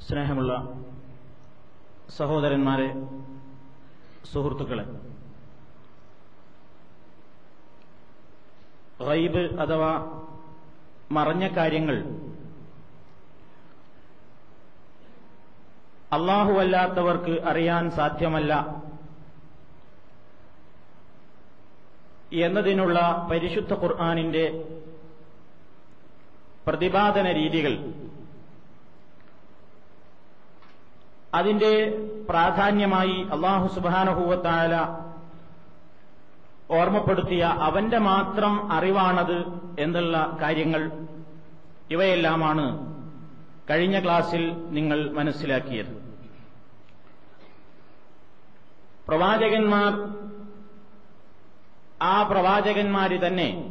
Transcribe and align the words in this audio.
സ്നേഹമുള്ള 0.00 0.52
സഹോദരന്മാരെ 2.16 2.88
സുഹൃത്തുക്കളെ 4.32 4.84
റൈബ് 9.08 9.56
അഥവാ 9.58 9.92
മറഞ്ഞ 11.10 11.48
കാര്യങ്ങൾ 11.48 11.96
അള്ളാഹുവല്ലാത്തവർക്ക് 16.12 17.42
അറിയാൻ 17.44 17.90
സാധ്യമല്ല 17.90 18.83
എന്നതിനുള്ള 22.34 23.28
പരിശുദ്ധ 23.30 23.74
ഖുർആാനിന്റെ 23.74 24.64
പ്രതിപാദന 26.66 27.32
രീതികൾ. 27.32 27.92
അതിന്റെ 31.34 31.72
പ്രാധാന്യമായി 32.28 33.26
അള്ളാഹു 33.32 33.74
സുബാനഹൂവത്തായ 33.74 34.98
ഓർമ്മപ്പെടുത്തിയ 36.70 37.44
അവന്റെ 37.44 37.98
മാത്രം 37.98 38.72
അറിവാണത് 38.72 39.38
എന്നുള്ള 39.78 40.38
കാര്യങ്ങൾ 40.42 40.90
ഇവയെല്ലാമാണ് 41.90 42.66
കഴിഞ്ഞ 43.70 44.02
ക്ലാസ്സിൽ 44.04 44.52
നിങ്ങൾ 44.68 45.10
മനസ്സിലാക്കിയത്. 45.10 46.04
പ്രവാചകന്മാർ 49.08 49.92
ആ 52.02 52.22
പ്രവാചകന്മാര് 52.22 53.26
തന്നെ 53.26 53.70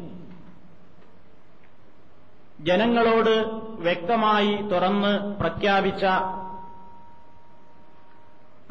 ജനങ്ങളോട് 2.60 3.44
വ്യക്തമായി 3.82 4.56
തുറന്ന് 4.56 5.36
പ്രഖ്യാപിച്ച 5.40 6.06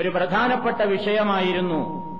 ഒരു 0.00 0.08
പ്രധാനപ്പെട്ട 0.08 0.82
വിഷയമായിരുന്നു 0.82 2.12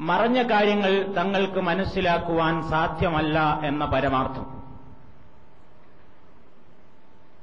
മറഞ്ഞ 0.00 0.42
കാര്യങ്ങൾ 0.42 1.14
തങ്ങൾക്ക് 1.16 1.60
മനസ്സിലാക്കുവാൻ 1.60 2.70
സാധ്യമല്ല 2.70 3.60
എന്ന 3.64 3.84
പരമാർത്ഥം. 3.84 4.62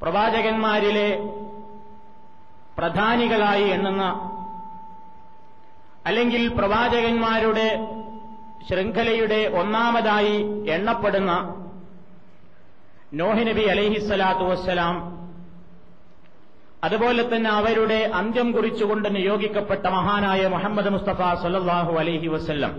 പ്രവാചകന്മാരിലെ 0.01 1.17
പ്രധാനികളായി 2.77 3.63
എണ്ണുന്ന 3.63 4.27
അല്ലെങ്കിൽ 6.07 6.49
പ്രവാചകന്മാരുടെ 6.49 7.67
ശൃംഖലയുടെ 8.69 9.57
ഒന്നാമതായി 9.59 10.35
എണ്ണപ്പെടുന്ന 10.67 11.31
നോഹിനബി 13.13 13.61
അലഹിസ്സലാത്തു 13.63 14.43
വസ്സലാം 14.43 14.95
അതുപോലെ 16.83 17.23
തന്നെ 17.23 17.49
അവരുടെ 17.49 18.11
അന്ത്യം 18.13 18.51
കുറിച്ചുകൊണ്ട് 18.53 19.15
നിയോഗിക്കപ്പെട്ട 19.15 19.87
മഹാനായ 19.87 20.47
മുഹമ്മദ് 20.47 20.89
മുസ്തഫ 20.89 21.41
സല്ലാഹു 21.43 21.91
അലഹി 21.99 22.27
വസ്ല്ലം. 22.27 22.73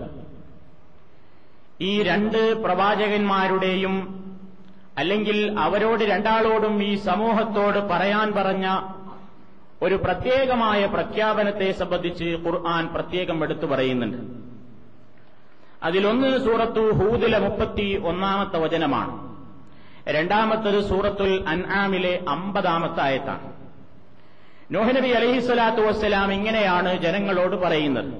ഈ 1.81 2.01
രണ്ട് 2.01 2.63
പ്രവാചകന്മാരുടെയും 2.63 3.95
അല്ലെങ്കിൽ 4.97 5.37
അവരോട് 5.59 6.03
രണ്ടാളോടും 6.03 6.83
ഈ 6.83 6.95
സമൂഹത്തോട് 7.05 7.79
പറയാൻ 7.89 8.33
പറഞ്ഞ 8.33 8.65
ഒരു 9.84 9.96
പ്രത്യേകമായ 10.04 10.80
പ്രഖ്യാപനത്തെ 10.94 11.68
സംബന്ധിച്ച് 11.80 12.28
ഖുർആൻ 12.44 12.84
പ്രത്യേകം 12.94 13.38
എടുത്തു 13.46 13.66
പറയുന്നുണ്ട് 13.72 14.18
അതിലൊന്ന് 15.82 16.30
സൂറത്തു 16.46 16.84
ഹൂദിലെ 17.00 17.38
മുപ്പത്തി 17.38 17.88
ഒന്നാമത്തെ 18.10 18.58
വചനമാണ് 18.64 19.12
രണ്ടാമത്തത് 20.08 20.78
സൂറത്തുൽ 20.88 21.32
അൻആമിലെ 21.52 22.14
അമ്പതാമത്തെ 22.34 23.02
ആയത്താണ് 23.02 23.48
നോഹനബി 24.74 25.10
അലഹിസ്വലാത്തു 25.18 25.82
വസ്സലാം 25.88 26.30
ഇങ്ങനെയാണ് 26.38 26.92
ജനങ്ങളോട് 27.04 27.56
പറയുന്നത് 27.64 28.10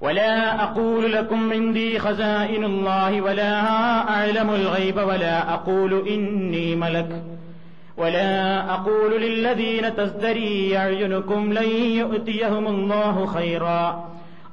ولا 0.00 0.34
أقول 0.62 1.02
لكم 1.12 1.40
عندي 1.52 1.90
خزائن 1.98 2.62
الله 2.64 3.12
ولا 3.20 3.54
أعلم 4.08 4.48
الغيب 4.50 4.98
ولا 5.00 5.36
أقول 5.50 5.92
إني 6.08 6.66
ملك 6.76 7.10
ولا 7.96 8.74
أقول 8.74 9.22
للذين 9.22 9.96
تزدري 9.96 10.78
أعينكم 10.78 11.52
لن 11.52 11.68
يؤتيهم 12.00 12.66
الله 12.66 13.26
خيرا 13.26 14.08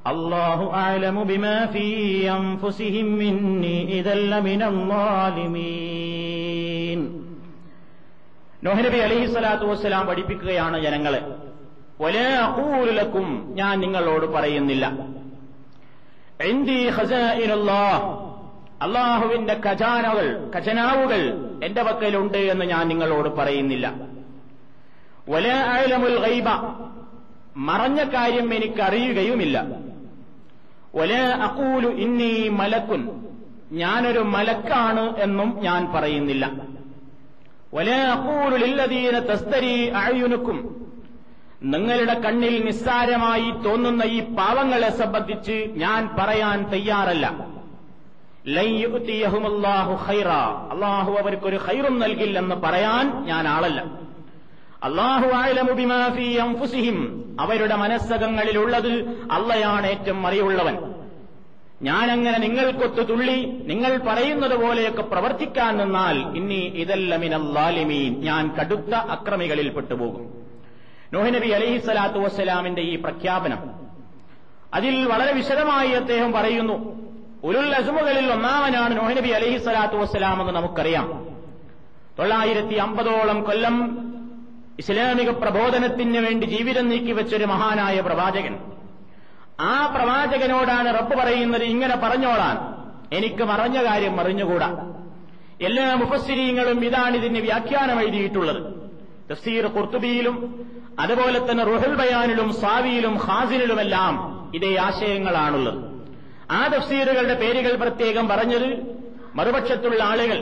الله 0.06 0.74
أعلم 0.74 1.24
بما 1.24 1.66
في 1.66 2.32
أنفسهم 2.32 3.06
مني 3.16 4.00
إذا 4.00 4.14
لمن 4.14 4.62
الظالمين 4.62 6.18
നോഹനബി 8.62 9.02
അലഹി 9.02 9.32
സ്വലാത്തു 9.32 9.66
വസ്സലാം 9.66 10.06
പഠിപ്പിക്കുകയാണ് 10.06 10.80
ജനങ്ങളെ 10.80 11.22
ഒലേ 11.98 12.38
അകൂലക്കും 12.38 13.54
ഞാൻ 13.54 13.78
നിങ്ങളോട് 13.78 14.36
പറയുന്നില്ല 14.36 14.92
അള്ളാഹുവിന്റെ 18.81 19.61
ഖജാനകൾ 19.65 20.51
ഖജനാവുകൾ 20.55 21.49
എന്റെ 21.63 21.83
പക്കലുണ്ട് 21.83 22.37
എന്ന് 22.37 22.65
ഞാൻ 22.65 22.87
നിങ്ങളോട് 22.87 23.29
പറയുന്നില്ല. 23.29 23.93
ഒല 25.29 25.47
അയലമുൽ 25.47 26.17
ഗൈബ 26.17 26.49
മറഞ്ഞ 27.57 28.03
കാര്യം 28.03 28.53
എനിക്കറിയുകയുമില്ല. 28.53 29.65
ഒല 30.95 31.13
അക്കൂലു 31.13 31.87
ഇന്നി 31.87 32.49
മലക്കുൻ 32.49 33.31
ഞാനൊരു 33.71 34.19
മലക്കാണ് 34.19 35.15
എന്നും 35.17 35.59
ഞാൻ 35.61 35.93
പറയുന്നില്ല. 35.93 36.51
ഒലൂലുലില്ലതീന 37.73 39.19
തസ്തരി 39.19 39.89
അഴയുനുക്കും 39.89 40.87
നിങ്ങളുടെ 41.61 42.13
കണ്ണിൽ 42.13 42.65
നിസ്സാരമായി 42.65 43.51
തോന്നുന്ന 43.51 44.03
ഈ 44.03 44.19
പാവങ്ങളെ 44.19 44.89
സംബന്ധിച്ച് 44.89 45.65
ഞാൻ 45.69 46.09
പറയാൻ 46.19 46.69
തയ്യാറല്ല. 46.69 47.53
അള്ളാഹു 50.71 51.11
അവർക്കൊരു 51.13 51.55
ഹൈറും 51.55 51.99
നൽകില്ലെന്ന് 51.99 52.55
പറയാൻ 52.55 53.23
ഞാൻ 53.23 53.47
ആളല്ല. 53.47 53.85
അള്ളാഹു 54.83 55.27
അവരുടെ 57.39 57.75
മനസ്സകങ്ങളിലുള്ളത് 57.75 58.91
അള്ളയാണ് 59.31 59.87
ഏറ്റവും 59.87 60.27
അറിയുള്ളവൻ 60.27 60.93
ഞാനങ്ങനെ 61.81 62.37
നിങ്ങൾക്കൊത്തു 62.37 63.01
തുള്ളി 63.01 63.63
നിങ്ങൾ 63.65 63.97
പറയുന്നത് 64.07 64.65
പോലെയൊക്കെ 64.65 65.01
പ്രവർത്തിക്കാൻ 65.01 65.77
നിന്നാൽ 65.77 66.37
ഇനി 66.37 66.71
ഇതല്ലമിനല്ലാലിമീൻ 66.75 68.21
ഞാൻ 68.21 68.55
കടുത്ത 68.59 68.95
അക്രമികളിൽ 68.95 69.69
പെട്ടുപോകും. 69.69 70.33
നോഹനബി 71.13 71.47
അലൈഹി 71.47 71.77
സ്വലാത്തു 71.77 72.19
വസ്സലാമിന്റെ 72.19 72.81
ഈ 72.81 72.95
പ്രഖ്യാപനം. 72.95 73.71
അതിൽ 74.73 75.07
വളരെ 75.07 75.33
വിശദമായി 75.33 75.89
അദ്ദേഹം 75.89 76.31
പറയുന്നു 76.31 77.03
ഉരുൾ 77.43 77.75
അസുമുകളിൽ 77.75 78.31
ഒന്നാമനാണ് 78.31 78.97
നോഹനബി 78.97 79.29
അലഹി 79.29 79.57
സ്വലാത്തു 79.57 79.95
വസ്സലാം 79.95 80.41
എന്ന് 80.41 80.53
നമുക്കറിയാം. 80.53 81.25
തൊള്ളായിരത്തി 82.19 82.73
അമ്പതോളം 82.73 83.43
കൊല്ലം 83.43 83.97
ഇസ്ലാമിക 84.79 85.29
പ്രബോധനത്തിന് 85.29 86.17
വേണ്ടി 86.17 86.45
ജീവിതം 86.45 86.89
നീക്കിവെച്ചൊരു 86.89 87.45
മഹാനായ 87.45 87.99
പ്രവാചകൻ. 87.99 88.59
ആ 89.59 89.95
പ്രവാചകനോടാണ് 89.95 90.99
റബ്ബ് 90.99 91.15
പറയുന്നത് 91.15 91.63
ഇങ്ങനെ 91.63 91.95
പറഞ്ഞോളാൻ. 91.95 92.57
എനിക്ക് 93.17 93.43
മറഞ്ഞ 93.43 93.85
കാര്യം 93.85 94.17
മറിഞ്ഞുകൂടാ. 94.17 94.91
എല്ലാ 95.61 95.95
മുഫസ്സിരീങ്ങളും 95.95 96.85
ഇതാണ് 96.85 97.15
ഇതിന് 97.15 97.39
വ്യാഖ്യാനം 97.39 98.01
എഴുതിയിട്ടുള്ളത്. 98.01 98.73
തഫ്സീർ 99.31 99.65
കുർത്തുബിയിലും 99.65 100.65
അതുപോലെ 100.99 101.51
തന്നെ 101.51 101.63
റുഹൽ 101.63 101.95
ബയാനിലും 101.95 102.53
സാവിയിലും 102.53 103.15
ഹാസിനിലുമെല്ലാം 103.15 104.13
ഇതേ 104.55 104.75
ആശയങ്ങളാണുള്ളത്. 104.75 105.92
ആ 106.53 106.67
തഫ്സീറുകളുടെ 106.67 107.33
പേരുകൾ 107.33 107.75
പ്രത്യേകം 107.75 108.27
പറഞ്ഞത് 108.27 108.67
മറുപക്ഷത്തുള്ള 109.35 110.03
ആളുകൾ 110.03 110.39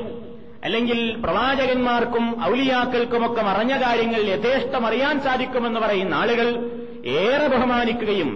അല്ലെങ്കിൽ 0.64 1.00
പ്രവാചകന്മാർക്കും 1.24 2.26
ഔലിയാക്കൾക്കുമൊക്കെ 2.50 3.42
മറഞ്ഞ 3.42 3.74
കാര്യങ്ങൾ 3.84 4.22
യഥേഷ്ടം 4.22 4.88
അറിയാൻ 4.88 5.20
സാധിക്കുമെന്ന് 5.20 5.80
പറയുന്ന 5.80 6.14
ആളുകൾ 6.14 6.48
ഏറെ 7.06 7.48
ബഹുമാനിക്കുകയും 7.48 8.32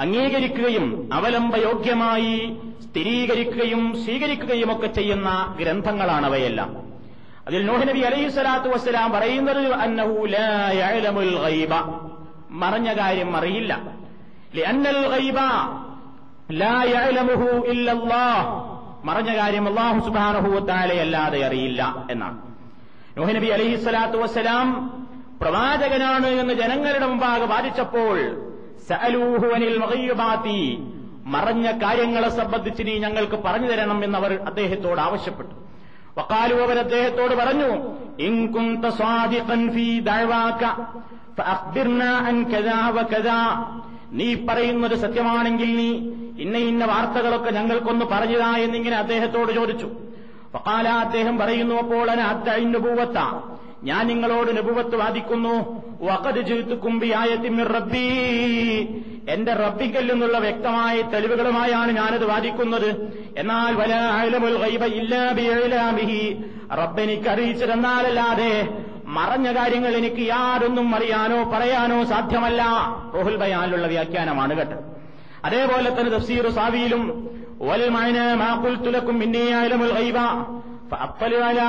അംഗീകരിക്കുകയും 0.00 0.86
അവലംബയോഗ്യമായി 1.14 2.36
സ്ഥിരീകരിക്കുകയും 2.84 3.82
സ്വീകരിക്കുകയുമൊക്കെ 4.04 4.86
ചെയ്യുന്ന 4.86 5.56
ഗ്രന്ഥങ്ങളാണവയെല്ലാം 5.60 6.70
അതിൽ 7.46 7.66
നൂഹ് 7.66 7.88
നബി 7.88 8.00
അലൈഹി 8.00 8.28
സ്വലാത്തു 8.28 8.68
വസ്സലാം 8.68 9.12
പറയുന്നത് 9.12 9.62
മറഞ്ഞ 12.62 12.88
കാര്യം 13.00 13.36
അറിയില്ല. 13.36 13.72
മറഞ്ഞ 19.04 19.36
കാര്യം 19.36 19.68
അള്ളാഹു 19.68 20.00
സുബ്ഹാനഹു 20.00 20.48
വതആല 20.48 20.92
അല്ലാതെ 20.92 21.46
അറിയില്ല 21.46 22.06
എന്നാണ്. 22.10 22.38
നോഹിനബി 23.16 23.46
നബി 23.46 23.46
അലൈഹി 23.46 23.76
സ്വലാത്തു 23.76 24.18
വസ്സലാം 24.18 24.92
പ്രവാചകനാണ് 25.42 26.26
എന്ന് 26.26 26.54
ജനങ്ങളുടെ 26.54 27.06
മുമ്പാകെ 27.06 27.44
വാദിച്ചപ്പോൾ 27.44 28.18
മറഞ്ഞ 31.26 31.70
കാര്യങ്ങളെ 31.70 32.28
സംബന്ധിച്ച് 32.28 32.86
നീ 32.86 32.98
ഞങ്ങൾക്ക് 32.98 33.36
പറഞ്ഞു 33.36 33.66
തരണം 33.66 34.04
എന്ന് 34.04 34.18
അവർ 34.18 34.40
അദ്ദേഹത്തോട് 34.44 35.00
ആവശ്യപ്പെട്ടു. 35.00 35.54
വക്കാലു 36.18 36.54
അവർ 36.54 36.78
അദ്ദേഹത്തോട് 36.78 37.34
പറഞ്ഞു 37.34 37.70
നീ 44.12 44.34
പറയുന്നത് 44.48 44.96
സത്യമാണെങ്കിൽ 44.96 45.76
നീ 45.76 45.90
ഇന്ന 46.42 46.58
ഇന്ന 46.58 46.84
വാർത്തകളൊക്കെ 46.84 47.50
ഞങ്ങൾക്കൊന്ന് 47.50 48.04
പറഞ്ഞതാ 48.04 48.56
എന്നിങ്ങനെ 48.56 48.96
അദ്ദേഹത്തോട് 48.96 49.52
ചോദിച്ചു. 49.52 49.90
ഫക്കാല 50.52 50.88
അദ്ദേഹം 50.88 51.38
പറയുന്നു 51.38 51.74
അപ്പോൾ 51.74 52.10
അനൂവത്ത 52.10 53.18
ഞാൻ 53.82 54.06
നിങ്ങളോട് 54.06 54.56
നബുവത്ത് 54.56 54.96
വാദിക്കുന്നു. 54.96 55.82
ജിത്തുക്കും 56.40 56.98
ബിആയത്തിൻ 56.98 57.42
തിമ്മി 57.42 57.62
റബ്ബി. 57.62 58.06
എന്റെ 59.28 59.52
റബ്ബിക്കൽ 59.52 60.12
നിന്നുള്ള 60.12 60.38
വ്യക്തമായ 60.38 61.02
തെളിവുകളുമായാണ് 61.02 61.92
ഞാനത് 61.92 62.24
വാദിക്കുന്നത്. 62.24 63.12
എന്നാൽ 63.36 63.74
വല 63.74 63.94
അയലമുൽ 63.94 64.56
റബ്ബെനിക്ക് 66.72 67.28
അറിയിച്ചതെന്നാലല്ലാതെ 67.28 68.68
മറഞ്ഞ 69.16 69.48
കാര്യങ്ങൾ 69.58 69.92
എനിക്ക് 70.00 70.22
യാതൊന്നും 70.32 70.88
അറിയാനോ 70.96 71.38
പറയാനോ 71.52 71.98
സാധ്യമല്ല. 72.12 72.62
റോഹുൽ 73.14 73.36
ബയാനിലുള്ള 73.42 73.86
വ്യാഖ്യാനമാണ് 73.86 74.54
കേട്ടോ. 74.58 74.78
അതേപോലെ 75.44 75.90
തന്നെ 75.90 76.10
തഫ്സീറു 76.16 76.50
സാവിയിലും 76.58 77.02
വൽ 77.68 77.84
മഅന 77.96 78.18
മാ 78.42 78.50
ഖുൽതു 78.64 78.90
ലക്കും 78.96 79.18
ഇന്നി 79.26 79.44
അഅലമുൽ 79.58 79.92
ഗൈബ 79.98 80.18
ഫഅത്തലു 80.92 81.38
അലാ 81.48 81.66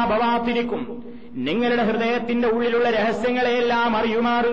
നിങ്ങളുടെ 1.48 1.84
ഹൃദയത്തിന്റെ 1.90 2.48
ഉള്ളിലുള്ള 2.48 2.88
രഹസ്യങ്ങളെയെല്ലാം 2.90 3.92
അറിയുമാറ് 3.98 4.50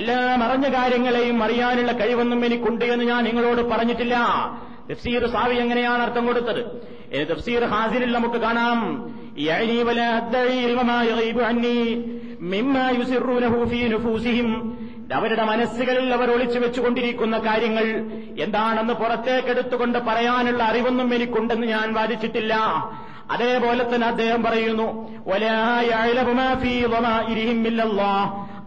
എല്ലാ 0.00 0.18
മറഞ്ഞ 0.42 0.66
കാര്യങ്ങളെയും 0.74 1.38
അറിയാനുള്ള 1.44 1.92
കഴിവൊന്നും 1.92 2.40
എനിക്കുണ്ട് 2.44 2.84
എന്ന് 2.84 3.04
ഞാൻ 3.04 3.20
നിങ്ങളോട് 3.24 3.60
പറഞ്ഞിട്ടില്ല. 3.72 4.16
തഫ്സീർ 4.90 5.22
സാവി 5.34 5.56
എങ്ങനെയാണ് 5.64 6.02
അർത്ഥം 6.02 6.24
കൊടുത്തത്? 6.26 6.62
തഫ്സീർ 7.30 7.62
ഹാസിനിൽ 7.72 8.10
നമുക്ക് 8.16 8.38
കാണാം. 8.46 8.80
അവരുടെ 15.12 15.44
മനസ്സുകളിൽ 15.44 16.12
അവർ 16.14 16.30
ഒളിച്ചു 16.30 16.58
വെച്ചുകൊണ്ടിരിക്കുന്ന 16.58 17.38
കാര്യങ്ങൾ 17.38 17.86
എന്താണെന്ന് 18.38 18.94
പുറത്തേക്കെടുത്തുകൊണ്ട് 18.94 19.98
പറയാനുള്ള 19.98 20.62
അറിവൊന്നും 20.62 21.14
എനിക്കുണ്ടെന്ന് 21.14 21.66
ഞാൻ 21.66 21.94
വാദിച്ചിട്ടില്ല. 21.94 22.54
അതേപോലെ 23.30 23.94
തന്നെ 23.94 24.06
അദ്ദേഹം 24.06 24.42
പറയുന്നു 24.42 24.88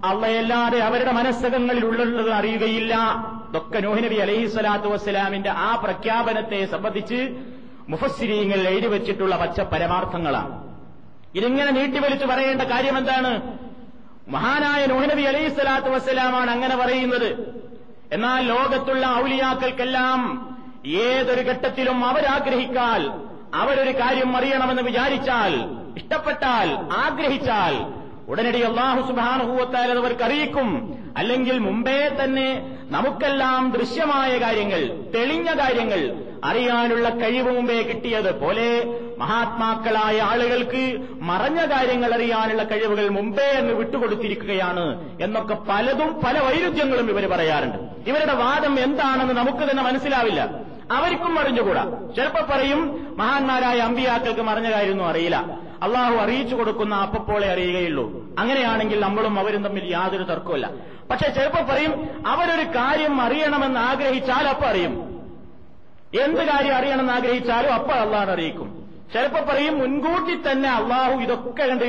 അള്ളയല്ലാതെ 0.03 0.79
അവരുടെ 0.79 1.11
മനസ്സുകങ്ങളിൽ 1.11 1.85
ഉള്ളത് 1.85 2.31
അറിയുകയില്ല. 2.31 2.93
ഇതൊക്കെ 3.49 3.79
നോഹിനബി 3.79 4.15
അലൈഹി 4.15 4.47
സ്വലാത്തു 4.47 4.89
വസ്സലാമിന്റെ 4.89 5.49
ആ 5.49 5.75
പ്രഖ്യാപനത്തെ 5.75 6.65
സംബന്ധിച്ച് 6.65 7.29
മുഫസ്സിരീങ്ങൾ 7.91 8.59
എഴുതി 8.71 8.87
വെച്ചിട്ടുള്ള 8.93 9.35
പച്ച 9.41 9.59
പരമാർത്ഥങ്ങളാണ്. 9.73 10.53
ഇതിങ്ങനെ 11.37 11.71
നീട്ടിവലിച്ചു 11.77 12.25
പറയേണ്ട 12.25 12.63
കാര്യം 12.73 12.97
എന്താണ് 12.97 13.31
മഹാനായ 14.35 14.81
നോഹിനബി 14.91 15.23
അലൈഹി 15.31 15.49
സ്വലാത്തു 15.55 15.89
വസ്സലാമാണ് 15.89 16.49
അങ്ങനെ 16.55 16.75
പറയുന്നത്. 16.75 17.29
എന്നാൽ 18.15 18.41
ലോകത്തുള്ള 18.53 19.05
ഔലിയാക്കൾക്കെല്ലാം 19.21 20.21
ഏതൊരു 21.03 21.41
ഘട്ടത്തിലും 21.51 21.99
അവരാഗ്രഹിക്കാൽ 22.09 23.03
അവരൊരു 23.61 23.93
കാര്യം 24.01 24.31
അറിയണമെന്ന് 24.37 24.83
വിചാരിച്ചാൽ 24.89 25.53
ഇഷ്ടപ്പെട്ടാൽ 25.99 26.69
ആഗ്രഹിച്ചാൽ 27.03 27.75
ഉടനടി 28.31 28.61
അള്ളാഹു 28.69 29.01
സുബാനുഭൂവത്താൽ 29.09 29.91
അവർക്ക് 30.01 30.23
അറിയിക്കും 30.27 30.69
അല്ലെങ്കിൽ 31.17 31.57
മുമ്പേ 31.67 31.99
തന്നെ 32.23 32.49
നമുക്കെല്ലാം 32.91 33.71
ദൃശ്യമായ 33.71 34.37
കാര്യങ്ങൾ 34.37 35.11
തെളിഞ്ഞ 35.15 35.53
കാര്യങ്ങൾ 35.59 36.15
അറിയാനുള്ള 36.43 37.09
കഴിവ് 37.09 37.57
മുമ്പേ 37.57 37.83
കിട്ടിയതുപോലെ 37.83 38.99
മഹാത്മാക്കളായ 39.17 40.21
ആളുകൾക്ക് 40.21 40.97
മറഞ്ഞ 41.21 41.65
കാര്യങ്ങൾ 41.65 42.13
അറിയാനുള്ള 42.13 42.63
കഴിവുകൾ 42.63 43.09
മുമ്പേ 43.09 43.43
അങ്ങ് 43.43 43.73
വിട്ടുകൊടുത്തിരിക്കുകയാണ് 43.73 45.17
എന്നൊക്കെ 45.21 45.53
പലതും 45.69 46.21
പല 46.25 46.39
വൈരുദ്ധ്യങ്ങളും 46.39 47.09
ഇവർ 47.09 47.29
പറയാറുണ്ട്. 47.29 48.09
ഇവരുടെ 48.09 48.33
വാദം 48.33 48.79
എന്താണെന്ന് 48.79 49.33
നമുക്ക് 49.33 49.71
തന്നെ 49.71 49.83
മനസ്സിലാവില്ല. 49.83 50.49
അവർക്കും 50.91 51.39
അറിഞ്ഞുകൂടാ. 51.39 51.83
ചിലപ്പോ 52.15 52.41
പറയും 52.49 53.15
മഹാന്മാരായ 53.17 53.79
അമ്പിയാക്കൾക്ക് 53.79 54.41
മറഞ്ഞ 54.41 54.71
കാര്യമൊന്നും 54.71 55.07
അറിയില്ല. 55.07 55.66
അള്ളാഹു 55.83 56.15
അറിയിച്ചു 56.15 56.55
കൊടുക്കുന്ന 56.55 56.95
അപ്പപ്പോളെ 56.95 57.51
അറിയുകയുള്ളൂ. 57.51 58.35
അങ്ങനെയാണെങ്കിൽ 58.39 58.99
നമ്മളും 58.99 59.39
അവരും 59.39 59.63
തമ്മിൽ 59.63 59.91
യാതൊരു 59.91 60.23
തർക്കമില്ല 60.23 60.69
പക്ഷെ 61.11 61.29
ചിലപ്പോ 61.29 61.73
പറയും 61.73 62.09
അവരൊരു 62.27 62.67
കാര്യം 62.67 63.21
അറിയണമെന്ന് 63.21 63.79
ആഗ്രഹിച്ചാൽ 63.79 64.47
അപ്പ 64.47 64.65
അറിയും. 64.65 65.07
എന്ത് 66.21 66.47
കാര്യം 66.47 66.75
അറിയണമെന്ന് 66.75 67.13
ആഗ്രഹിച്ചാലും 67.13 67.73
അപ്പ 67.73 67.91
അള്ളാഹ് 67.91 68.29
അറിയിക്കും. 68.29 68.76
ചിലപ്പോ 69.13 69.39
പറയും 69.49 69.79
മുൻകൂട്ടി 69.79 70.51
തന്നെ 70.51 70.69
അള്ളാഹു 70.69 71.21
ഇതൊക്കെ 71.21 71.63
കണ്ട് 71.63 71.85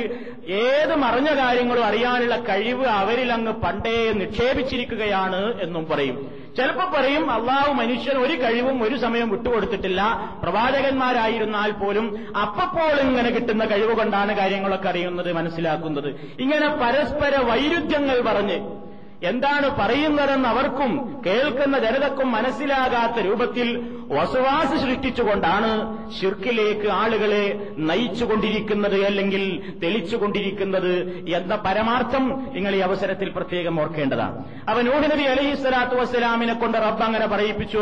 ഏത് 0.51 0.95
മറിഞ്ഞ 0.95 1.29
കാര്യങ്ങളും 1.37 1.85
അറിയാനുള്ള 1.85 2.35
കഴിവ് 2.35 2.85
അവരിൽ 2.85 3.33
അങ്ങ് 3.33 3.53
പണ്ടേ 3.53 4.13
നിക്ഷേപിച്ചിരിക്കുകയാണ് 4.13 5.61
എന്നും 5.61 5.85
പറയും. 5.85 6.31
ചിലപ്പോ 6.57 6.85
പറയും 6.97 7.31
അള്ളാഹു 7.31 7.73
മനുഷ്യൻ 7.73 8.17
ഒരു 8.17 8.43
കഴിവും 8.43 8.83
ഒരു 8.83 8.95
സമയം 8.95 9.29
വിട്ടുകൊടുത്തിട്ടില്ല. 9.29 10.01
പ്രവാചകന്മാരായിരുന്നാൽ 10.43 11.71
പോലും 11.71 12.35
അപ്പപ്പോൾ 12.41 12.99
ഇങ്ങനെ 13.01 13.29
കിട്ടുന്ന 13.29 13.65
കഴിവ് 13.65 13.95
കൊണ്ടാണ് 13.95 14.37
കാര്യങ്ങളൊക്കെ 14.37 14.89
അറിയുന്നത് 14.89 15.33
മനസ്സിലാക്കുന്നത്. 15.33 16.09
ഇങ്ങനെ 16.39 16.67
പരസ്പര 16.67 17.35
വൈരുദ്ധ്യങ്ങൾ 17.51 18.21
പറഞ്ഞ് 18.21 18.88
എന്താണ് 19.21 19.69
പറയുന്നതെന്ന് 19.77 20.49
അവർക്കും 20.49 20.91
കേൾക്കുന്ന 21.25 21.79
ജനതക്കും 21.79 22.31
മനസ്സിലാകാത്ത 22.31 23.19
രൂപത്തിൽ 23.19 23.67
വസുവാസ് 24.07 24.75
സൃഷ്ടിച്ചുകൊണ്ടാണ് 24.75 25.71
ഷിർക്കിലേക്ക് 26.19 26.87
ആളുകളെ 26.87 27.73
നയിച്ചുകൊണ്ടിരിക്കുന്നത് 27.77 29.05
അല്ലെങ്കിൽ 29.05 29.43
തെളിച്ചുകൊണ്ടിരിക്കുന്നത് 29.83 30.93
എന്ന 31.27 31.55
പരമാർത്ഥം 31.55 32.53
നിങ്ങൾ 32.53 32.75
ഈ 32.75 32.79
അവസരത്തിൽ 32.79 33.29
പ്രത്യേകം 33.29 33.81
ഓർക്കേണ്ടതാണ്. 33.81 34.45
അവൻ 34.69 34.85
നബി 34.85 35.23
അലഹി 35.23 35.53
സ്വലാത്തു 35.55 35.95
വസ്സലാമിനെ 35.95 36.53
കൊണ്ട് 36.53 36.77
റബ്ബ് 36.77 37.03
അങ്ങനെ 37.03 37.27
പറയിപ്പിച്ചു 37.27 37.77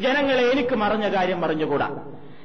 ജനങ്ങളെ 0.00 0.50
എനിക്ക് 0.50 0.74
മറഞ്ഞ 0.74 1.08
കാര്യം 1.08 1.40
മറിഞ്ഞുകൂടാ 1.40 1.88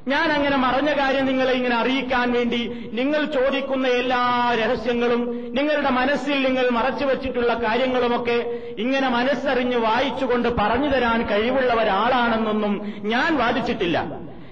ഞാൻ 0.08 0.32
അങ്ങനെ 0.32 0.58
മറഞ്ഞ 0.58 0.94
കാര്യം 0.94 1.26
നിങ്ങളെ 1.26 1.54
ഇങ്ങനെ 1.54 1.76
അറിയിക്കാൻ 1.76 2.32
വേണ്ടി 2.32 2.90
നിങ്ങൾ 2.94 3.26
ചോദിക്കുന്ന 3.26 3.88
എല്ലാ 3.88 4.54
രഹസ്യങ്ങളും 4.60 5.52
നിങ്ങളുടെ 5.54 5.90
മനസ്സിൽ 5.90 6.44
നിങ്ങൾ 6.44 6.70
മറച്ചു 6.70 7.06
വച്ചിട്ടുള്ള 7.06 7.54
കാര്യങ്ങളുമൊക്കെ 7.54 8.60
ഇങ്ങനെ 8.78 9.10
മനസ്സറിഞ്ഞ് 9.10 9.78
വായിച്ചുകൊണ്ട് 9.78 10.50
പറഞ്ഞു 10.50 10.90
തരാൻ 10.90 11.28
കഴിവുള്ള 11.28 11.74
ഒരാളാണെന്നൊന്നും 11.74 12.94
ഞാൻ 13.04 13.38
വാദിച്ചിട്ടില്ല. 13.38 14.06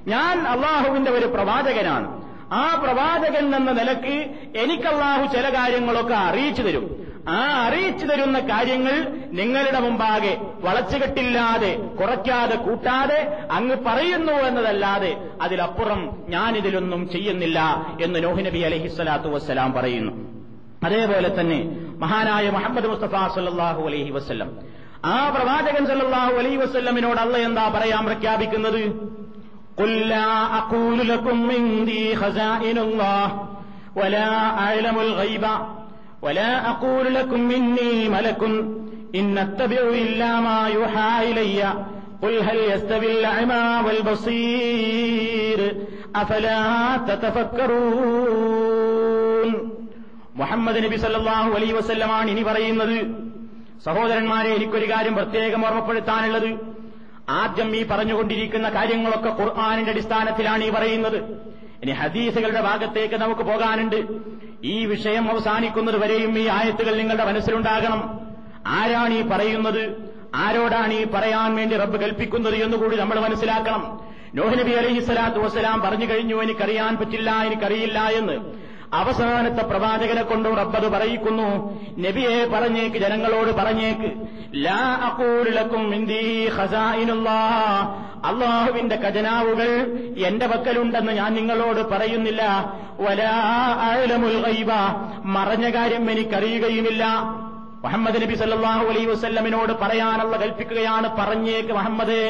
ഞാൻ 0.07 0.47
അള്ളാഹുവിന്റെ 0.47 1.11
ഒരു 1.11 1.25
പ്രവാചകനാണ്. 1.25 2.24
ആ 2.53 2.81
പ്രവാചകൻ 2.83 3.55
എന്ന 3.55 3.71
നിലയ്ക്ക് 3.71 4.35
എനിക്കല്ലാഹു 4.59 5.35
ചില 5.35 5.49
കാര്യങ്ങളൊക്കെ 5.49 6.13
അറിയിച്ചു 6.13 6.61
തരും. 6.61 7.05
ആ 7.29 7.67
അറിയിച്ചു 7.67 8.05
തരുന്ന 8.05 8.39
കാര്യങ്ങൾ 8.39 9.07
നിങ്ങളുടെ 9.31 9.79
മുമ്പാകെ 9.79 10.37
വളച്ചുകെട്ടില്ലാതെ 10.59 11.75
കുറയ്ക്കാതെ 12.01 12.55
കൂട്ടാതെ 12.55 13.47
അങ്ങ് 13.51 13.75
പറയുന്നു 13.75 14.31
എന്നതല്ലാതെ 14.31 15.17
അതിലപ്പുറം 15.41 16.25
ഞാനിതിലൊന്നും 16.29 17.09
ചെയ്യുന്നില്ല 17.09 17.85
എന്ന് 18.01 18.23
നോഹിനബി 18.23 18.59
അലഹിസ്വലാത്തു 18.59 19.27
വസ്സലാം 19.27 19.73
പറയുന്നു. 19.73 20.11
അതേപോലെ 20.83 21.39
തന്നെ 21.39 21.59
മഹാനായ 21.97 22.49
മുഹമ്മദ് 22.49 22.87
മുസ്തഫ 22.87 23.35
സല്ലാഹു 23.35 23.81
അലഹി 23.87 24.09
വസ്ല്ലം. 24.09 24.51
ആ 25.05 25.29
പ്രവാചകൻ 25.29 25.85
സല്ലാഹു 25.85 26.33
അലൈഹി 26.33 26.55
വസ്ല്ലമിനോട് 26.55 27.19
അള്ള 27.19 27.37
എന്താ 27.37 27.71
പറയാൻ 27.75 28.05
പ്രഖ്യാപിക്കുന്നത്? 28.05 29.15
قل 29.78 30.08
لا 30.08 30.28
أقول 30.56 31.08
لكم 31.08 31.50
عندي 31.50 32.16
خزائن 32.16 32.78
الله 32.78 33.26
ولا 33.96 34.28
أعلم 34.58 34.98
الغيب 34.98 35.44
ولا 36.22 36.70
أقول 36.70 37.14
لكم 37.14 37.50
إني 37.50 38.08
ملك 38.08 38.42
إن 39.14 39.38
أتبع 39.38 39.80
إلا 39.96 40.40
ما 40.40 40.68
يوحى 40.68 41.30
إلي 41.30 41.60
قل 42.22 42.34
هل 42.40 42.58
يستوي 42.72 43.10
الأعمى 43.12 43.64
والبصير 43.86 45.60
أفلا 46.16 46.62
تتفكرون 48.20 49.50
മുഹമ്മദ് 50.40 50.78
നബി 50.84 50.96
സല്ലാഹു 50.96 51.50
അലൈ 51.56 51.70
വസ്ല്ലമാണ് 51.72 52.28
ഇനി 52.30 52.42
പറയുന്നത് 52.42 52.94
സഹോദരന്മാരെ 53.86 54.50
എനിക്കൊരു 54.56 54.86
കാര്യം 54.92 55.14
പ്രത്യേകം 55.14 55.64
ഓർമ്മപ്പെടുത്താനുള്ളത് 55.64 56.48
ആദ്യം 57.29 57.75
ഈ 57.75 57.87
പറഞ്ഞുകൊണ്ടിരിക്കുന്ന 57.87 58.69
കാര്യങ്ങളൊക്കെ 58.69 59.29
ഖുർആാനിന്റെ 59.29 59.91
അടിസ്ഥാനത്തിലാണ് 59.91 60.63
ഈ 60.63 60.69
പറയുന്നത്. 60.69 61.17
ഇനി 61.83 61.91
ഹദീസുകളുടെ 61.91 62.61
ഭാഗത്തേക്ക് 62.61 63.15
നമുക്ക് 63.15 63.41
പോകാനുണ്ട്. 63.41 64.03
ഈ 64.63 64.85
വിഷയം 64.85 65.31
അവസാനിക്കുന്നത് 65.31 65.97
വരെയും 65.97 66.39
ഈ 66.39 66.47
ആയത്തുകൾ 66.47 66.95
നിങ്ങളുടെ 66.95 67.25
മനസ്സിലുണ്ടാകണം. 67.25 68.19
ആരാണ് 68.67 69.13
ഈ 69.13 69.21
പറയുന്നത്? 69.21 70.13
ആരോടാണ് 70.35 70.93
ഈ 70.93 71.05
പറയാൻ 71.07 71.55
വേണ്ടി 71.55 71.77
റബ്ബ് 71.77 72.01
കൽപ്പിക്കുന്നത് 72.01 72.55
എന്നുകൂടി 72.55 72.97
നമ്മൾ 72.97 73.19
മനസ്സിലാക്കണം. 73.19 73.99
നോഹ് 74.35 74.59
നബി 74.59 74.71
അലൈഹി 74.71 74.99
സ്വലാത്തു 74.99 75.39
വസ്സലാം 75.39 75.81
പറഞ്ഞു 75.81 76.05
കഴിഞ്ഞു 76.05 76.41
എനിക്കറിയാൻ 76.41 76.97
പറ്റില്ല 76.97 77.43
എനിക്കറിയില്ല 77.43 77.99
എന്ന്. 77.99 78.64
അവസാനത്തെ 78.95 79.61
പ്രവാചകനെ 79.61 80.23
കൊണ്ട് 80.23 80.49
റബ്ബത് 80.49 80.91
പറയിക്കുന്നു. 80.91 81.79
നബിയെ 81.99 82.45
പറഞ്ഞേക്ക് 82.53 82.97
ജനങ്ങളോട് 82.97 83.51
പറഞ്ഞേക്ക്. 83.51 84.11
ലാ 84.65 84.77
അക്കൂലക്കും 85.03 85.95
അള്ളാഹുവിന്റെ 88.25 88.95
ഖജനാവുകൾ 88.95 89.99
എന്റെ 90.17 90.47
പക്കലുണ്ടെന്ന് 90.47 91.11
ഞാൻ 91.11 91.33
നിങ്ങളോട് 91.33 91.89
പറയുന്നില്ല. 91.89 92.73
വലാ 92.99 93.31
മറഞ്ഞ 95.23 95.69
കാര്യം 95.69 96.11
എനിക്കറിയുകയുമില്ല. 96.11 97.05
മുഹമ്മദ് 97.83 98.21
നബി 98.21 98.35
സല്ലാഹു 98.35 98.85
അലൈ 98.85 99.05
വസ്ല്ലമിനോട് 99.05 99.73
പറയാനുള്ള 99.81 100.37
കൽപ്പിക്കുകയാണ് 100.37 101.17
പറഞ്ഞേക്ക് 101.17 101.73
മുഹമ്മദ്. 101.73 102.21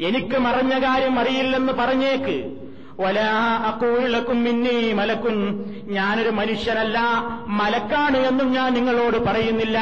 എനിക്ക് 0.00 0.38
മറഞ്ഞ 0.38 0.78
കാര്യം 0.78 1.18
അറിയില്ലെന്ന് 1.18 1.72
പറഞ്ഞേക്ക്. 1.72 2.65
ഒലാ 3.00 3.30
അക്കൂലക്കും 3.68 4.44
മിന്നി 4.44 4.92
മലക്കുൻ. 4.92 5.64
ഞാനൊരു 5.86 6.30
മനുഷ്യനല്ല 6.30 6.98
മലക്കാണ് 7.46 8.16
എന്നും 8.16 8.52
ഞാൻ 8.52 8.72
നിങ്ങളോട് 8.74 9.24
പറയുന്നില്ല. 9.24 9.78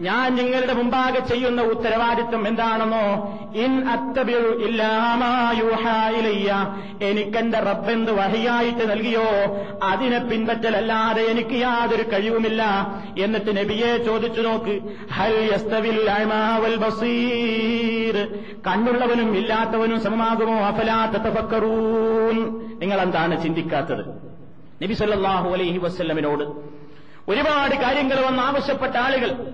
ഞാൻ 0.00 0.34
നിങ്ങളുടെ 0.34 0.72
മുമ്പാകെ 0.72 1.20
ചെയ്യുന്ന 1.20 1.62
ഉത്തരവാദിത്വം 1.62 2.48
എന്താണെന്നോ? 2.48 3.36
ഇൻ 3.54 3.88
അത്തബിഴു 3.88 4.38
ഇല്ലാമായുഹായിലയ്യ 4.38 6.76
എനിക്കെന്റെ 7.02 7.58
റബ്ബെന്ത് 7.58 8.12
വഹിയായിട്ട് 8.12 8.90
നൽകിയോ? 8.90 9.26
അതിനെ 9.82 10.18
പിൻപറ്റലല്ലാതെ 10.18 11.22
എനിക്ക് 11.22 11.50
യാതൊരു 11.50 12.04
കഴിവുമില്ല. 12.12 12.86
എന്നിട്ട് 13.18 13.56
നബിയെ 13.56 13.96
ചോദിച്ചു 13.96 14.40
നോക്ക്. 14.40 14.80
ഹൽ 15.12 15.56
ബസീർ. 16.76 18.38
കണ്ണുള്ളവനും 18.66 19.36
ഇല്ലാത്തവനും 19.36 20.00
സമമാകുമോ? 20.00 20.60
അഫലാ 20.60 21.06
തത്തഫക്കറൂൻ 21.06 22.66
നിങ്ങൾ 22.80 23.00
ചിന്തിക്കാത്തത്? 23.42 24.04
നബി 24.82 24.94
സല്ലാഹു 24.94 25.50
അലൈഹി 25.50 25.78
വസ്ല്ലമിനോട് 25.78 26.78
ഒരുപാട് 27.30 27.74
കാര്യങ്ങൾ 27.74 28.26
വന്ന് 28.26 28.42
ആവശ്യപ്പെട്ട 28.42 28.96
ആളുകൾ 28.96 29.46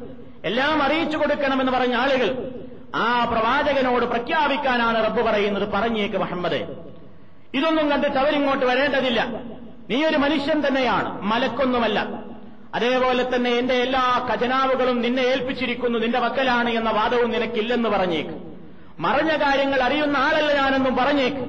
എല്ലാം 0.45 0.83
അറിയിച്ചു 0.83 1.19
കൊടുക്കണമെന്ന് 1.19 1.73
പറഞ്ഞ 1.73 1.95
ആളുകൾ 1.95 2.53
ആ 2.95 3.25
പ്രവാചകനോട് 3.25 4.05
പ്രഖ്യാപിക്കാനാണ് 4.05 5.05
റബ്ബ് 5.05 5.23
പറയുന്നത് 5.23 5.69
പറഞ്ഞേക്ക് 5.69 6.17
മുഹമ്മദ്. 6.17 6.77
ഇതൊന്നും 7.55 7.91
കണ്ടിട്ട് 7.91 8.17
അവരിങ്ങോട്ട് 8.17 8.67
വരേണ്ടതില്ല. 8.67 9.27
നീ 9.91 10.05
ഒരു 10.05 10.17
മനുഷ്യൻ 10.17 10.67
തന്നെയാണ് 10.67 11.23
മലക്കൊന്നുമല്ല. 11.23 12.23
അതേപോലെ 12.75 13.37
തന്നെ 13.37 13.51
എന്റെ 13.51 13.75
എല്ലാ 13.75 14.29
ഖജനാവുകളും 14.31 15.03
നിന്നെ 15.03 15.23
ഏൽപ്പിച്ചിരിക്കുന്നു 15.23 15.99
നിന്റെ 15.99 16.19
വക്കലാണ് 16.19 16.71
എന്ന 16.71 16.91
വാദവും 16.91 17.31
നിനക്കില്ലെന്ന് 17.31 17.89
പറഞ്ഞേക്ക്. 17.89 18.31
മറഞ്ഞ 18.99 19.31
കാര്യങ്ങൾ 19.37 19.83
അറിയുന്ന 19.83 20.17
ആളല്ല 20.17 20.55
ഞാനെന്നും 20.55 20.97
പറഞ്ഞേക്ക്. 20.97 21.47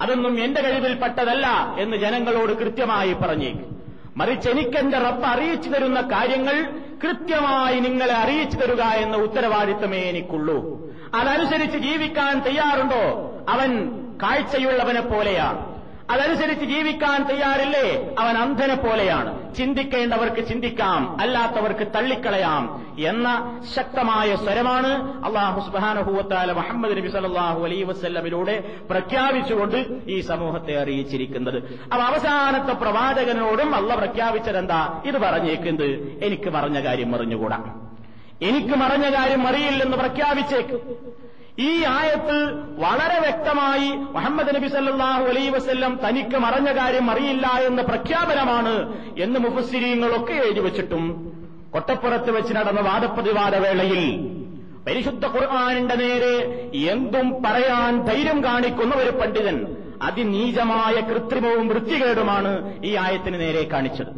അതൊന്നും 0.00 0.44
എന്റെ 0.44 0.60
കഴിവിൽപ്പെട്ടതല്ല 0.62 1.76
എന്ന് 1.78 1.96
ജനങ്ങളോട് 1.96 2.52
കൃത്യമായി 2.52 3.12
പറഞ്ഞേക്ക്. 3.12 3.74
മറിച്ച് 4.16 4.50
എനിക്കെന്റെ 4.50 4.98
റബ്ബ് 4.98 5.26
അറിയിച്ചു 5.26 5.70
തരുന്ന 5.70 6.00
കാര്യങ്ങൾ 6.00 6.72
കൃത്യമായി 7.04 7.80
നിങ്ങളെ 7.80 8.14
അറിയിച്ചു 8.14 8.56
തരുക 8.58 8.82
എന്ന 8.82 9.16
ഉത്തരവാദിത്തമേ 9.16 9.98
എനിക്കുള്ളൂ. 9.98 10.88
അതനുസരിച്ച് 11.14 11.78
ജീവിക്കാൻ 11.78 12.38
തയ്യാറുണ്ടോ? 12.38 13.30
അവൻ 13.48 14.00
കാഴ്ചയുള്ളവനെ 14.22 15.00
പോലെയാണ് 15.00 15.73
അതനുസരിച്ച് 16.10 16.64
ജീവിക്കാൻ 16.64 17.22
തയ്യാറില്ലേ? 17.22 18.14
അവൻ 18.18 18.38
അന്ധനെ 18.38 18.74
പോലെയാണ്. 18.74 19.54
ചിന്തിക്കേണ്ടവർക്ക് 19.54 20.48
ചിന്തിക്കാം 20.48 21.20
അല്ലാത്തവർക്ക് 21.20 21.92
തള്ളിക്കളയാം 21.92 22.86
എന്ന 22.98 23.60
ശക്തമായ 23.76 24.36
സ്വരമാണ് 24.36 25.24
അള്ളാഹു 25.24 25.70
സുബാനഹുവത്താല 25.70 26.52
മുഹമ്മദ് 26.52 26.96
നബി 26.96 27.08
സല്ലാഹു 27.08 27.64
അലൈ 27.64 27.82
വസ്ല്ലമിലൂടെ 27.82 28.76
പ്രഖ്യാപിച്ചുകൊണ്ട് 28.90 29.86
ഈ 30.08 30.20
സമൂഹത്തെ 30.20 30.76
അറിയിച്ചിരിക്കുന്നത്. 30.76 31.56
അപ്പൊ 31.82 32.02
അവസാനത്തെ 32.02 32.72
പ്രവാചകനോടും 32.72 33.74
അള്ള 33.74 33.94
പ്രഖ്യാപിച്ചതെന്താ? 33.94 35.02
ഇത് 35.06 35.18
പറഞ്ഞേക്കുന്നത്. 35.18 36.24
എനിക്ക് 36.24 36.50
പറഞ്ഞ 36.50 36.84
കാര്യം 36.84 37.14
അറിഞ്ഞുകൂടാ 37.14 37.58
എനിക്ക് 38.42 38.74
മറഞ്ഞ 38.76 39.08
കാര്യം 39.08 39.48
അറിയില്ലെന്ന് 39.48 39.96
പ്രഖ്യാപിച്ചേക്ക്. 39.96 40.78
ഈ 41.62 41.72
ആയത്ത് 41.90 42.36
വളരെ 42.78 43.18
വ്യക്തമായി 43.20 43.88
മുഹമ്മദ് 44.14 44.54
നബി 44.56 44.68
സല്ലാഹു 44.70 45.24
അലൈ 45.24 45.44
വസ്ല്ലം 45.48 45.92
തനിക്ക് 46.04 46.38
മറഞ്ഞ 46.44 46.70
കാര്യം 46.78 47.06
അറിയില്ല 47.10 47.46
എന്ന 47.66 47.82
പ്രഖ്യാപനമാണ് 47.82 48.72
എന്ന് 49.24 49.38
മുഫസ്സിരീങ്ങളൊക്കെ 49.38 50.36
എഴുതി 50.40 50.60
വച്ചിട്ടും 50.60 51.04
കൊട്ടപ്പുറത്ത് 51.72 52.30
വെച്ച് 52.30 52.52
നടന്ന 52.56 52.80
വാദപ്രതിവാദ 52.80 53.54
വേളയിൽ 53.64 54.02
പരിശുദ്ധ 54.86 55.24
ഖുർആാനിന്റെ 55.34 55.96
നേരെ 56.02 56.34
എന്തും 56.92 57.28
പറയാൻ 57.44 57.92
ധൈര്യം 58.08 58.38
കാണിക്കുന്ന 58.44 58.94
ഒരു 58.94 59.12
പണ്ഡിതൻ 59.20 59.56
അതിനീചമായ 60.02 60.94
കൃത്രിമവും 61.10 61.66
വൃത്തികേടുമാണ് 61.68 62.52
ഈ 62.84 62.96
ആയത്തിന് 62.96 63.38
നേരെ 63.40 63.62
കാണിച്ചത്. 63.64 64.10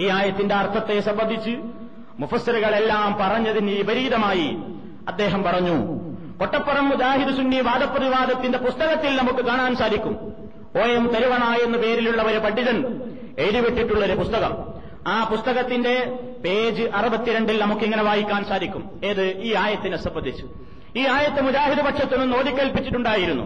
ഈ 0.00 0.06
ആയത്തിന്റെ 0.08 0.54
അർത്ഥത്തെ 0.54 0.96
സംബന്ധിച്ച് 1.00 1.54
മുഫസ്സറുകളെല്ലാം 2.18 3.10
പറഞ്ഞതിന് 3.20 3.72
വിപരീതമായി 3.72 4.48
അദ്ദേഹം 5.08 5.40
പറഞ്ഞു 5.44 5.76
കൊട്ടപ്പുറം 6.38 6.88
മുജാഹിദ് 6.88 7.36
സുന്നി 7.36 7.60
വാദപ്രതിവാദത്തിന്റെ 7.60 8.58
പുസ്തകത്തിൽ 8.58 9.16
നമുക്ക് 9.16 9.44
കാണാൻ 9.44 9.76
സാധിക്കും. 9.76 10.32
ഒ 10.76 10.78
എം 10.78 11.08
തരുവണ 11.08 11.44
എന്ന 11.44 11.76
പേരിലുള്ള 11.76 12.22
ഒരു 12.22 12.38
പണ്ഡിതൻ 12.38 13.00
എഴുതിവിട്ടിട്ടുള്ള 13.38 14.04
ഒരു 14.04 14.12
പുസ്തകം. 14.12 14.54
ആ 15.06 15.24
പുസ്തകത്തിന്റെ 15.24 16.18
പേജ് 16.44 16.82
അറുപത്തിരണ്ടിൽ 16.82 17.60
നമുക്കിങ്ങനെ 17.60 18.02
വായിക്കാൻ 18.02 18.44
സാധിക്കും. 18.44 19.00
ഏത്? 19.04 19.40
ഈ 19.40 19.54
ആയത്തിനെ 19.54 19.96
സംബന്ധിച്ച്. 19.96 20.46
ഈ 20.96 21.06
ആയത്ത് 21.06 21.40
മുജാഹിദ് 21.40 21.80
പക്ഷത്തു 21.80 22.16
നിന്ന് 22.16 22.36
ഓടിക്കൽപ്പിച്ചിട്ടുണ്ടായിരുന്നു. 22.36 23.44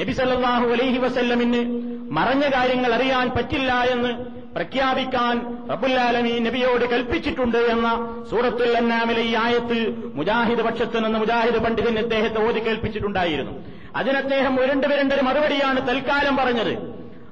നബി 0.00 0.12
സല്ലാഹു 0.12 0.68
അലൈഹി 0.68 0.98
വസല്ലമിന് 0.98 1.82
മറഞ്ഞ 2.10 2.42
കാര്യങ്ങൾ 2.48 2.94
അറിയാൻ 2.94 3.30
പറ്റില്ല 3.30 3.72
എന്ന് 3.72 4.41
പ്രഖ്യാപിക്കാൻ 4.54 5.36
റബുല്ലാലമി 5.70 6.38
നബിയോട് 6.38 6.84
കൽപ്പിച്ചിട്ടുണ്ട് 6.90 7.58
എന്ന 7.58 7.88
സൂറത്തുൽ 8.30 8.76
അന്നാമിലെ 8.76 9.22
ഈ 9.22 9.34
ആയത്ത് 9.34 10.10
മുജാഹിദ് 10.14 10.58
പക്ഷത്ത് 10.58 11.04
നിന്ന് 11.04 11.18
മുജാഹിദ് 11.18 11.58
പണ്ഡിതൻ 11.64 11.98
അദ്ദേഹത്തെ 11.98 12.48
ഓതി 12.48 12.60
കേൾപ്പിച്ചിട്ടുണ്ടായിരുന്നു. 12.60 13.52
അതിനദ്ദേഹം 13.96 14.60
ഉരുണ്ട് 14.60 14.86
വരണ്ട 14.86 15.12
ഒരു 15.12 15.22
മറുപടിയാണ് 15.22 15.88
തൽക്കാലം 15.88 16.36
പറഞ്ഞത്. 16.36 16.74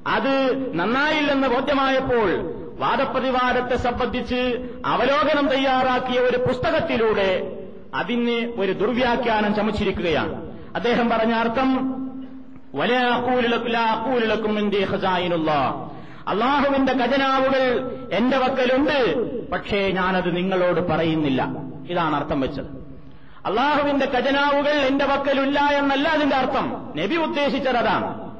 അത് 0.06 0.34
നന്നായില്ലെന്ന് 0.74 1.48
ബോധ്യമായപ്പോൾ 1.48 2.30
വാദപ്രതിവാദത്തെ 2.78 3.76
സംബന്ധിച്ച് 3.76 4.70
അവലോകനം 4.86 5.48
തയ്യാറാക്കിയ 5.48 6.18
ഒരു 6.18 6.36
പുസ്തകത്തിലൂടെ 6.36 7.56
അതിന് 7.94 8.60
ഒരു 8.60 8.72
ദുർവ്യാഖ്യാനം 8.72 9.54
ചമച്ചിരിക്കുകയാണ്. 9.54 10.50
അദ്ദേഹം 10.74 11.08
പറഞ്ഞ 11.08 11.32
അർത്ഥം 11.32 11.70
വലയാക്കൂലിളക്കും 12.74 14.54
അള്ളാഹുവിന്റെ 16.28 16.92
ഖജനാവുകൾ 16.92 17.90
എന്റെ 18.12 18.38
വക്കലുണ്ട് 18.38 19.16
പക്ഷേ 19.50 19.90
ഞാനത് 19.90 20.36
നിങ്ങളോട് 20.36 20.80
പറയുന്നില്ല. 20.80 21.48
ഇതാണ് 21.88 22.16
അർത്ഥം 22.16 22.40
വെച്ചത്. 22.40 22.66
അള്ളാഹുവിന്റെ 23.46 24.06
ഖജനാവുകൾ 24.06 24.68
എന്റെ 24.68 25.04
വക്കലില്ല 25.04 25.60
എന്നല്ല 25.60 26.08
അതിന്റെ 26.08 26.36
അർത്ഥം. 26.36 26.92
നബി 26.96 27.16
ഉദ്ദേശിച്ചത് 27.16 27.76
അതാണ്. 27.76 28.32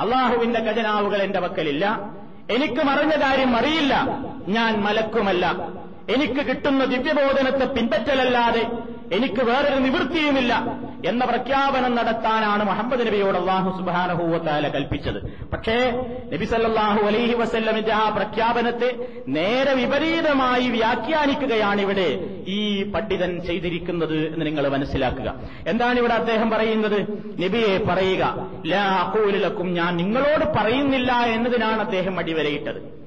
അള്ളാഹുവിന്റെ 0.00 0.60
ഖജനാവുകൾ 0.60 1.22
എന്റെ 1.22 1.40
വക്കലില്ല 1.40 2.10
എനിക്ക് 2.50 2.82
മറിഞ്ഞ 2.82 3.10
കാര്യം 3.10 3.56
അറിയില്ല. 3.56 4.18
ഞാൻ 4.48 4.80
മലക്കുമല്ല. 4.80 5.68
എനിക്ക് 6.08 6.46
കിട്ടുന്ന 6.46 6.84
ദിവ്യബോധനത്തെ 6.84 7.64
പിൻപറ്റലല്ലാതെ 7.64 8.70
എനിക്ക് 9.12 9.42
വേറൊരു 9.42 9.78
നിവൃത്തിയുമില്ല 9.78 10.76
എന്ന 11.04 11.24
പ്രഖ്യാപനം 11.24 11.94
നടത്താനാണ് 11.94 12.64
മുഹമ്മദ് 12.64 13.06
നബിയോട് 13.06 13.38
അള്ളാഹു 13.38 13.78
സുബാനഹൂവത്താല 13.78 14.68
കൽപ്പിച്ചത്. 14.68 15.50
പക്ഷേ 15.52 15.92
നബി 16.32 16.44
സല്ലാഹു 16.44 17.06
അലൈഹി 17.06 17.34
വസല്ലമിന്റെ 17.34 17.92
ആ 17.92 18.08
പ്രഖ്യാപനത്തെ 18.08 19.08
നേരെ 19.28 19.74
വിപരീതമായി 19.74 20.68
വ്യാഖ്യാനിക്കുകയാണ് 20.68 21.80
ഇവിടെ 21.80 22.20
ഈ 22.46 22.82
പണ്ഡിതൻ 22.82 23.40
ചെയ്തിരിക്കുന്നത് 23.40 24.32
എന്ന് 24.32 24.46
നിങ്ങൾ 24.46 24.68
മനസ്സിലാക്കുക. 24.68 25.34
എന്താണ് 25.66 25.98
ഇവിടെ 25.98 26.14
അദ്ദേഹം 26.14 26.50
പറയുന്നത്? 26.50 26.98
നബിയെ 27.42 27.78
പറയുക 27.78 28.48
ലാഹൂലക്കും 28.66 29.74
ഞാൻ 29.74 29.96
നിങ്ങളോട് 29.96 30.58
പറയുന്നില്ല 30.58 31.12
എന്നതിനാണ് 31.12 31.80
അദ്ദേഹം 31.80 32.18
അടിവരയിട്ടത്. 32.18 33.06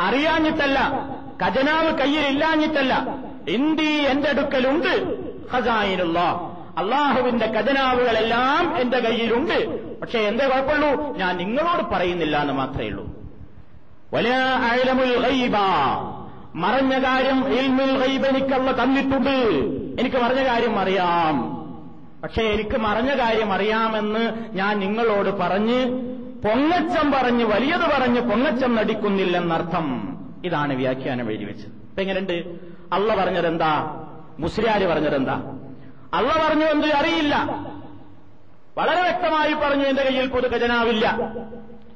അറിയാഞ്ഞിട്ടല്ല 0.00 0.78
ഖജനാവ് 1.42 1.98
കയ്യിലില്ലാഞ്ഞിട്ടല്ല 1.98 2.94
ഇന്ത്യ 3.48 3.84
എന്റെ 3.84 4.28
അടുക്കലുണ്ട് 4.28 5.29
ഖസായിനുള്ള 5.54 6.20
അള്ളാഹുവിന്റെ 6.78 7.46
ഖജനാവുകളെല്ലാം 7.46 8.80
എന്റെ 8.80 8.98
കയ്യിലുണ്ട്. 8.98 9.90
പക്ഷേ 10.00 10.18
എന്തേ 10.18 10.48
കുഴപ്പമുള്ളൂ? 10.48 11.16
ഞാൻ 11.16 11.36
നിങ്ങളോട് 11.36 11.94
പറയുന്നില്ല 11.94 12.36
എന്ന് 12.36 12.52
മാത്രമേ 12.52 12.86
ഉള്ളൂ. 12.86 13.14
വലിയ 14.14 14.34
അയലമുൽ 14.70 15.50
മറഞ്ഞ 16.54 17.04
കാര്യം 17.04 17.54
ഇൽമുൽ 17.54 18.06
ഗൈബ് 18.06 18.26
എനിക്കല്ല 18.26 18.82
തന്നിട്ടുണ്ട്. 18.82 19.30
എനിക്ക് 20.02 20.16
മറഞ്ഞ 20.16 20.46
കാര്യം 20.46 20.78
അറിയാം. 20.78 21.60
പക്ഷേ 22.22 22.42
എനിക്ക് 22.42 22.76
മറഞ്ഞ 22.76 23.18
കാര്യം 23.18 23.52
അറിയാമെന്ന് 23.52 24.32
ഞാൻ 24.52 24.78
നിങ്ങളോട് 24.78 25.30
പറഞ്ഞ് 25.30 25.84
പൊങ്ങച്ചം 26.42 27.12
പറഞ്ഞ് 27.12 27.44
വലിയത് 27.44 28.00
പറഞ്ഞ് 28.00 28.20
പൊങ്ങച്ചം 28.20 28.74
നടിക്കുന്നില്ലെന്നർത്ഥം 28.74 30.16
ഇതാണ് 30.44 30.76
വ്യാഖ്യാനം 30.76 31.30
എഴുതി 31.30 31.44
വെച്ചത്. 31.44 32.00
എങ്ങനെയുണ്ട്? 32.00 32.32
അള്ള 32.92 33.14
പറഞ്ഞതെന്താ? 33.14 34.04
മുസ്ലിയാര് 34.40 34.86
പറഞ്ഞതെന്താ? 34.88 35.58
അള്ള 36.14 36.48
പറഞ്ഞു 36.48 36.64
എന്ത് 36.64 36.86
അറിയില്ല. 36.86 37.36
വളരെ 38.78 39.02
വ്യക്തമായി 39.02 39.52
പറഞ്ഞു 39.52 39.84
എന്റെ 39.84 40.02
കയ്യിൽ 40.02 40.26
പൊതു 40.26 40.48
ഖജനാവില്ല. 40.48 41.16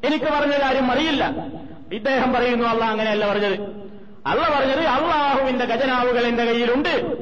എനിക്ക് 0.05 0.25
പറഞ്ഞ 0.25 0.53
കാര്യം 0.53 0.93
അറിയില്ല. 0.93 1.47
ഇദ്ദേഹം 1.93 2.33
പറയുന്നു 2.33 2.69
അള്ള 2.69 2.85
അങ്ങനെയല്ല 2.85 3.29
പറഞ്ഞത്. 3.29 3.85
അള്ള 4.27 4.59
പറഞ്ഞത് 4.59 4.81
അള്ളാഹുവിന്റെ 4.81 5.65
ഖജനാവുകൾ 5.65 6.27
എന്റെ 6.27 6.45
കയ്യിലുണ്ട്. 6.45 7.19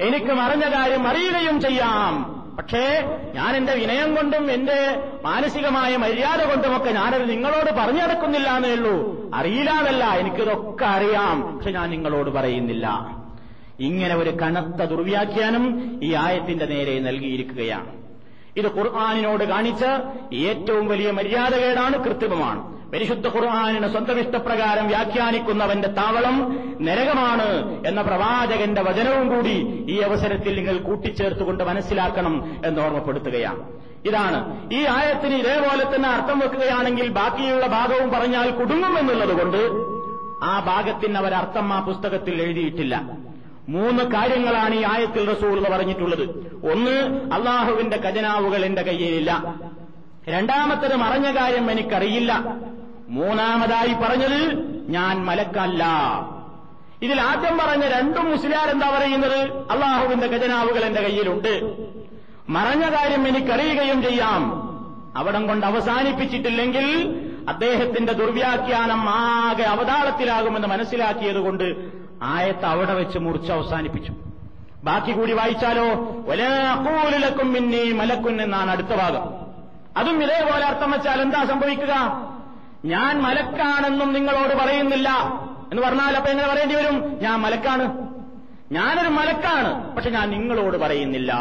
എനിക്ക് 0.00 0.32
അറിഞ്ഞ 0.32 0.74
കാര്യം 0.74 1.08
അറിയുകയും 1.08 1.60
ചെയ്യാം. 1.60 2.42
പക്ഷേ 2.56 3.02
ഞാൻ 3.34 3.56
എന്റെ 3.56 3.74
വിനയം 3.74 4.14
കൊണ്ടും 4.14 4.50
എന്റെ 4.50 5.02
മാനസികമായ 5.22 5.96
മര്യാദ 5.96 6.44
കൊണ്ടുമൊക്കെ 6.44 6.90
ഞാനത് 6.90 7.30
നിങ്ങളോട് 7.30 7.70
പറഞ്ഞു 7.70 8.02
നടക്കുന്നില്ല 8.02 8.50
എന്നേ 8.50 8.72
ഉള്ളൂ. 8.72 9.24
അറിയില്ലാന്നല്ല 9.34 10.04
എനിക്കിതൊക്കെ 10.04 10.84
അറിയാം. 10.84 11.56
പക്ഷെ 11.56 11.70
ഞാൻ 11.70 11.90
നിങ്ങളോട് 11.90 12.30
പറയുന്നില്ല. 12.30 13.16
ഇങ്ങനെ 13.82 14.14
ഒരു 14.14 14.30
കനത്ത 14.30 14.84
ദുർവ്യാഖ്യാനം 14.84 15.90
ഈ 16.02 16.14
ആയത്തിന്റെ 16.14 16.66
നേരെ 16.66 16.98
നൽകിയിരിക്കുകയാണ്. 16.98 18.02
ഇത് 18.56 18.76
ഖുർആാനിനോട് 18.76 19.44
കാണിച്ച 19.44 19.84
ഏറ്റവും 20.34 20.88
വലിയ 20.88 21.10
മര്യാദകേടാണ് 21.10 22.04
കൃത്രിമമാണ്. 22.04 22.72
പരിശുദ്ധ 22.90 23.26
ഖുർആാനിന് 23.28 23.88
സ്വന്തം 23.88 24.18
ഇഷ്ടപ്രകാരം 24.20 24.88
വ്യാഖ്യാനിക്കുന്നവന്റെ 24.88 25.88
താവളം 25.88 26.60
നരകമാണ് 26.80 27.80
എന്ന 27.86 28.02
പ്രവാചകന്റെ 28.02 28.82
വചനവും 28.82 29.34
കൂടി 29.34 29.84
ഈ 29.88 30.00
അവസരത്തിൽ 30.00 30.56
നിങ്ങൾ 30.56 30.78
കൂട്ടിച്ചേർത്തുകൊണ്ട് 30.78 31.64
മനസ്സിലാക്കണം 31.64 32.56
എന്ന് 32.66 32.82
ഓർമ്മപ്പെടുത്തുകയാണ്. 32.82 33.62
ഇതാണ്. 34.04 34.68
ഈ 34.74 34.84
ആയത്തിന് 34.84 35.34
ഇതേപോലെ 35.34 35.96
തന്നെ 35.96 36.08
അർത്ഥം 36.08 36.38
വെക്കുകയാണെങ്കിൽ 36.38 37.08
ബാക്കിയുള്ള 37.08 37.66
ഭാഗവും 37.66 38.10
പറഞ്ഞാൽ 38.10 38.50
കുടുങ്ങും 38.50 38.98
എന്നുള്ളതുകൊണ്ട് 38.98 39.92
ആ 40.44 40.60
ഭാഗത്തിന് 40.60 41.18
അവരർത്ഥം 41.18 41.72
ആ 41.72 41.80
പുസ്തകത്തിൽ 41.80 42.42
എഴുതിയിട്ടില്ല. 42.42 43.21
മൂന്ന് 43.72 44.04
കാര്യങ്ങളാണ് 44.04 44.74
ഈ 44.74 44.84
ആയത്തിൽ 44.84 45.30
റസൂൾ 45.30 45.64
പറഞ്ഞിട്ടുള്ളത്. 45.68 46.22
ഒന്ന് 46.72 46.90
അള്ളാഹുവിന്റെ 47.34 47.96
ഖജനാവുകൾ 47.96 48.64
എന്റെ 48.64 48.82
കയ്യിലില്ല. 48.82 49.54
രണ്ടാമത്തത് 50.28 50.96
മറഞ്ഞ 50.96 51.36
കാര്യം 51.36 51.70
എനിക്കറിയില്ല. 51.70 52.56
മൂന്നാമതായി 53.08 53.94
പറഞ്ഞത് 53.94 54.52
ഞാൻ 54.88 55.24
മലക്കല്ല. 55.24 55.84
ഇതിൽ 57.02 57.20
ആദ്യം 57.20 57.58
പറഞ്ഞ 57.58 57.82
രണ്ടും 57.82 58.30
മുസ്ലിയാർ 58.30 58.70
എന്താ 58.70 58.90
പറയുന്നത്? 58.90 59.70
അള്ളാഹുവിന്റെ 59.70 60.26
ഖജനാവുകൾ 60.26 60.84
എന്റെ 60.84 61.02
കയ്യിലുണ്ട്. 61.02 61.76
മറഞ്ഞ 62.48 62.88
കാര്യം 62.94 63.28
എനിക്കറിയുകയും 63.28 64.02
ചെയ്യാം. 64.02 64.42
അവിടം 65.16 65.46
കൊണ്ട് 65.46 65.66
അവസാനിപ്പിച്ചിട്ടില്ലെങ്കിൽ 65.66 67.14
അദ്ദേഹത്തിന്റെ 67.48 68.12
ദുർവ്യാഖ്യാനം 68.12 69.10
ആകെ 69.10 69.62
അവതാളത്തിലാകുമെന്ന് 69.62 70.68
മനസ്സിലാക്കിയതുകൊണ്ട് 70.68 72.01
ആയത്ത് 72.22 72.66
അവിടെ 72.66 72.94
വെച്ച് 72.94 73.18
മുറിച്ച് 73.18 73.52
അവസാനിപ്പിച്ചു. 73.52 74.12
ബാക്കി 74.84 75.12
കൂടി 75.12 75.32
വായിച്ചാലോ? 75.32 75.86
ഒലാക്കൂലിലക്കും 76.26 77.52
മിന്നി 77.52 77.92
മലക്കുൻ 77.92 78.42
എന്നാണ് 78.42 78.70
അടുത്ത 78.70 78.88
ഭാഗം. 78.88 79.42
അതും 79.96 80.22
ഇതേപോലെ 80.22 80.66
അർത്ഥം 80.66 80.90
വെച്ചാൽ 80.90 81.20
എന്താ 81.20 81.44
സംഭവിക്കുക? 81.44 81.94
ഞാൻ 82.84 83.22
മലക്കാണെന്നും 83.22 84.12
നിങ്ങളോട് 84.12 84.54
പറയുന്നില്ല. 84.54 85.08
എന്ന് 85.70 85.82
പറഞ്ഞാൽ 85.82 86.16
അപ്പൊ 86.16 86.30
എങ്ങനെ 86.30 86.48
പറയേണ്ടി 86.48 86.74
വരും? 86.74 87.18
ഞാൻ 87.22 87.40
മലക്കാണ്. 87.40 88.08
ഞാനൊരു 88.72 89.08
മലക്കാണ് 89.08 89.96
പക്ഷെ 89.96 90.10
ഞാൻ 90.10 90.30
നിങ്ങളോട് 90.30 90.78
പറയുന്നില്ല. 90.78 91.32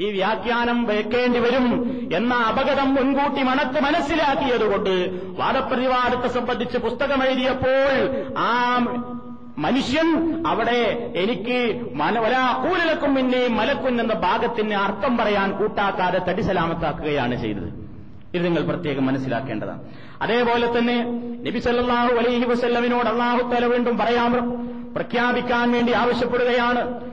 ഈ 0.00 0.10
വ്യാഖ്യാനം 0.10 0.84
വെക്കേണ്ടി 0.84 1.38
വരും 1.38 1.98
എന്ന 2.12 2.34
അപകടം 2.34 2.94
മുൻകൂട്ടി 2.94 3.42
മണത്ത് 3.42 3.80
മനസ്സിലാക്കിയതുകൊണ്ട് 3.80 5.20
വാദപ്രതിവാദത്തെ 5.40 6.28
സംബന്ധിച്ച് 6.28 6.78
പുസ്തകം 6.78 7.24
എഴുതിയപ്പോൾ 7.24 8.24
ആ 8.38 8.76
മനുഷ്യൻ 9.58 10.42
അവിടെ 10.46 11.12
എനിക്ക് 11.16 11.80
കൂലലക്കും 12.68 13.14
പിന്നെ 13.14 13.48
മലക്കുൻ 13.48 14.00
എന്ന 14.00 14.14
ഭാഗത്തിന് 14.14 14.74
അർത്ഥം 14.74 15.16
പറയാൻ 15.16 15.52
കൂട്ടാക്കാതെ 15.52 16.18
തടിസലാമത്താക്കുകയാണ് 16.18 17.40
ചെയ്തത്. 17.40 17.82
ഇത് 18.34 18.44
നിങ്ങൾ 18.44 18.62
പ്രത്യേകം 18.62 19.06
മനസ്സിലാക്കേണ്ടതാണ്. 19.06 19.80
അതേപോലെ 20.22 20.78
തന്നെ 20.78 21.04
നബി 21.50 21.58
സല്ലാഹു 21.58 22.14
അലൈഹി 22.14 22.44
വസ്ല്ലമിനോട് 22.44 23.08
അള്ളാഹു 23.08 23.54
തല 23.54 23.66
വീണ്ടും 23.66 23.98
പറയാൻ 23.98 24.32
പ്രഖ്യാപിക്കാൻ 24.94 25.72
വേണ്ടി 25.72 25.92
ആവശ്യപ്പെടുകയാണ്. 25.92 27.12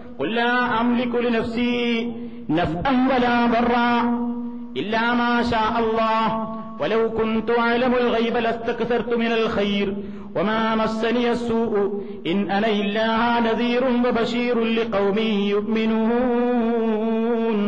إلا 4.77 5.14
ما 5.14 5.43
شاء 5.45 5.73
الله 5.79 6.27
ولو 6.81 7.11
كنت 7.11 7.49
أعلم 7.59 7.93
الغيب 7.95 8.37
لاستكثرت 8.37 9.11
من 9.14 9.33
الخير 9.33 9.88
وما 10.37 10.75
مسني 10.75 11.31
السوء 11.31 11.75
إن 12.27 12.38
أنا 12.51 12.69
إلا 12.73 13.09
نذير 13.40 13.83
وبشير 14.05 14.57
لقوم 14.77 15.19
يؤمنون 16.35 17.59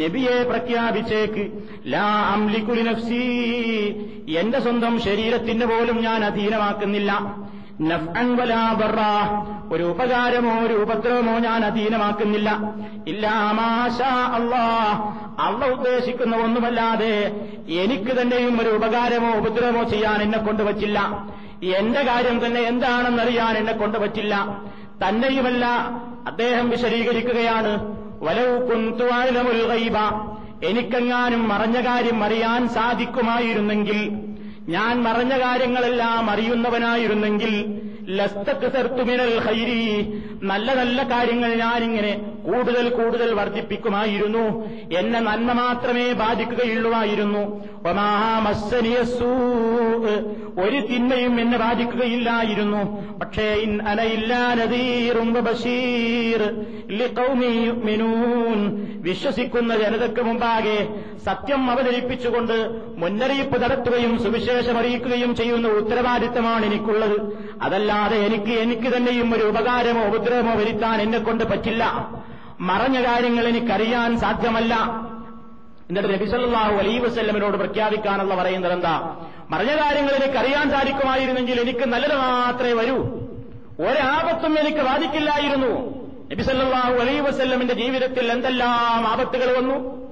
നബിയെ 0.00 0.36
പ്രഖ്യാപിച്ചേക്ക് 0.42 1.42
ലാ 1.86 2.06
അംലിക്കുലി 2.34 2.84
നഫ്സി 2.88 3.20
എന്റെ 4.40 4.58
സ്വന്തം 4.60 4.94
ശരീരത്തിന് 5.00 5.66
പോലും 5.66 5.98
ഞാൻ 6.02 6.20
അധീനമാക്കുന്നില്ല 6.24 7.10
ഒരു 9.73 9.83
ഉപകാരമോ 9.83 10.65
ഒരു 10.65 10.73
ഉപദ്രവമോ 10.73 11.39
ഞാൻ 11.39 11.65
അധീനമാക്കുന്നില്ല. 11.65 12.59
ഇല്ലാമാശ 13.07 14.01
അള്ളാ. 14.01 14.65
അള്ള 15.39 15.65
ഉദ്ദേശിക്കുന്ന 15.65 16.35
ഒന്നുമല്ലാതെ 16.35 17.41
എനിക്ക് 17.69 18.21
തന്നെയും 18.21 18.61
ഒരു 18.61 18.69
ഉപകാരമോ 18.69 19.37
ഉപദ്രവമോ 19.37 19.83
ചെയ്യാൻ 19.83 20.21
എന്നെ 20.21 20.37
കൊണ്ടുവച്ചില്ല. 20.37 21.27
എന്റെ 21.63 22.01
കാര്യം 22.03 22.45
തന്നെ 22.45 22.61
എന്താണെന്നറിയാൻ 22.61 23.57
എന്നെ 23.57 23.73
കൊണ്ടുവച്ചില്ല. 23.73 24.61
തന്നെയുമല്ല 25.07 25.65
അദ്ദേഹം 26.27 26.69
വിശദീകരിക്കുകയാണ് 26.69 27.95
വലവ് 28.23 28.69
കുന്തുവാഴമുൽ 28.69 29.91
എനിക്കെങ്ങാനും 30.65 31.49
മറഞ്ഞ 31.49 31.79
കാര്യം 31.85 32.23
അറിയാൻ 32.23 32.67
സാധിക്കുമായിരുന്നെങ്കിൽ 32.67 34.28
ഞാൻ 34.69 35.03
മറഞ്ഞ 35.03 35.33
കാര്യങ്ങളെല്ലാം 35.39 36.29
അറിയുന്നവനായിരുന്നെങ്കിൽ 36.31 37.53
നല്ല 40.43 40.73
നല്ല 40.73 41.03
കാര്യങ്ങൾ 41.03 41.55
ഞാനിങ്ങനെ 41.55 42.13
കൂടുതൽ 42.45 42.89
കൂടുതൽ 42.89 43.33
വർദ്ധിപ്പിക്കുമായിരുന്നു. 43.33 44.45
എന്നെ 44.99 45.19
നന്മ 45.19 45.51
മാത്രമേ 45.51 46.13
ബാധിക്കുകയുള്ളുമായിരുന്നു. 46.13 47.43
ഒരു 50.63 50.79
തിന്മയും 50.79 51.39
എന്നെ 51.39 51.57
ബാധിക്കുകയില്ലായിരുന്നു. 51.57 52.81
പക്ഷേ 53.19 53.45
വിശ്വസിക്കുന്ന 59.03 59.75
ജനതയ്ക്ക് 59.77 60.21
മുമ്പാകെ 60.21 60.79
സത്യം 61.25 61.71
അവതരിപ്പിച്ചുകൊണ്ട് 61.71 62.57
മുന്നറിയിപ്പ് 62.97 63.63
നടത്തുകയും 63.63 64.19
സുവിശേഷം 64.23 64.77
അറിയിക്കുകയും 64.77 65.35
ചെയ്യുന്ന 65.35 65.67
ഉത്തരവാദിത്തമാണ് 65.67 66.65
എനിക്കുള്ളത്. 66.65 67.17
അതല്ലാതെ 67.99 68.25
എനിക്ക് 68.25 68.59
എനിക്ക് 68.59 68.97
തന്നെയും 68.97 69.35
ഒരു 69.35 69.43
ഉപകാരമോ 69.43 70.05
ഉപദ്രവമോ 70.05 70.55
വരുത്താൻ 70.55 71.01
എന്നെ 71.01 71.19
കൊണ്ട് 71.19 71.43
പറ്റില്ല. 71.43 71.83
മറഞ്ഞ 72.59 73.07
കാര്യങ്ങൾ 73.07 73.47
എനിക്കറിയാൻ 73.47 74.19
സാധ്യമല്ല. 74.19 74.75
എന്നിട്ട് 75.89 76.13
നബിസല്ലാഹു 76.13 76.75
അലൈ 76.75 76.97
വസ്ല്ലമിനോട് 76.97 77.57
പ്രഖ്യാപിക്കാനുള്ള 77.57 78.35
പറയുന്നത് 78.35 78.73
എന്താ? 78.73 79.15
മറഞ്ഞ 79.49 79.71
കാര്യങ്ങൾ 79.81 80.11
എനിക്കറിയാൻ 80.11 80.69
സാധിക്കുമായിരുന്നെങ്കിൽ 80.69 81.61
എനിക്ക് 81.61 81.85
നല്ലത് 81.85 82.15
മാത്രമേ 82.15 82.73
വരൂ. 82.73 82.97
ഒരാപത്തും 83.79 84.59
എനിക്ക് 84.59 84.77
ബാധിക്കില്ലായിരുന്നു. 84.77 85.99
നബിസല്ലാഹു 86.31 86.93
അലൈ 86.93 87.19
വസ്ല്ലമിന്റെ 87.19 87.73
ജീവിതത്തിൽ 87.73 88.31
എന്തെല്ലാം 88.31 89.07
ആപത്തുകൾ 89.07 89.57
വന്നു? 89.57 90.09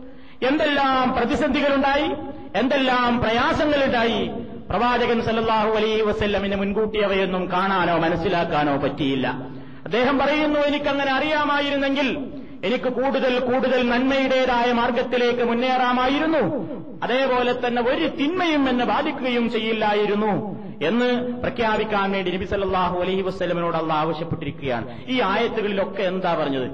എന്തെല്ലാം 0.48 1.14
പ്രതിസന്ധികളുണ്ടായി? 1.14 2.10
എന്തെല്ലാം 2.56 3.20
പ്രയാസങ്ങളുണ്ടായി? 3.20 4.47
പ്രവാചകൻ 4.70 5.22
സല്ലാഹു 5.22 5.70
അലൈ 5.70 6.02
വസ്ല്ലമിന് 6.02 6.56
മുൻകൂട്ടി 6.56 7.00
അവയൊന്നും 7.00 7.52
കാണാനോ 7.52 7.98
മനസ്സിലാക്കാനോ 7.98 8.78
പറ്റിയില്ല. 8.78 9.28
അദ്ദേഹം 9.86 10.18
പറയുന്നു 10.18 10.60
എനിക്കങ്ങനെ 10.60 11.12
അറിയാമായിരുന്നെങ്കിൽ 11.14 12.08
എനിക്ക് 12.64 12.90
കൂടുതൽ 12.90 13.40
കൂടുതൽ 13.40 13.90
നന്മയുടേതായ 13.90 14.72
മാർഗത്തിലേക്ക് 14.72 15.44
മുന്നേറാമായിരുന്നു. 15.44 16.44
അതേപോലെ 17.04 17.68
തന്നെ 17.68 17.82
ഒരു 17.82 18.08
തിന്മയും 18.08 18.70
എന്നെ 18.70 18.86
ബാധിക്കുകയും 18.86 19.50
ചെയ്യില്ലായിരുന്നു 19.50 20.32
എന്ന് 20.86 21.10
പ്രഖ്യാപിക്കാൻ 21.42 22.12
വേണ്ടി 22.12 22.32
നബി 22.32 22.46
സല്ലാഹു 22.46 23.00
അലൈഹി 23.00 23.22
വസ്ലമിനോട് 23.22 23.78
അള്ള 23.78 23.94
ആവശ്യപ്പെട്ടിരിക്കുകയാണ്. 23.94 24.88
ഈ 25.08 25.22
ആയത്തുകളിലൊക്കെ 25.22 26.04
എന്താ 26.04 26.34
പറഞ്ഞത്? 26.34 26.68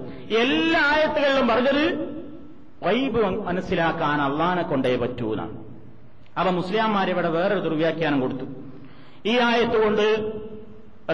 എല്ലാ 0.44 0.82
ആയത്തുകളിലും 0.94 1.48
പറഞ്ഞത് 1.48 1.84
വൈബ് 2.84 3.22
മനസ്സിലാക്കാൻ 3.48 4.22
അള്ളാനെ 4.22 4.64
കൊണ്ടേ 4.64 4.96
പറ്റൂ 4.96 5.32
എന്നാണ് 5.32 5.73
അപ്പൊ 6.38 6.52
മുസ്ലിംമാരിവിടെ 6.52 7.30
വേറൊരു 7.30 7.60
ദുർവ്യാഖ്യാനം 7.60 8.22
കൊടുത്തു. 8.22 8.46
ഈ 9.26 9.34
ആയത്ത് 9.38 9.78
കൊണ്ട് 9.84 10.06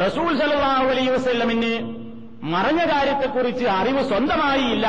റസൂൽ 0.06 0.30
സലാഹു 0.40 0.86
അലൈഹി 0.94 1.10
വസ്ല്ലമിന് 1.10 1.74
മറഞ്ഞ 2.54 2.82
കാര്യത്തെക്കുറിച്ച് 2.92 3.66
അറിവ് 3.66 4.02
സ്വന്തമായി 4.10 4.66
ഇല്ല 4.76 4.88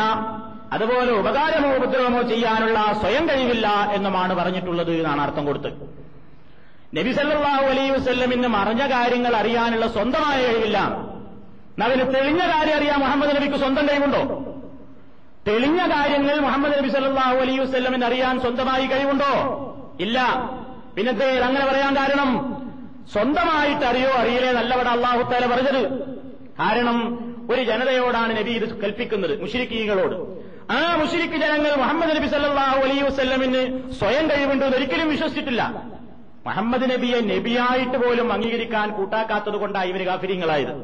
അതുപോലെ 0.73 1.13
ഉപകാരമോ 1.13 1.71
ഉപദ്രവമോ 1.77 2.23
ചെയ്യാനുള്ള 2.23 2.79
സ്വയം 3.01 3.29
കഴിവില്ല 3.29 3.69
എന്നുമാണ് 3.93 4.35
പറഞ്ഞിട്ടുള്ളത് 4.35 4.93
എന്നാണ് 4.93 5.21
അർത്ഥം 5.21 5.47
കൊടുത്തത്. 5.47 5.73
നബി 6.99 7.13
സല്ലാഹു 7.13 7.65
അലൈ 7.73 7.91
വസ്ല്ലമിന് 7.91 8.49
മറഞ്ഞ 8.49 8.83
കാര്യങ്ങൾ 8.93 9.37
അറിയാനുള്ള 9.37 9.87
സ്വന്തമായ 9.87 10.37
കഴിവില്ല. 10.47 10.79
അവന് 11.87 12.05
തെളിഞ്ഞ 12.15 12.43
കാര്യം 12.53 12.77
അറിയാൻ 12.77 12.99
മുഹമ്മദ് 13.01 13.37
നബിക്ക് 13.37 13.57
സ്വന്തം 13.57 13.85
കഴിവുണ്ടോ? 13.89 14.23
തെളിഞ്ഞ 15.49 15.81
കാര്യങ്ങൾ 15.95 16.37
മുഹമ്മദ് 16.47 16.79
നബി 16.79 16.89
സല്ലാഹു 16.89 17.37
അലൈ 17.45 17.59
വസ്ല്ലമിന് 17.59 18.05
അറിയാൻ 18.05 18.41
സ്വന്തമായി 18.41 18.87
കഴിവുണ്ടോ? 18.87 19.33
ഇല്ല. 20.05 20.19
പിന്നത്തെ 20.97 21.29
അങ്ങനെ 21.47 21.65
പറയാൻ 21.71 21.93
കാരണം 22.01 22.31
സ്വന്തമായിട്ട് 23.15 23.85
അറിയോ 23.91 24.11
അറിയില്ലേ 24.21 24.51
നല്ലവിടെ 24.59 24.91
അള്ളാഹുത്താല 24.97 25.45
പറഞ്ഞത്. 25.53 25.83
കാരണം 26.61 26.99
ഒരു 27.53 27.63
ജനതയോടാണ് 27.71 28.33
നബി 28.39 28.53
ഇത് 28.59 28.67
കൽപ്പിക്കുന്നത് 28.83 29.35
മുഷിരിക്കീകളോട് 29.43 30.17
ആ 30.75 30.81
മുഷിരിക്ക് 31.01 31.39
ജനങ്ങൾ 31.45 31.73
മുഹമ്മദ് 31.83 32.13
നബി 32.17 32.29
സല്ലാഹു 32.35 32.81
അലൈ 32.87 32.99
വസ്ല്ലമിന് 33.07 33.63
സ്വയം 34.01 34.25
കഴിവുണ്ടെന്ന് 34.31 34.77
ഒരിക്കലും 34.79 35.09
വിശ്വസിച്ചിട്ടില്ല. 35.15 35.63
മുഹമ്മദ് 36.47 36.87
നബിയെ 36.91 37.19
നബിയായിട്ട് 37.33 37.99
പോലും 38.03 38.29
അംഗീകരിക്കാൻ 38.35 38.89
കൂട്ടാക്കാത്തത് 38.99 39.59
കൊണ്ടാണ് 39.63 39.89
ഇവർ 39.93 40.03
കാഫിര്യങ്ങളായത് 40.11 40.75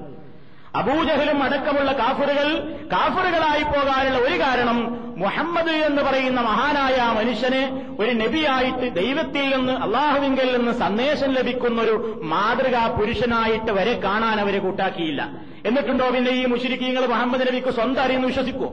അബൂജഹലും 0.78 1.42
അടക്കമുള്ള 1.42 1.92
കാഫറുകൾ 1.92 2.48
കാഫറുകളായി 2.92 3.62
പോകാനുള്ള 3.62 4.18
ഒരു 4.18 4.36
കാരണം 4.40 4.78
മുഹമ്മദ് 5.16 5.74
എന്ന് 5.88 6.02
പറയുന്ന 6.02 6.40
മഹാനായ 6.40 6.96
മനുഷ്യന് 7.18 7.60
ഒരു 7.98 8.12
നബിയായിട്ട് 8.12 8.94
ദൈവത്തിൽ 8.94 9.56
നിന്ന് 9.56 9.72
അള്ളാഹുവിങ്കിൽ 9.72 10.56
നിന്ന് 10.56 10.72
സന്ദേശം 10.72 11.30
ലഭിക്കുന്ന 11.32 11.80
ഒരു 11.82 11.94
മാതൃകാ 12.22 12.86
പുരുഷനായിട്ട് 12.98 13.72
വരെ 13.72 14.00
കാണാൻ 14.04 14.40
അവരെ 14.40 14.58
കൂട്ടാക്കിയില്ല. 14.58 15.22
എന്നിട്ടുണ്ടോ 15.64 16.08
പിന്നെ 16.10 16.30
ഈ 16.30 16.44
മുഷിരിക്കീങ്ങൾ 16.46 17.06
മുഹമ്മദ് 17.06 17.46
നബിക്ക് 17.48 17.70
സ്വന്തം 17.70 18.02
അറിയുന്നു 18.02 18.28
വിശ്വസിക്കുമോ 18.28 18.70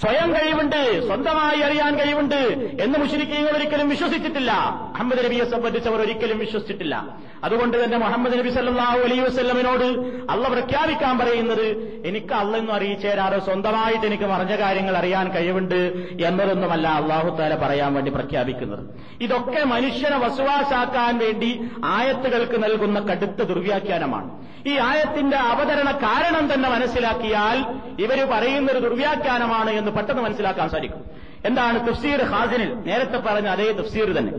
സ്വയം 0.00 0.34
കഴിവുണ്ട് 0.34 1.06
സ്വന്തമായി 1.06 1.60
അറിയാൻ 1.60 1.98
കഴിവുണ്ട് 1.98 2.40
എന്ന് 2.80 2.98
മുഷരിക്കീങ്ങൾ 2.98 3.50
ഒരിക്കലും 3.56 3.88
വിശ്വസിച്ചിട്ടില്ല. 3.88 4.52
അഹമ്മദ് 4.94 5.24
നബിയെ 5.24 5.44
സംബന്ധിച്ചവർ 5.44 6.00
ഒരിക്കലും 6.00 6.38
വിശ്വസിച്ചിട്ടില്ല. 6.38 7.16
അതുകൊണ്ട് 7.44 7.84
തന്നെ 7.84 7.98
മുഹമ്മദ് 7.98 8.38
നബി 8.38 8.48
സല്ലാഹു 8.48 8.98
അലൈ 8.98 9.18
വസ്ല്ലമിനോട് 9.18 9.84
അള്ള 10.30 10.48
പ്രഖ്യാപിക്കാൻ 10.48 11.18
പറയുന്നത് 11.18 11.66
എനിക്ക് 12.04 12.34
അള്ളെന്നും 12.34 12.74
അറിയിച്ചേരാറോ 12.74 13.38
സ്വന്തമായിട്ട് 13.38 14.06
എനിക്ക് 14.06 14.24
മറഞ്ഞ 14.24 14.56
കാര്യങ്ങൾ 14.56 14.96
അറിയാൻ 14.96 15.28
കഴിവുണ്ട് 15.28 15.80
എന്നതൊന്നുമല്ല 16.20 16.88
അള്ളാഹു 16.88 17.36
താല 17.36 17.54
പറയാൻ 17.54 17.94
വേണ്ടി 17.94 18.10
പ്രഖ്യാപിക്കുന്നത്. 18.10 18.84
ഇതൊക്കെ 19.20 19.64
മനുഷ്യനെ 19.64 20.16
വസുവാസാക്കാൻ 20.16 21.18
വേണ്ടി 21.18 21.60
ആയത്തുകൾക്ക് 21.84 22.64
നൽകുന്ന 22.64 23.00
കടുത്ത 23.00 23.42
ദുർവ്യാഖ്യാനമാണ്. 23.42 24.30
ഈ 24.66 24.78
ആയത്തിന്റെ 24.78 25.36
അവതരണ 25.36 25.90
കാരണം 25.90 26.54
തന്നെ 26.54 26.68
മനസ്സിലാക്കിയാൽ 26.68 27.58
ഇവർ 28.02 28.28
പറയുന്നൊരു 28.32 28.78
ദുർവ്യാഖ്യാനമാണ് 28.78 29.70
എന്ന് 29.82 29.92
പെട്ടെന്ന് 29.98 30.22
മനസ്സിലാക്കാൻ 30.22 30.68
സാധിക്കും. 30.74 31.04
എന്താണ് 31.48 31.76
തഫ്സീർ 31.88 32.20
ഹാസിനിൽ 32.32 32.70
നേരത്തെ 32.88 33.18
പറഞ്ഞ 33.26 33.48
അതേ 33.56 33.68
തഫ്സീർ 33.80 34.08
തന്നെ. 34.18 34.32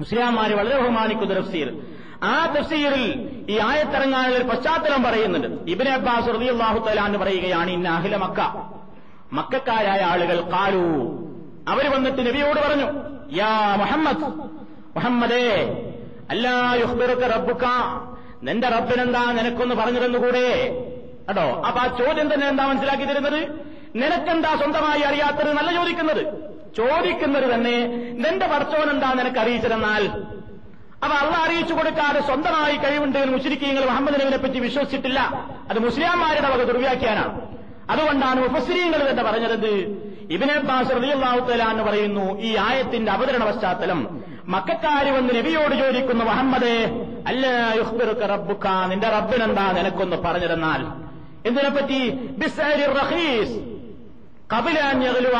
മുസ്ലിംമാര് 0.00 0.54
വളരെ 0.60 0.76
ബഹുമാനിക്കുന്ന 0.82 1.34
തഫ്സീർ. 1.40 1.68
ആ 2.22 2.34
തഫ്സീറിൽ 2.54 3.04
ഈ 3.52 3.56
ആയത്തിറങ്ങാനുള്ള 3.68 4.36
ഒരു 4.40 4.46
പശ്ചാത്തലം 4.50 5.00
പറയുന്നുണ്ട്. 5.02 5.48
ഇബിനെ 5.72 5.92
അബ്ബാസ് 5.98 6.28
റളിയല്ലാഹു 6.36 6.78
തആല 6.86 7.16
പറയുകയാണ് 7.22 7.70
ഇന്ന 7.76 7.88
അഹില 7.98 8.16
മക്ക. 8.24 8.40
മക്കാരായ 9.38 10.00
ആളുകൾ 10.12 10.38
കാലു 10.54 10.84
അവർ 11.72 11.84
വന്നിട്ട് 11.94 12.20
നബിയോട് 12.26 12.60
പറഞ്ഞു 12.66 12.88
യാ 13.36 13.52
മുഹമ്മദ് 13.82 14.26
മുഹമ്മദേ 14.96 15.46
അല്ലാ 16.32 16.56
യുഹ്ബിറുക 16.82 17.22
റബ്ബുക. 17.34 17.64
നിന്റെ 18.46 18.68
റബ്ബിനെന്താ 18.68 19.22
നിനക്കൊന്ന് 19.38 19.74
പറഞ്ഞിരുന്നു 19.74 20.18
കൂടെ 20.18 20.46
കേട്ടോ 21.26 21.46
അപ്പൊ 21.68 21.80
ആ 21.84 21.86
ചോദ്യം 22.00 22.26
തന്നെ 22.32 22.46
എന്താ 22.48 22.64
മനസ്സിലാക്കി 22.66 23.04
തരുന്നത്? 23.04 23.40
നിനക്കെന്താ 24.00 24.52
സ്വന്തമായി 24.60 25.02
അറിയാത്തത്? 25.02 25.50
നല്ല 25.58 25.70
ചോദിക്കുന്നത്. 25.78 26.22
ചോദിക്കുന്നത് 26.78 27.54
തന്നെ 27.54 27.76
നിന്റെ 28.22 28.46
പടച്ചോൻ 28.46 28.90
എന്താ 28.90 29.10
നിനക്ക് 29.14 29.38
അറിയിച്ചതെന്നാൽ 29.38 30.04
അപ്പൊ 31.04 31.16
അള്ള 31.22 31.34
അറിയിച്ചു 31.46 31.74
കൊടുക്കാതെ 31.74 32.20
സ്വന്തമായി 32.20 32.76
കഴിവുണ്ട് 32.76 33.18
എന്ന് 33.18 33.32
മുസ്ലിക്കീങ്ങൾ 33.32 33.84
മുഹമ്മദ് 33.84 34.20
നബിനെ 34.20 34.36
പറ്റി 34.36 34.58
വിശ്വസിച്ചിട്ടില്ല. 34.58 35.20
അത് 35.70 35.78
മുസ്ലിംമാരുടെ 35.78 36.48
വക 36.52 36.62
ദുർവ്യാഖ്യാനാണ്. 36.70 37.34
അതുകൊണ്ടാണ് 37.90 38.38
മുഫസ്രീങ്ങൾ 38.44 39.10
തന്നെ 39.10 39.22
പറഞ്ഞത് 39.22 39.72
ഇബിനെ 40.34 40.54
എന്ന് 41.72 41.84
പറയുന്നു 41.88 42.40
ഈ 42.40 42.56
ആയത്തിന്റെ 42.56 43.12
അവതരണ 43.12 43.42
പശ്ചാത്തലം. 43.44 44.00
മക്കാര് 44.54 45.10
വന്ന് 45.16 45.32
നബിയോട് 45.38 45.74
ചോദിക്കുന്നു 45.82 46.24
മുഹമ്മദേ 46.24 46.78
അല്ല 47.26 47.46
യുഹ്ബിറുക്ക 47.80 48.22
റബ്ബുക്ക 48.32 48.66
നിന്റെ 48.90 49.08
റബ്ബിനെന്താ 49.16 49.66
നിനക്കൊന്ന് 49.78 50.16
പറഞ്ഞിരുന്നാൽ 50.16 50.82
എന്തിനെപ്പറ്റി? 51.48 52.00
ബിസ്അരി 52.40 52.84
റഖീസ് 53.00 53.56
കപിലാഞ്ഞകലുവ 54.54 55.36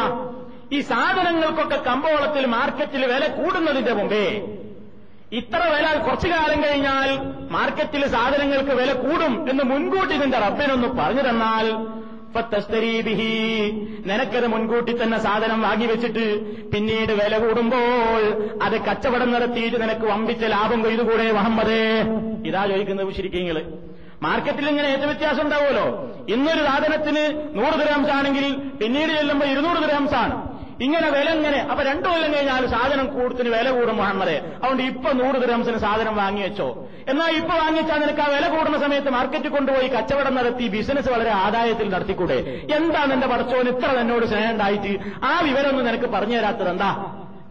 ഈ 0.72 0.80
സാധനങ്ങൾക്കൊക്കെ 0.88 1.78
കമ്പോളത്തിൽ 1.88 2.44
മാർക്കറ്റിൽ 2.54 3.02
വില 3.10 3.24
കൂടുന്നതിന്റെ 3.36 3.92
മുമ്പേ 3.98 4.26
ഇത്ര 5.38 5.60
വില 5.72 5.86
കുറച്ചു 6.00 6.28
കാലം 6.30 6.58
കഴിഞ്ഞാൽ 6.64 7.08
മാർക്കറ്റിൽ 7.50 8.02
സാധനങ്ങൾക്ക് 8.12 8.74
വില 8.80 8.90
കൂടും 9.00 9.32
എന്ന് 9.50 9.64
മുൻകൂട്ടി 9.70 10.16
നിന്റെ 10.18 10.38
റബ്ബിനൊന്ന് 10.44 10.88
പറഞ്ഞു 10.98 11.24
തന്നാൽ 11.28 11.66
നിനക്കത് 14.06 14.46
മുൻകൂട്ടി 14.52 14.92
തന്നെ 14.94 15.18
സാധനം 15.24 15.60
വാങ്ങി 15.62 15.86
വെച്ചിട്ട് 15.86 16.24
പിന്നീട് 16.72 17.12
വില 17.20 17.34
കൂടുമ്പോൾ 17.44 18.22
അത് 18.62 18.76
കച്ചവടം 18.86 19.30
നടത്തിയിട്ട് 19.34 19.76
നിനക്ക് 19.82 20.06
വമ്പിച്ച 20.06 20.44
ലാഭം 20.54 20.80
കൊയ്തുകൂടെ 20.84 21.26
മുഹമ്മദേ? 21.32 21.82
ഇതാ 22.48 22.62
ചോദിക്കുന്നത് 22.70 23.12
ശരിക്കും 23.12 23.44
മാർക്കറ്റിൽ 24.24 24.66
ഇങ്ങനെ 24.68 24.88
ഏറ്റവ്യത്യാസം 24.94 25.42
ഉണ്ടാവുമല്ലോ? 25.46 25.86
ഇന്നൊരു 26.34 26.62
സാധനത്തിന് 26.68 27.22
നൂറ് 27.58 27.76
ഗ്രാംസ് 27.82 28.12
ആണെങ്കിൽ 28.18 28.46
പിന്നീട് 28.80 29.12
ചെല്ലുമ്പോൾ 29.18 29.48
ഇരുന്നൂറ് 29.54 29.80
ഗ്രാംസ് 29.86 30.14
ആണ് 30.24 30.36
ഇങ്ങനെ 30.84 31.08
വില 31.10 31.28
ഇങ്ങനെ 31.38 31.58
അപ്പൊ 31.70 31.82
രണ്ടു 31.84 32.06
കൊല്ലം 32.08 32.30
കഴിഞ്ഞാൽ 32.34 32.66
സാധനം 32.66 33.06
കൂടുതൽ 33.06 33.48
വില 33.48 33.70
കൂടും 33.70 33.96
മുഹമ്മദേ 33.96 34.34
അതുകൊണ്ട് 34.62 34.82
ഇപ്പൊ 34.82 35.12
നൂറ് 35.12 35.38
ഗ്രാംസിന് 35.44 35.78
സാധനം 35.84 36.16
വാങ്ങി 36.16 36.42
വെച്ചോ. 36.42 36.66
എന്നാൽ 37.08 37.30
ഇപ്പൊ 37.40 37.54
വാങ്ങിച്ചാൽ 37.62 38.00
നിനക്ക് 38.04 38.20
ആ 38.20 38.26
വില 38.26 38.46
കൂടുന്ന 38.54 38.78
സമയത്ത് 38.78 39.10
മാർക്കറ്റിൽ 39.10 39.48
കൊണ്ടുപോയി 39.48 39.88
കച്ചവടം 39.88 40.34
നടത്തി 40.34 40.68
ബിസിനസ് 40.68 41.08
വളരെ 41.08 41.30
ആദായത്തിൽ 41.30 41.88
നടത്തിക്കൂടെ? 41.94 42.38
എന്താണ് 42.78 43.12
എന്റെ 43.12 43.26
പടച്ചോൻ 43.26 43.68
ഇത്ര 43.68 43.90
എന്നോട് 44.00 44.26
സ്നേഹം 44.26 44.50
ഉണ്ടായിട്ട് 44.50 44.92
ആ 45.22 45.40
വിവരമൊന്നും 45.40 45.86
നിനക്ക് 45.86 46.06
പറഞ്ഞു 46.06 46.36
തരാത്തത് 46.36 46.70
എന്താ? 46.70 46.90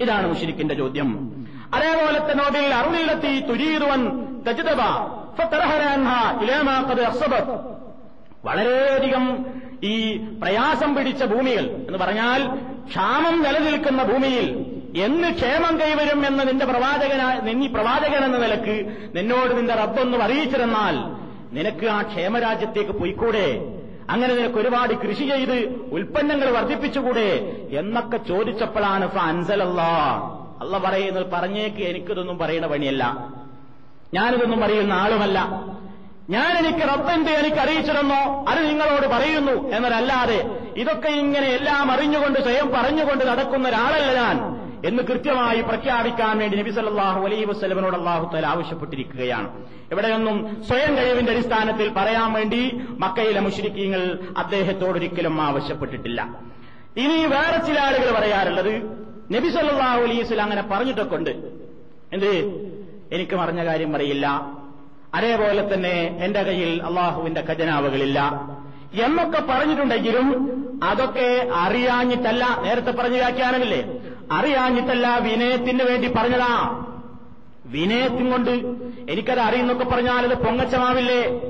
ഇതാണ് 0.01 0.27
മുഷിരിക്കിന്റെ 0.27 0.73
ചോദ്യം. 0.73 1.09
അതേപോലെ 1.73 2.19
തന്നെ 2.31 2.73
അറുളിലെത്തി 2.79 3.33
തുരീറുവൻ 3.49 4.01
തജിതബ. 4.47 4.81
വളരെയധികം 8.45 9.45
ഈ 9.83 10.17
പ്രയാസം 10.41 10.95
പിടിച്ച 10.95 11.23
ഭൂമികൾ 11.23 11.63
എന്ന് 11.65 11.97
പറഞ്ഞാൽ 11.97 12.47
ക്ഷാമം 12.87 13.43
നിലനിൽക്കുന്ന 13.43 14.03
ഭൂമിയിൽ 14.03 14.65
എന്ന് 15.01 15.33
ക്ഷേമം 15.33 15.79
കൈവരും 15.79 16.27
എന്ന് 16.27 16.47
നിന്റെ 16.47 16.65
പ്രവാചകനായ 16.65 17.39
നിന്നീ 17.39 17.67
പ്രവാചകൻ 17.67 18.25
എന്ന 18.25 18.37
നിലയ്ക്ക് 18.37 18.95
നിന്നോട് 19.15 19.57
നിന്റെ 19.57 19.73
റബ്ബൊന്ന് 19.73 20.17
അറിയിച്ചിരുന്നാൽ 20.17 21.23
നിനക്ക് 21.55 21.85
ആ 21.87 22.01
ക്ഷേമരാജ്യത്തേക്ക് 22.01 22.91
പോയിക്കൂടെ? 22.91 23.65
അങ്ങനെ 24.09 24.35
നിനക്ക് 24.35 24.55
ഒരുപാട് 24.55 24.93
കൃഷി 24.93 25.23
ചെയ്ത് 25.23 25.87
ഉൽപ്പന്നങ്ങൾ 25.91 26.51
വർദ്ധിപ്പിച്ചുകൂടെ? 26.51 27.55
എന്നൊക്കെ 27.71 28.17
ചോദിച്ചപ്പോഴാണ് 28.17 29.19
അൻസലല്ലാ. 29.19 30.15
അല്ല 30.61 30.77
പറയുന്നത് 30.77 31.31
പറഞ്ഞേക്ക് 31.31 31.77
എനിക്കിതൊന്നും 31.77 32.37
പറയുന്ന 32.37 32.67
പണിയല്ല. 32.67 33.27
ഞാനിതൊന്നും 34.13 34.63
അറിയുന്ന 34.63 34.93
ആളുമല്ല. 34.93 35.39
ഞാൻ 36.29 36.57
എനിക്ക് 36.57 36.83
റബ്ബെന്ത് 36.89 37.31
എനിക്ക് 37.31 37.57
അറിയിച്ചിരുന്നോ 37.57 38.45
അത് 38.49 38.59
നിങ്ങളോട് 38.69 39.07
പറയുന്നു 39.07 39.75
എന്നതല്ലാതെ 39.75 40.37
ഇതൊക്കെ 40.77 41.07
ഇങ്ങനെ 41.07 41.47
എല്ലാം 41.47 41.91
അറിഞ്ഞുകൊണ്ട് 41.91 42.39
സ്വയം 42.39 42.71
പറഞ്ഞുകൊണ്ട് 42.71 43.23
നടക്കുന്ന 43.25 43.67
ഒരാളല്ല 43.67 44.13
ഞാൻ 44.13 44.63
എന്ന് 44.85 45.03
കൃത്യമായി 45.03 45.61
പ്രഖ്യാപിക്കാൻ 45.61 46.37
വേണ്ടി 46.37 46.57
നബി 46.57 46.71
സല്ലാഹു 46.71 47.21
അലൈഹി 47.25 47.45
വസ്ലമിനോട് 47.45 47.95
അള്ളാഹുത്തൽ 47.95 48.45
ആവശ്യപ്പെട്ടിരിക്കുകയാണ്. 48.45 49.49
ഇവിടെയൊന്നും 49.91 50.63
സ്വയം 50.67 50.97
കഴിവിന്റെ 50.97 51.31
അടിസ്ഥാനത്തിൽ 51.31 51.89
പറയാൻ 51.97 52.33
വേണ്ടി 52.33 52.61
മക്കയിലെ 52.99 53.39
മുശ്രിക്കീങ്ങൾ 53.39 54.19
അദ്ദേഹത്തോടൊരിക്കലും 54.37 55.41
ആവശ്യപ്പെട്ടിട്ടില്ല. 55.41 56.21
ഇനി 56.97 57.25
വേറെ 57.25 57.57
ചില 57.57 57.79
ആളുകൾ 57.79 58.19
പറയാറുള്ളത് 58.19 58.73
നബി 59.35 59.49
സല്ലല്ലാഹു 59.49 60.01
അലൈഹി 60.01 60.35
അങ്ങനെ 60.35 60.61
പറഞ്ഞിട്ടൊക്കെ 60.71 61.15
ഉണ്ട്. 61.15 61.29
എന്ത്? 62.13 62.33
എനിക്ക് 63.13 63.35
മറിഞ്ഞ 63.35 63.65
കാര്യം 63.65 63.95
അറിയില്ല. 63.95 64.51
അതേപോലെ 65.15 65.73
തന്നെ 65.73 66.19
എന്റെ 66.23 66.43
കയ്യിൽ 66.43 66.83
അള്ളാഹുവിന്റെ 66.83 67.43
ഖജനാവുകളില്ല. 67.49 68.47
എന്നൊക്കെ 68.93 69.43
പറഞ്ഞിട്ടുണ്ടെങ്കിലും 69.49 70.27
അതൊക്കെ 70.83 71.49
അറിയാഞ്ഞിട്ടല്ല 71.53 72.59
നേരത്തെ 72.61 72.91
പറഞ്ഞ 72.91 73.15
വ്യാഖ്യാനമില്ലേ? 73.15 73.93
അറിയാഞ്ഞിട്ടല്ല 74.31 75.17
വിനയത്തിന് 75.17 75.83
വേണ്ടി 75.83 76.07
പറഞ്ഞതാ. 76.07 76.85
വിനയത്തിൻ 77.65 78.31
കൊണ്ട് 78.31 78.51
എനിക്കത് 79.11 79.39
അറിയുന്നൊക്കെ 79.39 79.83
പറഞ്ഞാൽ 79.83 80.25
അത് 80.25 80.37
പൊങ്ങച്ചമാവില്ലേ? 80.37 81.41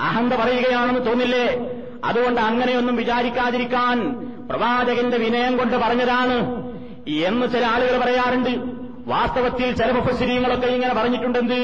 അഹന്ത 0.00 0.32
പറയുകയാണെന്ന് 0.32 1.06
തോന്നില്ലേ? 1.06 1.70
അതുകൊണ്ട് 2.04 2.40
അങ്ങനെയൊന്നും 2.40 2.96
വിചാരിക്കാതിരിക്കാൻ 2.96 4.26
പ്രവാചകന്റെ 4.48 5.16
വിനയം 5.16 5.56
കൊണ്ട് 5.56 5.76
പറഞ്ഞതാണ് 5.76 6.38
എന്ന് 7.08 7.46
ചില 7.52 7.66
ആളുകൾ 7.66 7.98
പറയാറുണ്ട്. 7.98 8.83
വാസ്തവത്തിൽ 9.06 9.76
ചില 9.76 9.90
മുഫസ്സിരീങ്ങളൊക്കെ 9.90 10.66
ഇങ്ങനെ 10.66 10.94
പറഞ്ഞിട്ടുണ്ടെന്ത്? 10.94 11.58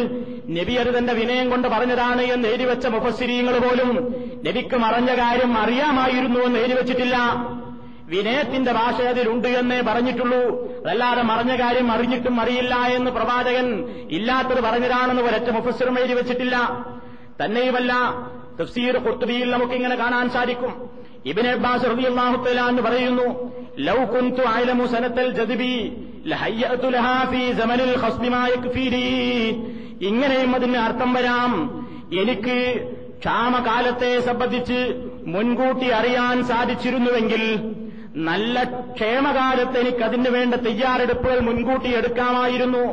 നബി 0.60 0.72
അത് 0.72 0.98
തന്റെ 0.98 1.12
വിനയം 1.12 1.50
കൊണ്ട് 1.50 1.68
പറഞ്ഞതാണ് 1.68 2.22
എന്ന് 2.22 2.48
എഴുതി 2.48 2.64
വെച്ച 2.64 2.86
മുഫസ്സിരീങ്ങൾ 2.86 3.58
പോലും 3.58 4.14
നബിക്ക് 4.46 4.76
മറഞ്ഞ 4.76 5.14
കാര്യം 5.14 5.58
അറിയാമായിരുന്നു 5.58 6.40
എന്ന് 6.40 6.58
എഴുതി 6.58 6.72
വെച്ചിട്ടില്ല. 6.72 7.16
വിനയത്തിന്റെ 8.04 8.72
ഭാഷ 8.72 9.02
അതിലുണ്ട് 9.02 9.48
എന്നേ 9.48 9.80
പറഞ്ഞിട്ടുള്ളൂ. 9.80 10.66
അതല്ലാതെ 10.86 11.22
മറഞ്ഞ 11.22 11.56
കാര്യം 11.56 11.92
അറിഞ്ഞിട്ടും 11.92 12.40
അറിയില്ല 12.40 12.74
എന്ന് 12.74 13.10
പ്രവാചകൻ 13.10 13.84
ഇല്ലാത്തത് 14.10 14.60
പറഞ്ഞതാണെന്ന് 14.60 15.22
ഒരൊറ്റ 15.22 15.50
മുഫസ്സിറും 15.50 15.98
എഴുതി 15.98 16.12
വെച്ചിട്ടില്ല. 16.12 16.86
തന്നെയുമല്ല 17.44 17.92
തഫ്സീർ 18.62 18.96
ഖുർത്തുബിയിൽ 18.96 19.50
നമുക്കിങ്ങനെ 19.50 19.94
കാണാൻ 19.94 20.30
സാധിക്കും. 20.30 21.00
ഇബിൻ 21.26 21.46
അബ്ബാസ് 21.46 21.86
എന്ന് 22.68 22.82
പറയുന്നു 22.82 23.26
ലൗ 23.78 23.98
കുന്തു 24.04 24.42
ജദിബി 25.30 25.74
ഇങ്ങനെയും 30.00 30.54
അതിന് 30.54 30.78
അർത്ഥം 30.78 31.12
വരാം. 31.12 31.52
എനിക്ക് 32.22 32.56
ക്ഷാമകാലത്തെ 33.22 34.20
സംബന്ധിച്ച് 34.20 34.78
മുൻകൂട്ടി 35.34 35.88
അറിയാൻ 35.90 36.44
സാധിച്ചിരുന്നുവെങ്കിൽ 36.44 37.42
നല്ല 38.28 38.62
ക്ഷേമകാലത്ത് 38.96 39.78
എനിക്ക് 39.78 40.02
അതിന് 40.02 40.28
വേണ്ട 40.28 40.54
തയ്യാറെടുപ്പുകൾ 40.54 41.40
മുൻകൂട്ടി 41.40 41.90
എടുക്കാമായിരുന്നു. 41.90 42.84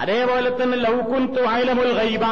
അതേപോലെ 0.00 0.50
തന്നെ 0.50 0.78
ലൗകുന്തു 0.78 1.40
അയലമുൽ 1.40 1.92
ഗൈബ 2.00 2.24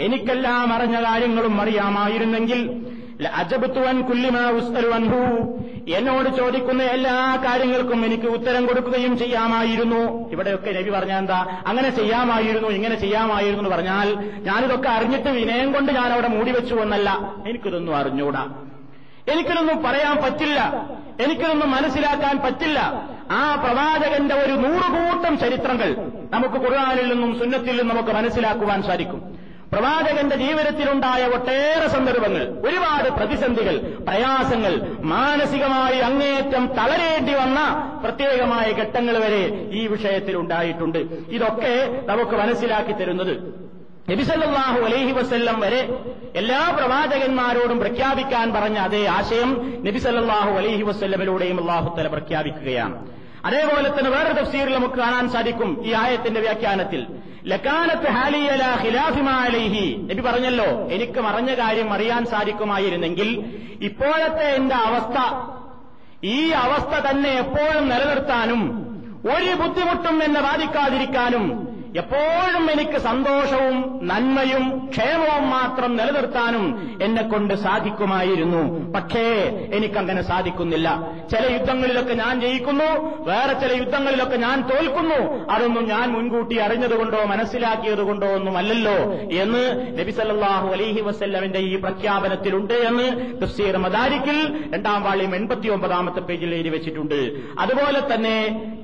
എനിക്കെല്ലാം 0.00 0.72
അറിഞ്ഞ 0.72 0.96
കാര്യങ്ങളും 1.04 1.60
അറിയാമായിരുന്നെങ്കിൽ 1.60 2.60
എന്നോട് 5.88 6.36
ചോദിക്കുന്ന 6.36 6.82
എല്ലാ 6.82 7.42
കാര്യങ്ങൾക്കും 7.44 8.04
എനിക്ക് 8.04 8.24
ഉത്തരം 8.24 8.66
കൊടുക്കുകയും 8.66 9.18
ചെയ്യാമായിരുന്നു. 9.18 10.30
ഇവിടെയൊക്കെ 10.30 10.70
നബി 10.70 10.90
പറഞ്ഞ 10.90 11.12
എന്താ? 11.12 11.62
അങ്ങനെ 11.66 11.90
ചെയ്യാമായിരുന്നു 11.90 12.68
ഇങ്ങനെ 12.68 12.94
ചെയ്യാമായിരുന്നു 12.94 13.58
എന്ന് 13.58 13.70
പറഞ്ഞാൽ 13.70 14.30
ഞാനിതൊക്കെ 14.38 14.88
അറിഞ്ഞിട്ട് 14.88 15.28
വിനയം 15.28 15.72
കൊണ്ട് 15.72 15.92
ഞാൻ 15.92 16.12
അവിടെ 16.12 16.28
മൂടി 16.28 16.52
വെച്ചു 16.52 16.74
എന്നല്ല. 16.74 17.34
എനിക്കിതൊന്നും 17.48 17.96
അറിഞ്ഞൂടാ. 17.96 18.48
എനിക്കിതൊന്നും 19.28 19.82
പറയാൻ 19.82 20.16
പറ്റില്ല. 20.22 20.86
എനിക്കിതൊന്നും 21.20 21.70
മനസ്സിലാക്കാൻ 21.70 22.38
പറ്റില്ല. 22.38 23.08
ആ 23.30 23.54
പ്രവാചകന്റെ 23.54 24.34
ഒരു 24.34 24.52
നൂറുകൂട്ടം 24.52 25.38
ചരിത്രങ്ങൾ 25.38 26.10
നമുക്ക് 26.32 26.54
ഖുർആാനിൽ 26.54 27.12
നിന്നും 27.12 27.38
സുന്നത്തിൽ 27.38 27.70
നിന്നും 27.70 27.88
നമുക്ക് 27.88 28.08
മനസ്സിലാക്കുവാൻ 28.08 28.82
സാധിക്കും. 28.82 29.45
പ്രവാചകന്റെ 29.72 30.36
ജീവിതത്തിലുണ്ടായ 30.36 31.22
ഒട്ടേറെ 31.36 31.88
സന്ദർഭങ്ങൾ 31.88 32.42
ഒരുപാട് 32.68 33.08
പ്രതിസന്ധികൾ 33.08 33.76
പ്രയാസങ്ങൾ 34.08 34.74
മാനസികമായി 35.12 35.98
അങ്ങേയറ്റം 35.98 36.66
തളരേണ്ടി 36.78 37.34
വന്ന 37.34 37.60
പ്രത്യേകമായ 38.04 38.66
ഘട്ടങ്ങൾ 38.72 39.16
വരെ 39.24 39.42
ഈ 39.72 39.86
വിഷയത്തിൽ 39.86 40.36
ഉണ്ടായിട്ടുണ്ട്. 40.36 40.98
ഇതൊക്കെ 41.28 41.74
നമുക്ക് 42.06 42.36
മനസ്സിലാക്കി 42.42 42.92
തരുന്നത് 42.92 43.34
നബിസല്ലാഹു 44.10 44.80
അലൈഹി 44.86 45.12
വസ്ല്ലം 45.12 45.60
വരെ 45.60 45.80
എല്ലാ 46.36 46.62
പ്രവാചകന്മാരോടും 46.78 47.78
പ്രഖ്യാപിക്കാൻ 47.80 48.52
പറഞ്ഞ 48.52 48.78
അതേ 48.78 49.06
ആശയം 49.06 49.50
നബിസല്ലാഹു 49.86 50.52
അലൈഹി 50.60 50.82
വസ്ല്ലമിലൂടെയും 50.82 51.60
അള്ളാഹുത്തല 51.60 52.06
പ്രഖ്യാപിക്കുകയാണ്. 52.06 52.96
അതേപോലെ 53.44 53.88
തന്നെ 53.88 54.10
വേറെ 54.10 54.32
തഫ്സീറിൽ 54.32 54.74
നമുക്ക് 54.74 54.94
കാണാൻ 54.94 55.28
സാധിക്കും 55.28 55.70
ഈ 55.86 55.92
ആയത്തിന്റെ 55.92 56.40
വ്യാഖ്യാനത്തിൽ. 56.40 57.02
ലക്കാനത്ത് 57.46 58.08
ഹാലിയല 58.08 58.62
ഖിലാഫിമാലൈഹി. 58.82 59.84
നബി 60.08 60.20
പറഞ്ഞല്ലോ 60.20 60.68
എനിക്ക് 60.90 61.20
മറഞ്ഞ 61.20 61.50
കാര്യം 61.54 61.92
അറിയാൻ 61.92 62.24
സാധിക്കുമായിരുന്നെങ്കിൽ 62.24 63.28
ഇപ്പോഴത്തെ 63.80 64.48
എന്റെ 64.54 64.74
അവസ്ഥ 64.86 65.18
ഈ 66.26 66.50
അവസ്ഥ 66.64 67.08
തന്നെ 67.08 67.30
എപ്പോഴും 67.38 67.88
നിലനിർത്താനും 67.88 68.62
ഒരു 69.28 69.54
ബുദ്ധിമുട്ടും 69.62 70.24
എന്നെ 70.24 70.40
ബാധിക്കാതിരിക്കാനും 70.40 71.44
എപ്പോഴും 72.00 72.70
എനിക്ക് 72.70 72.98
സന്തോഷവും 72.98 73.76
നന്മയും 74.02 74.64
ക്ഷേമവും 74.88 75.50
മാത്രം 75.50 75.96
നിലനിർത്താനും 75.96 76.64
എന്നെ 77.02 77.22
കൊണ്ട് 77.22 77.54
സാധിക്കുമായിരുന്നു. 77.54 78.92
പക്ഷേ 78.92 79.24
എനിക്കങ്ങനെ 79.72 80.22
സാധിക്കുന്നില്ല. 80.22 80.88
ചില 81.30 81.52
യുദ്ധങ്ങളിലൊക്കെ 81.52 82.14
ഞാൻ 82.14 82.40
ജയിക്കുന്നു 82.40 82.88
വേറെ 83.30 83.52
ചില 83.52 83.72
യുദ്ധങ്ങളിലൊക്കെ 83.80 84.36
ഞാൻ 84.36 84.68
തോൽക്കുന്നു. 84.70 85.20
അതൊന്നും 85.50 85.88
ഞാൻ 85.88 86.12
മുൻകൂട്ടി 86.12 86.56
അറിഞ്ഞതുകൊണ്ടോ 86.56 87.24
മനസ്സിലാക്കിയതുകൊണ്ടോ 87.24 88.26
ഒന്നുമല്ലല്ലോ 88.26 88.96
എന്ന് 89.44 89.64
നബി 89.98 90.10
സല്ലാഹു 90.10 90.68
അലൈഹി 90.68 91.00
വസ്ല്ലമിന്റെ 91.00 91.58
ഈ 91.58 91.76
പ്രഖ്യാപനത്തിലുണ്ട് 91.76 92.74
എന്ന് 92.74 93.06
തഫ്സീർ 93.42 93.76
മദാരിക്കിൽ 93.76 94.38
രണ്ടാം 94.74 95.02
വാളിയും 95.02 95.34
എൺപത്തി 95.34 95.68
ഒമ്പതാമത്തെ 95.68 96.20
പേജിൽ 96.20 96.54
എഴുതി 96.54 96.68
വെച്ചിട്ടുണ്ട്. 96.68 97.20
അതുപോലെ 97.58 98.14
തന്നെ 98.14 98.36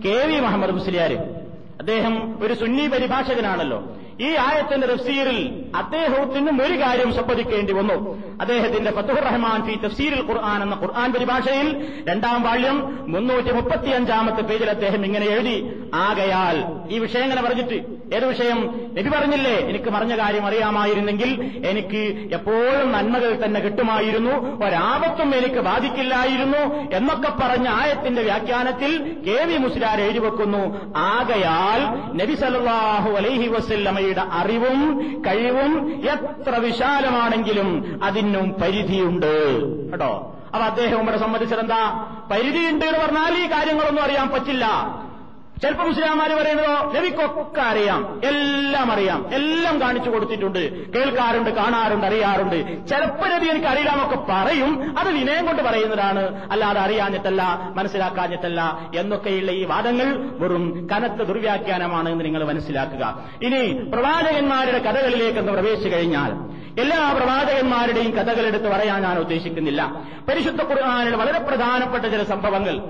കെ 0.05 0.18
വി 0.27 0.40
മുഹമ്മദ് 0.40 0.70
മുസ്ലിയാർ 0.70 1.41
അദ്ദേഹം 1.80 2.44
ഒരു 2.44 2.54
സുന്നി 2.54 2.87
പരിഭാഷകനാണല്ലോ. 2.87 3.96
ഈ 4.20 4.35
ആയത്തിന്റെ 4.35 4.87
തഫ്സീറിൽ 4.87 5.64
അദ്ദേഹത്തിനും 5.76 6.62
ഒരു 6.62 6.74
കാര്യം 6.80 7.14
സമ്മതിക്കേണ്ടി 7.14 7.72
വന്നു. 7.72 8.18
അദ്ദേഹത്തിന്റെ 8.40 8.90
ഫത്തുഹുർ 8.90 9.20
റഹ്മാൻ 9.20 9.66
ഫി 9.66 9.87
തഫ്സീരിൽ 9.87 10.22
ഖുർആൻ 10.28 10.62
എന്ന 10.62 10.74
ഖുർആൻ 10.82 11.12
പരിഭാഷയിൽ 11.12 11.68
രണ്ടാം 12.08 12.42
വാള്യം 12.42 13.06
മുന്നൂറ്റി 13.08 13.52
മുപ്പത്തിയഞ്ചാമത്തെ 13.52 14.42
പേജിൽ 14.42 14.70
അദ്ദേഹം 14.70 15.04
ഇങ്ങനെ 15.04 15.26
എഴുതി. 15.26 15.56
ആകയാൽ 15.94 16.64
ഈ 16.90 16.98
വിഷയം 16.98 17.22
ഇങ്ങനെ 17.22 17.42
പറഞ്ഞിട്ട് 17.42 18.02
ഏത് 18.14 18.27
വിഷയം? 18.27 18.59
നബി 18.98 19.09
പറഞ്ഞില്ലേ 19.09 19.57
എനിക്ക് 19.68 19.90
പറഞ്ഞ 19.90 20.18
കാര്യം 20.18 20.46
അറിയാമായിരുന്നെങ്കിൽ 20.46 21.31
എനിക്ക് 21.66 22.03
എപ്പോഴും 22.35 22.92
നന്മകൾ 22.92 23.44
തന്നെ 23.44 23.61
കിട്ടുമായിരുന്നു 23.61 24.64
ഒരാപത്തും 24.66 25.35
എനിക്ക് 25.35 25.61
ബാധിക്കില്ലായിരുന്നു 25.61 26.62
എന്നൊക്കെ 26.94 27.33
പറഞ്ഞ 27.42 27.68
ആയത്തിന്റെ 27.68 28.22
വ്യാഖ്യാനത്തിൽ 28.22 28.92
കെ 29.27 29.44
വി 29.44 29.57
മുസ്ലാർ 29.57 30.01
എഴുതിവെക്കുന്നു 30.01 30.62
ആകയാൽ 30.96 31.81
നബി 32.22 32.35
സല്ലാഹു 32.35 33.11
അലൈഹി 33.11 33.48
വസ്ല്ലമയുടെ 33.48 34.25
അറിവും 34.33 34.81
കഴിവും 35.22 35.72
എത്ര 36.12 36.57
വിശാലമാണെങ്കിലും 36.57 38.01
അതിനും 38.03 38.55
പരിധിയുണ്ട്. 38.62 39.33
കേട്ടോ? 39.90 40.12
അപ്പൊ 40.46 40.64
അദ്ദേഹം 40.66 41.03
ഇവിടെ 41.03 41.18
സംബന്ധിച്ചിട്ടെന്താ 41.18 41.83
പരിധിയുണ്ട് 42.31 42.85
എന്ന് 42.85 42.98
പറഞ്ഞാൽ 42.98 43.35
ഈ 43.38 43.46
കാര്യങ്ങളൊന്നും 43.53 44.03
അറിയാൻ 44.03 44.29
പറ്റില്ല. 44.29 44.66
ചിലപ്പോൾ 45.62 45.85
മുസ്ലിംമാര് 45.88 46.31
പറയുന്നതോ 46.31 46.92
നബിക്കൊക്കെ 46.96 47.61
അറിയാം 47.61 48.20
എല്ലാം 48.25 48.92
അറിയാം 48.92 49.35
എല്ലാം 49.35 49.81
കാണിച്ചു 49.81 50.11
കൊടുത്തിട്ടുണ്ട് 50.11 50.92
കേൾക്കാറുണ്ട് 50.92 51.51
കാണാറുണ്ട് 51.51 52.07
അറിയാറുണ്ട്. 52.07 52.87
ചിലപ്പോൾ 52.87 53.29
നബി 53.35 53.46
എനിക്ക് 53.46 53.66
അറിയില്ലാന്നൊക്കെ 53.66 54.18
പറയും 54.31 54.98
അത് 54.98 55.09
വിനയം 55.09 55.46
കൊണ്ട് 55.46 55.62
പറയുന്നതാണ്. 55.62 56.51
അല്ലാതെ 56.51 56.81
അറിയാഞ്ഞിട്ടല്ല 56.81 57.72
മനസ്സിലാക്കാഞ്ഞിട്ടല്ല 57.77 58.90
എന്നൊക്കെയുള്ള 58.96 59.53
ഈ 59.53 59.64
വാദങ്ങൾ 59.64 60.16
വെറും 60.38 60.88
കനത്ത 60.92 61.22
ദുർവ്യാഖ്യാനമാണ് 61.22 62.09
എന്ന് 62.09 62.25
നിങ്ങൾ 62.25 62.44
മനസ്സിലാക്കുക. 62.44 63.05
ഇനി 63.42 63.90
പ്രവാചകന്മാരുടെ 63.90 64.79
കഥകളിലേക്ക് 64.79 65.38
ഒന്ന് 65.38 65.53
പ്രവേശിച്ചു 65.53 65.88
കഴിഞ്ഞാൽ 65.88 66.33
എല്ലാ 66.81 67.12
പ്രവാചകന്മാരുടെയും 67.12 68.11
കഥകളെടുത്ത് 68.11 68.68
പറയാൻ 68.68 69.03
ഞാൻ 69.03 69.18
ഉദ്ദേശിക്കുന്നില്ല. 69.18 70.03
പരിശുദ്ധ 70.29 70.62
കുറവാനുള്ള 70.62 71.16
വളരെ 71.16 71.38
പ്രധാനപ്പെട്ട 71.38 72.05
ചില 72.05 72.22
സംഭവങ്ങൾ. 72.22 72.81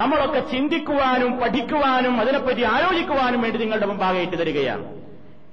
നമ്മളൊക്കെ 0.00 0.40
ചിന്തിക്കുവാനും 0.40 1.40
പഠിക്കുവാനും 1.40 2.20
അതിനെപ്പറ്റി 2.20 2.62
ആലോചിക്കുവാനും 2.62 3.40
വേണ്ടി 3.40 3.58
നിങ്ങളുടെ 3.58 3.86
മുമ്പാകെ 3.86 4.18
ഇട്ട് 4.18 4.38
തരികയാണ്. 4.38 4.84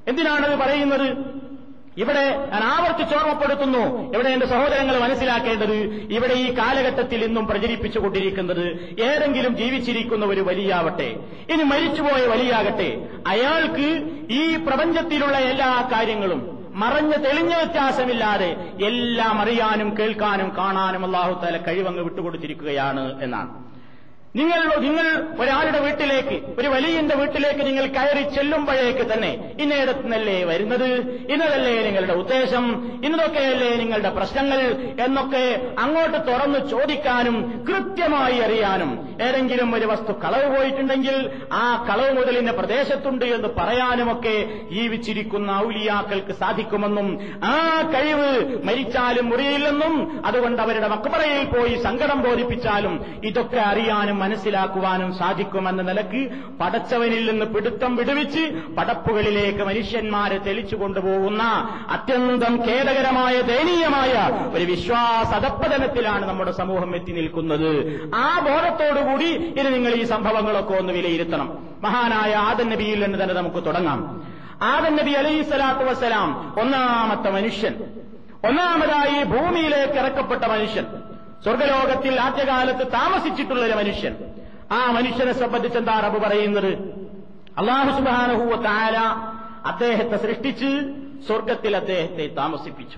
എന്തിനാണത് 0.08 0.56
പറയുന്നത്? 0.56 1.34
ഇവിടെ 1.98 2.50
ഞാൻ 2.52 2.64
ആവർത്തിച്ച് 2.64 3.16
ഓർമ്മപ്പെടുത്തുന്നു. 3.16 4.14
ഇവിടെ 4.14 4.30
എന്റെ 4.30 4.46
സഹോദരങ്ങൾ 4.46 5.00
മനസ്സിലാക്കേണ്ടത് 5.00 5.74
ഇവിടെ 6.16 6.34
ഈ 6.34 6.58
കാലഘട്ടത്തിൽ 6.58 7.24
ഇന്നും 7.24 7.48
പ്രചരിപ്പിച്ചുകൊണ്ടിരിക്കുന്നത് 7.48 8.96
ഏതെങ്കിലും 9.02 9.58
ജീവിച്ചിരിക്കുന്ന 9.58 10.26
ഒരു 10.26 10.42
വലിയാവട്ടെ 10.42 11.16
ഇനി 11.54 11.64
മരിച്ചുപോയ 11.64 12.26
വലിയാകട്ടെ 12.26 13.08
അയാൾക്ക് 13.28 13.88
ഈ 14.32 14.56
പ്രപഞ്ചത്തിലുള്ള 14.56 15.38
എല്ലാ 15.38 15.90
കാര്യങ്ങളും 15.92 16.42
മറഞ്ഞ 16.76 17.12
തെളിഞ്ഞ 17.12 17.56
വ്യത്യാസമില്ലാതെ 17.56 18.56
എല്ലാം 18.86 19.42
അറിയാനും 19.42 19.98
കേൾക്കാനും 19.98 20.58
കാണാനും 20.58 21.06
അള്ളാഹു 21.06 21.42
താല 21.42 21.58
കഴിവങ്ങ് 21.58 22.04
വിട്ടുകൊടുത്തിരിക്കുകയാണ് 22.04 23.24
എന്നാണ്. 23.24 23.73
നിങ്ങൾ 24.36 24.60
നിങ്ങൾ 24.84 25.08
ഒരാളുടെ 25.42 25.80
വീട്ടിലേക്ക് 25.80 26.38
ഒരു 26.60 26.68
വലിയന്റെ 26.68 27.16
വീട്ടിലേക്ക് 27.16 27.64
നിങ്ങൾ 27.68 27.86
കയറി 27.98 28.24
ചെല്ലുമ്പോഴേക്ക് 28.36 29.04
തന്നെ 29.12 29.30
ഇന്നയിടത്തുനിന്നല്ലേ 29.60 30.38
വരുന്നത്? 30.44 30.88
ഇന്നതല്ലേ 31.34 31.74
നിങ്ങളുടെ 31.84 32.14
ഉദ്ദേശം? 32.14 32.66
ഇന്നതൊക്കെയല്ലേ 33.06 33.70
നിങ്ങളുടെ 33.76 34.10
പ്രശ്നങ്ങൾ? 34.10 34.62
എന്നൊക്കെ 35.06 35.44
അങ്ങോട്ട് 35.78 36.20
തുറന്നു 36.30 36.62
ചോദിക്കാനും 36.72 37.38
കൃത്യമായി 37.68 38.40
അറിയാനും 38.40 38.92
ഏതെങ്കിലും 39.22 39.70
ഒരു 39.76 39.86
വസ്തു 39.86 40.12
കളവ് 40.24 40.48
പോയിട്ടുണ്ടെങ്കിൽ 40.56 41.18
ആ 41.54 41.66
കളവ് 41.90 42.12
മുതൽ 42.12 42.38
ഇന്ന 42.38 42.52
പ്രദേശത്തുണ്ട് 42.52 43.26
എന്ന് 43.36 43.52
പറയാനുമൊക്കെ 43.60 44.36
ജീവിച്ചിരിക്കുന്ന 44.74 45.52
ഔലിയാക്കൾക്ക് 45.66 46.36
സാധിക്കുമെന്നും 46.42 47.08
ആ 47.46 47.56
കഴിവ് 47.94 48.32
മരിച്ചാലും 48.64 49.26
മുറിയില്ലെന്നും 49.30 49.96
അതുകൊണ്ട് 50.26 50.62
അവരുടെ 50.62 50.88
മക്കപ്പറയിൽ 50.88 51.46
പോയി 51.54 51.76
സങ്കടം 51.86 52.20
ബോധിപ്പിച്ചാലും 52.24 52.98
ഇതൊക്കെ 53.26 53.62
അറിയാനും 53.70 54.20
മനസ്സിലാക്കുവാനും 54.24 55.18
സാധിക്കുമെന്ന 55.18 55.82
നിലയ്ക്ക് 55.82 56.22
പടച്ചവനിൽ 56.60 57.24
നിന്ന് 57.30 57.46
പിടുത്തം 57.46 57.96
വിടുവിച്ച് 57.96 58.44
പടപ്പുകളിലേക്ക് 58.78 59.64
മനുഷ്യന്മാരെ 59.64 60.38
തെളിച്ചു 60.38 60.76
കൊണ്ടുപോകുന്ന 60.76 61.44
അത്യന്തം 61.90 62.54
ഖേദകരമായ 62.68 63.42
ദയനീയമായ 63.42 64.14
ഒരു 64.54 64.64
വിശ്വാസ 64.64 65.34
അധപ്പതനത്തിലാണ് 65.34 66.30
നമ്മുടെ 66.30 66.52
സമൂഹം 66.52 66.96
എത്തി 66.96 67.12
നിൽക്കുന്നത്. 67.12 67.72
ആ 68.16 68.28
ബോധത്തോടുകൂടി 68.40 69.30
ഇനി 69.60 69.70
നിങ്ങൾ 69.70 69.94
ഈ 69.94 70.04
സംഭവങ്ങളൊക്കെ 70.04 70.74
ഒന്ന് 70.74 70.94
വിലയിരുത്തണം. 70.94 71.50
മഹാനായ 71.82 72.34
ആദൻ 72.36 72.70
നബിയിൽ 72.70 73.00
നിന്ന് 73.06 73.24
തന്നെ 73.24 73.36
നമുക്ക് 73.36 73.66
തുടങ്ങാം. 73.66 74.00
ആദൻ 74.62 74.96
നബി 74.96 75.12
അലൈഹി 75.12 75.44
സ്വലാത്തു 75.44 75.84
വസ്സലാം 75.90 76.30
ഒന്നാമത്തെ 76.60 77.30
മനുഷ്യൻ. 77.30 77.74
ഒന്നാമതായി 78.48 79.24
ഭൂമിയിലേക്ക് 79.24 79.94
ഇറക്കപ്പെട്ട 79.94 80.44
മനുഷ്യൻ. 80.46 80.86
സ്വർഗലോകത്തിൽ 81.44 82.22
ആദ്യകാലത്ത് 82.22 82.92
താമസിച്ചിട്ടുള്ള 82.92 83.66
ഒരു 83.66 83.74
മനുഷ്യൻ. 83.74 84.16
ആ 84.72 84.92
മനുഷ്യനെ 84.92 85.34
സംബന്ധിച്ച് 85.34 85.78
എന്താ 85.78 86.00
റബ്ബ് 86.00 86.22
പറയുന്നത്? 86.22 86.74
അള്ളാഹു 87.58 87.98
സുബാനഹുവ 87.98 88.62
താര 88.62 88.96
അദ്ദേഹത്തെ 89.68 90.18
സൃഷ്ടിച്ച് 90.18 90.94
സ്വർഗത്തിൽ 91.28 91.76
അദ്ദേഹത്തെ 91.76 92.28
താമസിപ്പിച്ചു. 92.28 92.98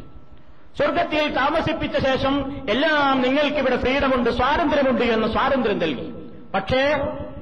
സ്വർഗത്തിൽ 0.77 1.27
താമസിപ്പിച്ച 1.27 1.97
ശേഷം 1.97 2.61
എല്ലാം 2.69 3.21
നിങ്ങൾക്കിവിടെ 3.21 3.77
ഫ്രീഡമുണ്ട് 3.77 4.29
സ്വാതന്ത്ര്യമുണ്ട് 4.29 5.03
എന്ന് 5.03 5.27
സ്വാതന്ത്ര്യം 5.27 5.79
നൽകി. 5.79 6.13
പക്ഷേ 6.53 6.95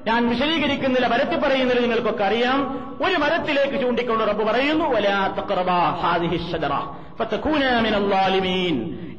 ഞാൻ 0.07 0.29
വിശദീകരിക്കുന്നില്ല 0.29 1.07
മരത്തിൽ 1.07 1.39
പറയുന്നത് 1.39 1.83
നിങ്ങൾക്കൊക്കെ 1.83 2.23
അറിയാം. 2.23 2.61
ഒരു 3.03 3.15
മരത്തിലേക്ക് 3.15 3.81
ചൂണ്ടിക്കൊണ്ട് 3.81 4.23
റബ്ബ് 4.23 4.43
പറയുന്നു 4.43 4.85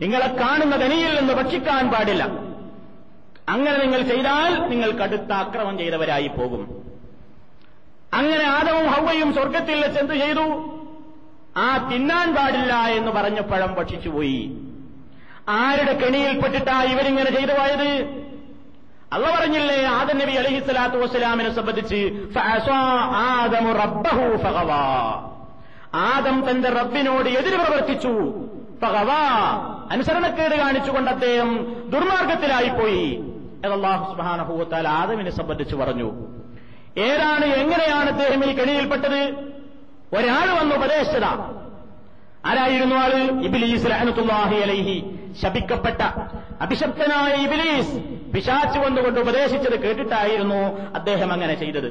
നിങ്ങളെ 0.00 0.26
കാണുന്ന 0.26 0.76
ധനിയിൽ 0.76 1.20
നിന്ന് 1.20 1.34
ഭക്ഷിക്കാൻ 1.34 1.90
പാടില്ല. 1.90 2.24
അങ്ങനെ 3.48 3.78
നിങ്ങൾ 3.78 4.02
ചെയ്താൽ 4.02 4.68
നിങ്ങൾ 4.68 4.90
കടുത്ത 4.90 5.32
അക്രമം 5.32 5.78
ചെയ്തവരായി 5.78 6.26
പോകും. 6.26 6.82
അങ്ങനെ 8.14 8.44
ആദവും 8.44 8.86
ഹൗവയും 8.86 9.34
സ്വർഗത്തിൽ 9.34 9.84
എന്ത് 9.84 10.14
ചെയ്തു. 10.14 10.70
ആ 11.56 11.90
തിന്നാൻ 11.92 12.34
പാടില്ല 12.34 12.74
എന്ന് 12.74 13.12
പറഞ്ഞ 13.12 13.40
പഴം 13.40 13.74
ഭക്ഷിച്ചുപോയി. 13.74 14.50
ആരുടെ 15.48 15.92
കെണിയിൽപ്പെട്ടിട്ടാ 15.92 16.82
ഇവരിങ്ങനെ 16.82 17.30
ചെയ്തു 17.30 17.52
പോയത്? 17.52 18.23
അള്ള 19.14 19.26
പറഞ്ഞില്ലേ 19.38 19.84
ആദം 19.86 20.18
നബി 20.18 20.32
അലഹി 20.32 20.60
സ്വലാത്തു 20.60 20.96
വസ്സലാമിനെ 20.96 21.50
സംബന്ധിച്ച്. 21.54 22.00
ആദം 25.94 26.50
തന്റെ 26.50 26.68
റബ്ബിനോട് 26.68 27.28
എതിര് 27.28 27.58
പ്രവർത്തിച്ചു. 27.64 28.14
അനുസരണക്കേട് 29.90 30.54
കാണിച്ചുകൊണ്ട് 30.54 31.10
അദ്ദേഹം 31.10 31.50
ദുർമാർഗത്തിലായിപ്പോയി 31.90 33.04
അള്ളാഹു 33.72 34.04
സുബാനഹുത്താൽ 34.12 34.88
ആദമിനെ 34.88 35.30
സംബന്ധിച്ച് 35.30 35.74
പറഞ്ഞു 35.74 36.08
ഏതാണ് 36.98 37.44
എങ്ങനെയാണ് 37.44 38.08
അദ്ദേഹം 38.08 38.40
ഈ 38.44 38.52
കെണിയിൽപ്പെട്ടത് 38.54 39.20
ഒരാൾ 40.16 40.46
വന്ന് 40.60 40.74
ഉപദേശിച്ചതാ 40.74 41.32
ആരായിരുന്നു 42.46 42.96
ആൾ? 42.96 43.12
ഇബിലീസ് 43.42 43.86
ലഹനത്തുല്ലാഹി 43.86 44.56
അലൈഹി. 44.56 44.96
ശപിക്കപ്പെട്ട 45.42 46.02
അഭിശപ്തനായ 46.60 47.32
ഇബിലീസ് 47.42 47.94
പിശാച്ചു 48.34 48.78
വന്നുകൊണ്ട് 48.78 49.20
ഉപദേശിച്ചത് 49.20 49.76
കേട്ടിട്ടായിരുന്നു 49.82 50.60
അദ്ദേഹം 50.94 51.32
അങ്ങനെ 51.32 51.54
ചെയ്തത്. 51.54 51.88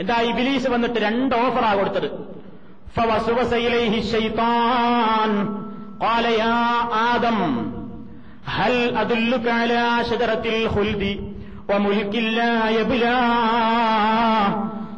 എന്താ 0.00 0.20
ഇബിലീസ് 0.20 0.68
വന്നിട്ട് 0.68 1.00
രണ്ട് 1.00 1.34
ഓഫറാ 1.34 1.74
കൊടുത്തത്? 1.74 2.08
ആദം 6.92 7.38
ഹൽ 8.48 8.76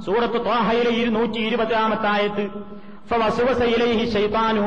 സൂറത്ത് 0.07 0.39
ഇരുന്നൂറ്റി 0.89 1.39
ഇരുപതാമത്തായത്ത് 1.39 2.45
ഫവസുവസയിലേഹി 3.13 4.05
ഷൈത്താനു 4.13 4.67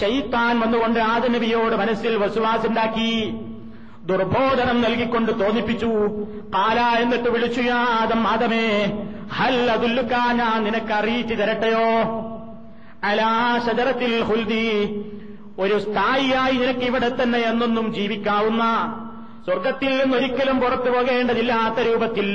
ഷൈത്താൻ 0.00 0.60
വന്നുകൊണ്ട് 0.60 1.00
ആദനബിയോട് 1.00 1.76
മനസ്സിൽ 1.76 2.16
വസുവാസുണ്ടാക്കി. 2.16 3.12
ദുർബോധനം 4.04 4.82
നൽകിക്കൊണ്ട് 4.82 5.32
തോന്നിപ്പിച്ചു. 5.40 5.90
കാല 6.54 6.80
എന്നിട്ട് 7.02 7.28
വിളിച്ചു 7.28 7.60
യാദം 7.60 8.28
ആദമേ 8.28 8.66
ഹൽ 9.36 9.70
അതുല്ലുക്കാ 9.70 10.32
ഞാൻ 10.32 10.64
നിനക്ക് 10.64 10.92
അറിയിച്ചു 10.92 11.34
തരട്ടെയോ 11.34 11.86
അലാശതരത്തിൽ 13.04 14.22
ഹുൽദി 14.22 14.64
ഒരു 15.58 15.78
സ്ഥായിയായി 15.78 16.56
നിനക്ക് 16.56 16.84
ഇവിടെ 16.90 17.08
തന്നെ 17.08 17.38
എന്നൊന്നും 17.38 17.86
ജീവിക്കാവുന്ന 17.94 18.64
സ്വർഗത്തിൽ 19.44 19.92
നിന്നൊരിക്കലും 19.98 20.60
പുറത്തു 20.60 20.90
പോകേണ്ടതില്ലാത്ത 20.90 21.78
രൂപത്തിൽ 21.88 22.28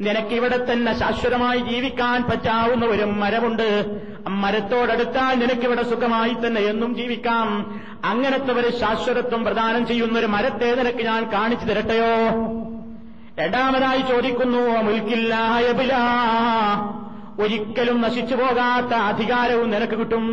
നിനക്കിവിടെ 0.00 0.72
തന്നെ 0.72 0.98
ശാശ്വതമായി 0.98 1.58
ജീവിക്കാൻ 1.58 2.22
പറ്റാവുന്ന 2.22 2.86
ഒരു 2.86 3.02
മരമുണ്ട്. 3.02 4.00
മരത്തോടടുത്താൽ 4.28 5.34
നിനക്കിവിടെ 5.34 5.82
സുഖമായി 5.82 6.46
തന്നെ 6.46 6.60
എന്നും 6.60 6.96
ജീവിക്കാം. 6.96 7.80
അങ്ങനത്തെ 8.04 8.52
ഒരു 8.52 8.76
ശാശ്വതത്വം 8.76 9.44
പ്രദാനം 9.44 9.86
ചെയ്യുന്ന 9.86 10.18
ഒരു 10.18 10.26
മരത്തെ 10.26 10.74
നിനക്ക് 10.74 11.02
ഞാൻ 11.02 11.32
കാണിച്ചു 11.32 11.66
തരട്ടെയോ? 11.66 12.06
രണ്ടാമതായി 13.38 14.02
ചോദിക്കുന്നു 14.02 14.58
മുൽക്കില്ലായബില 14.58 15.92
ഒരിക്കലും 17.40 18.00
നശിച്ചു 18.00 18.34
പോകാത്ത 18.34 18.92
അധികാരവും 18.94 19.70
നിനക്ക് 19.70 19.92
കിട്ടും. 19.92 20.26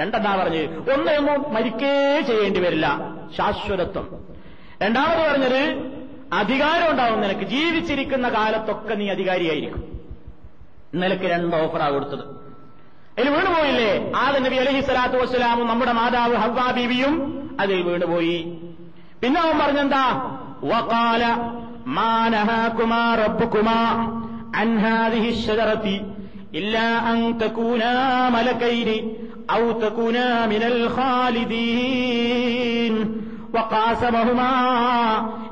രണ്ടെന്നാ 0.00 0.36
പറഞ്ഞ് 0.36 0.92
ഒന്നൊന്നും 0.92 1.54
മരിക്കേ 1.54 2.20
ചെയ്യേണ്ടി 2.26 2.60
വരില്ല. 2.60 2.98
ശാശ്വതത്വം. 3.38 4.08
രണ്ടാമത് 4.82 5.30
പറഞ്ഞത് 5.30 5.97
അധികാരം 6.32 6.90
ഉണ്ടാവും. 6.90 7.20
നിനക്ക് 7.20 7.40
ജീവിച്ചിരിക്കുന്ന 7.40 8.28
കാലത്തൊക്കെ 8.28 8.94
നീ 8.94 9.08
അധികാരിയായിരിക്കും. 9.08 9.84
നിലയ്ക്ക് 10.94 11.24
രണ്ട് 11.24 11.56
ഓഫറാണ് 11.56 11.92
കൊടുത്തത്. 11.92 12.38
അതിൽ 13.18 13.28
വീണുപോയില്ലേ 13.30 14.12
ആദ 14.16 14.38
നബി 14.38 14.56
അലഹി 14.56 14.80
സ്വലാത്തു 14.80 15.16
വസ്സലാമും 15.16 15.66
നമ്മുടെ 15.68 15.92
മാതാവ് 15.92 16.34
ഹവ്വാ 16.34 16.70
ബീവിയും 16.70 17.14
അതിൽ 17.60 17.82
വീണുപോയി 17.82 18.58
പിന്നെ 19.22 19.40
അവൻ 19.40 19.58
പറഞ്ഞെന്താ? 19.58 20.04
വകാല 20.64 21.24
മാനഹകുമാ 21.86 23.14
റബ്ബുകുമാ 23.14 23.78
അൻ 24.56 24.68
ഇല്ലാ 26.52 26.98
അൻ 27.12 27.38
തകൂനാ 27.38 27.92
ഔ 29.52 29.72
തകൂനാ 29.80 30.46
മിനൽ 30.46 30.88
ഖാലിദീൻ. 30.96 32.94
وقاسمهما 33.53 34.53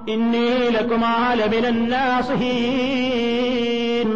إني 0.10 0.69
لكما 0.69 1.17
لمن 1.36 1.65
الناصحين 2.91 4.08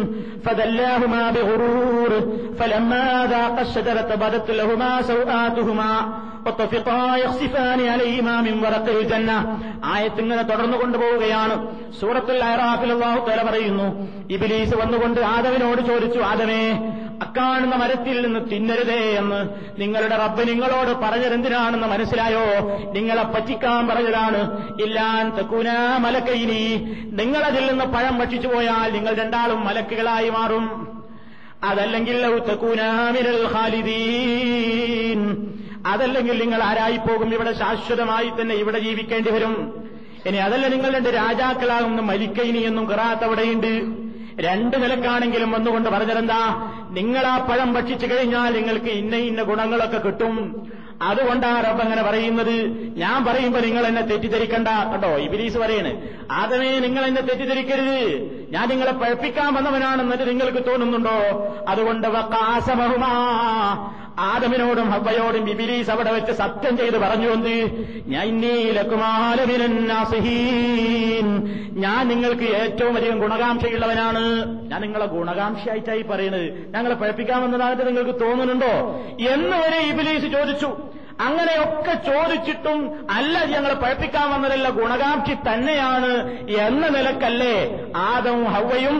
فدلاهما 0.44 1.30
بغرور 1.30 2.10
فلما 2.58 3.26
ذاق 3.26 3.60
الشجرة 3.60 4.14
بدت 4.16 4.50
لهما 4.50 5.02
سوآتهما 5.02 5.92
وطفقا 6.46 7.16
يخسفان 7.16 7.80
عليهما 7.88 8.40
من 8.40 8.54
ورق 8.58 8.86
الجنة 8.90 9.38
ആയത്ത് 9.92 10.20
ഇങ്ങനെ 10.24 10.42
തുടർന്നു 10.50 10.76
കൊണ്ടുപോവുകയാണ് 10.78 11.54
സൂറത്തുൽ 12.00 12.42
അഹ്റാഫിൽ 12.48 12.92
അള്ളാഹു 12.94 13.20
തല 13.28 13.40
പറയുന്നു 13.48 13.86
ഇബിലീസ് 14.34 14.74
വന്നുകൊണ്ട് 14.80 15.20
ആദവിനോട് 15.34 15.80
ചോദിച്ചു 15.90 16.20
ആദമേ 16.30 16.62
അക്കാണുന്ന 17.21 17.75
മരത്തിൽ 17.75 18.21
നിന്ന് 18.25 18.51
തിന്നരുതേ 18.51 18.99
എന്ന് 18.99 19.49
നിങ്ങളുടെ 19.81 20.15
റബ്ബ് 20.15 20.47
നിങ്ങളോട് 20.47 20.97
പറഞ്ഞതെന്തിനാണെന്ന് 20.97 21.87
മനസ്സിലായോ? 21.87 22.45
നിങ്ങളെ 22.91 23.23
പറ്റിക്കാൻ 23.23 23.87
പറഞ്ഞതാണ് 23.87 24.71
ഇല്ലാൻ 24.81 25.29
തക്കൂന 25.29 25.69
മലക്കൈനി. 25.97 26.77
നിങ്ങളതിൽ 27.11 27.67
നിന്ന് 27.67 27.85
പഴം 27.85 28.19
ഭക്ഷിച്ചു 28.19 28.47
പോയാൽ 28.47 28.93
നിങ്ങൾ 28.93 29.13
രണ്ടാളും 29.13 29.65
മലക്കുകളായി 29.65 30.29
മാറും. 30.29 30.87
അതല്ലെങ്കിൽ 31.63 32.25
അതല്ലെങ്കിൽ 35.87 36.41
നിങ്ങൾ 36.41 36.63
ആരായിപ്പോകും 36.63 37.33
ഇവിടെ 37.33 37.53
ശാശ്വതമായി 37.53 38.41
തന്നെ 38.41 38.55
ഇവിടെ 38.55 38.79
ജീവിക്കേണ്ടി 38.79 39.31
വരും. 39.31 39.83
ഇനി 40.25 40.37
അതല്ല 40.37 40.67
നിങ്ങൾ 40.67 40.93
രണ്ട് 40.93 41.09
രാജാക്കളാകുന്ന 41.09 42.01
മലിക്കൈനി 42.01 42.57
എന്നും 42.57 42.89
കിറാത്ത് 42.89 43.23
അവിടെയുണ്ട്. 43.23 44.10
രണ്ട് 44.39 44.83
നിലക്കാണെങ്കിലും 44.83 45.51
വന്നുകൊണ്ട് 45.51 45.89
പറഞ്ഞതെന്താ? 45.89 46.71
നിങ്ങൾ 46.89 47.25
ആ 47.25 47.37
പഴം 47.37 47.73
ഭക്ഷിച്ചു 47.73 48.07
കഴിഞ്ഞാൽ 48.07 48.53
നിങ്ങൾക്ക് 48.53 48.85
ഇന്ന 48.85 49.15
ഇന്ന 49.15 49.43
ഗുണങ്ങളൊക്കെ 49.43 49.97
കിട്ടും. 49.97 50.67
അതുകൊണ്ടാ 51.01 51.61
റബ്ബ് 51.61 51.83
അങ്ങനെ 51.83 52.03
പറയുന്നത്. 52.03 52.87
ഞാൻ 52.97 53.25
പറയുമ്പോ 53.25 53.59
നിങ്ങൾ 53.59 53.87
എന്നെ 53.87 54.01
തെറ്റിദ്ധരിക്കണ്ട. 54.01 54.67
കേട്ടോ 54.67 55.17
ഇബിലീസ് 55.17 55.57
പറയണ്. 55.57 56.01
ആദമേ 56.31 56.79
നിങ്ങൾ 56.79 57.05
എന്നെ 57.05 57.21
തെറ്റിദ്ധരിക്കരുത്. 57.21 58.31
ഞാൻ 58.51 58.69
നിങ്ങളെ 58.69 58.91
പഴപ്പിക്കാൻ 58.91 59.53
വന്നവനാണെന്നിട്ട് 59.53 60.29
നിങ്ങൾക്ക് 60.29 60.57
തോന്നുന്നുണ്ടോ? 60.57 61.11
അതുകൊണ്ട് 61.67 62.07
ആദമിനോടും 64.19 64.89
ഹബ്ബയോടും 64.89 65.45
ബിബിലീസ് 65.45 65.89
അവിടെ 65.89 66.11
വെച്ച് 66.11 66.31
സത്യം 66.31 66.77
ചെയ്ത് 66.77 66.97
പറഞ്ഞുകൊണ്ട് 66.97 67.71
ഞാൻ 68.07 68.41
ഞാൻ 71.73 72.07
നിങ്ങൾക്ക് 72.07 72.43
ഏറ്റവും 72.43 72.95
അധികം 72.95 73.19
ഗുണകാംക്ഷയുള്ളവനാണ്. 73.19 74.45
ഞാൻ 74.69 74.81
നിങ്ങളെ 74.81 75.05
ഗുണകാംക്ഷയായിട്ടായി 75.05 76.01
പറയുന്നത് 76.01 76.73
ഞങ്ങളെ 76.75 76.95
പഴപ്പിക്കാമെന്നതായിട്ട് 76.95 77.87
നിങ്ങൾക്ക് 77.87 78.19
തോന്നുന്നുണ്ടോ? 78.19 79.01
എന്ന് 79.29 79.57
വരെ 79.57 79.77
ഇബിലീസ് 79.77 80.25
ചോദിച്ചു. 80.25 80.77
അങ്ങനെയൊക്കെ 81.21 81.93
ചോദിച്ചിട്ടും 82.07 82.79
അല്ല 83.15 83.35
ഞങ്ങളെ 83.51 83.75
പഴപ്പിക്കാൻ 83.75 84.25
വന്നതല്ല 84.31 84.67
ഗുണകാംക്ഷി 84.77 85.35
തന്നെയാണ് 85.47 86.11
എന്ന 86.65 86.83
നിലക്കല്ലേ 86.89 87.55
ആദവും 88.03 88.45
ഹവയും 88.55 88.97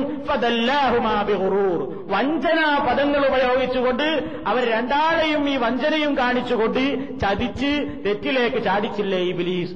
വഞ്ചനാ 2.11 2.67
പദങ്ങൾ 2.87 3.21
ഉപയോഗിച്ചുകൊണ്ട് 3.29 4.07
അവർ 4.47 4.63
രണ്ടാളെയും 4.67 5.43
ഈ 5.49 5.55
വഞ്ചനയും 5.57 6.13
കാണിച്ചുകൊണ്ട് 6.17 6.83
ചതിച്ച് 7.23 7.71
തെറ്റിലേക്ക് 8.05 8.61
ചാടിച്ചില്ലേ 8.63 9.21
ഇബിലീസ്? 9.31 9.75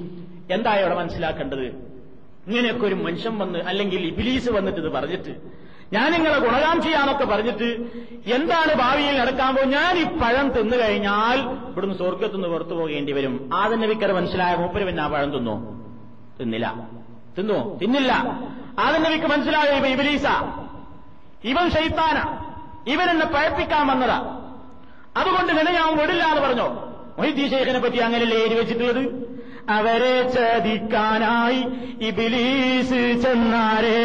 എന്തായവിടെ 0.50 0.94
മനസ്സിലാക്കേണ്ടത്? 0.94 1.66
ഇങ്ങനെയൊക്കെ 2.48 2.84
ഒരു 2.86 2.96
മനുഷ്യൻ 3.06 3.34
വന്ന് 3.38 3.60
അല്ലെങ്കിൽ 3.70 4.02
ഇബിലീസ് 4.10 4.50
വന്നിട്ട് 4.50 4.80
ഇത് 4.80 4.90
പറഞ്ഞിട്ട് 4.90 5.32
ഞാൻ 5.92 6.12
നിങ്ങളെ 6.12 6.38
ഗുണകാംക്ഷിയാന്നൊക്കെ 6.38 7.24
പറഞ്ഞിട്ട് 7.24 7.68
എന്താണ് 8.30 8.74
ഭാവിയിൽ 8.74 9.20
നടക്കാൻ 9.20 9.54
പോകും 9.54 9.70
ഞാൻ 9.70 9.98
ഈ 9.98 10.04
പഴം 10.04 10.48
തിന്നു 10.48 10.76
കഴിഞ്ഞാൽ 10.76 11.38
ഇവിടുന്ന് 11.70 11.96
സ്വർഗത്തുനിന്ന് 11.96 12.48
പുറത്തു 12.48 12.74
പോകേണ്ടി 12.74 13.12
വരും. 13.12 13.50
ആദന്റെ 13.54 13.86
നബിക്കർ 13.86 14.12
മനസ്സിലായ 14.12 14.54
മൂപ്പര് 14.56 14.86
പിന്നെ 14.86 15.02
ആ 15.02 15.08
പഴം 15.08 15.30
തിന്നോ? 15.30 15.54
തിന്നില്ല. 16.40 16.74
തിന്നു? 17.38 17.78
തിന്നില്ല. 17.78 18.12
ആദന്റെ 18.78 19.10
നബിക്ക് 19.10 19.26
മനസ്സിലായ 19.26 19.78
ഇവ 19.78 19.86
ഇബലീസ? 19.86 20.26
ഇവൻ 21.44 21.70
ഷെയ്ത്താന 21.70 22.18
ഇവൻ 22.90 23.10
എന്നെ 23.10 23.26
പഴപ്പിക്കാൻ 23.26 23.86
വന്നതാ. 23.86 24.18
അതുകൊണ്ട് 25.16 25.52
നിന്നെ 25.52 25.72
ഞാൻ 25.72 25.96
വിടില്ല 25.96 26.24
എന്ന് 26.24 26.42
പറഞ്ഞോ? 26.42 26.68
മൊയ്തീ 27.18 27.48
ഷെയ്ഖിനെ 27.48 27.78
പറ്റി 27.78 27.96
അങ്ങനെയല്ലേ 27.96 28.38
എഴുതി 28.38 28.54
വെച്ചിട്ടുള്ളത്? 28.54 29.02
അവരെ 29.70 30.28
ചതിക്കാനായി 30.28 31.60
ഇബിലീസ് 32.06 33.22
ചെന്നാരേ. 33.22 33.98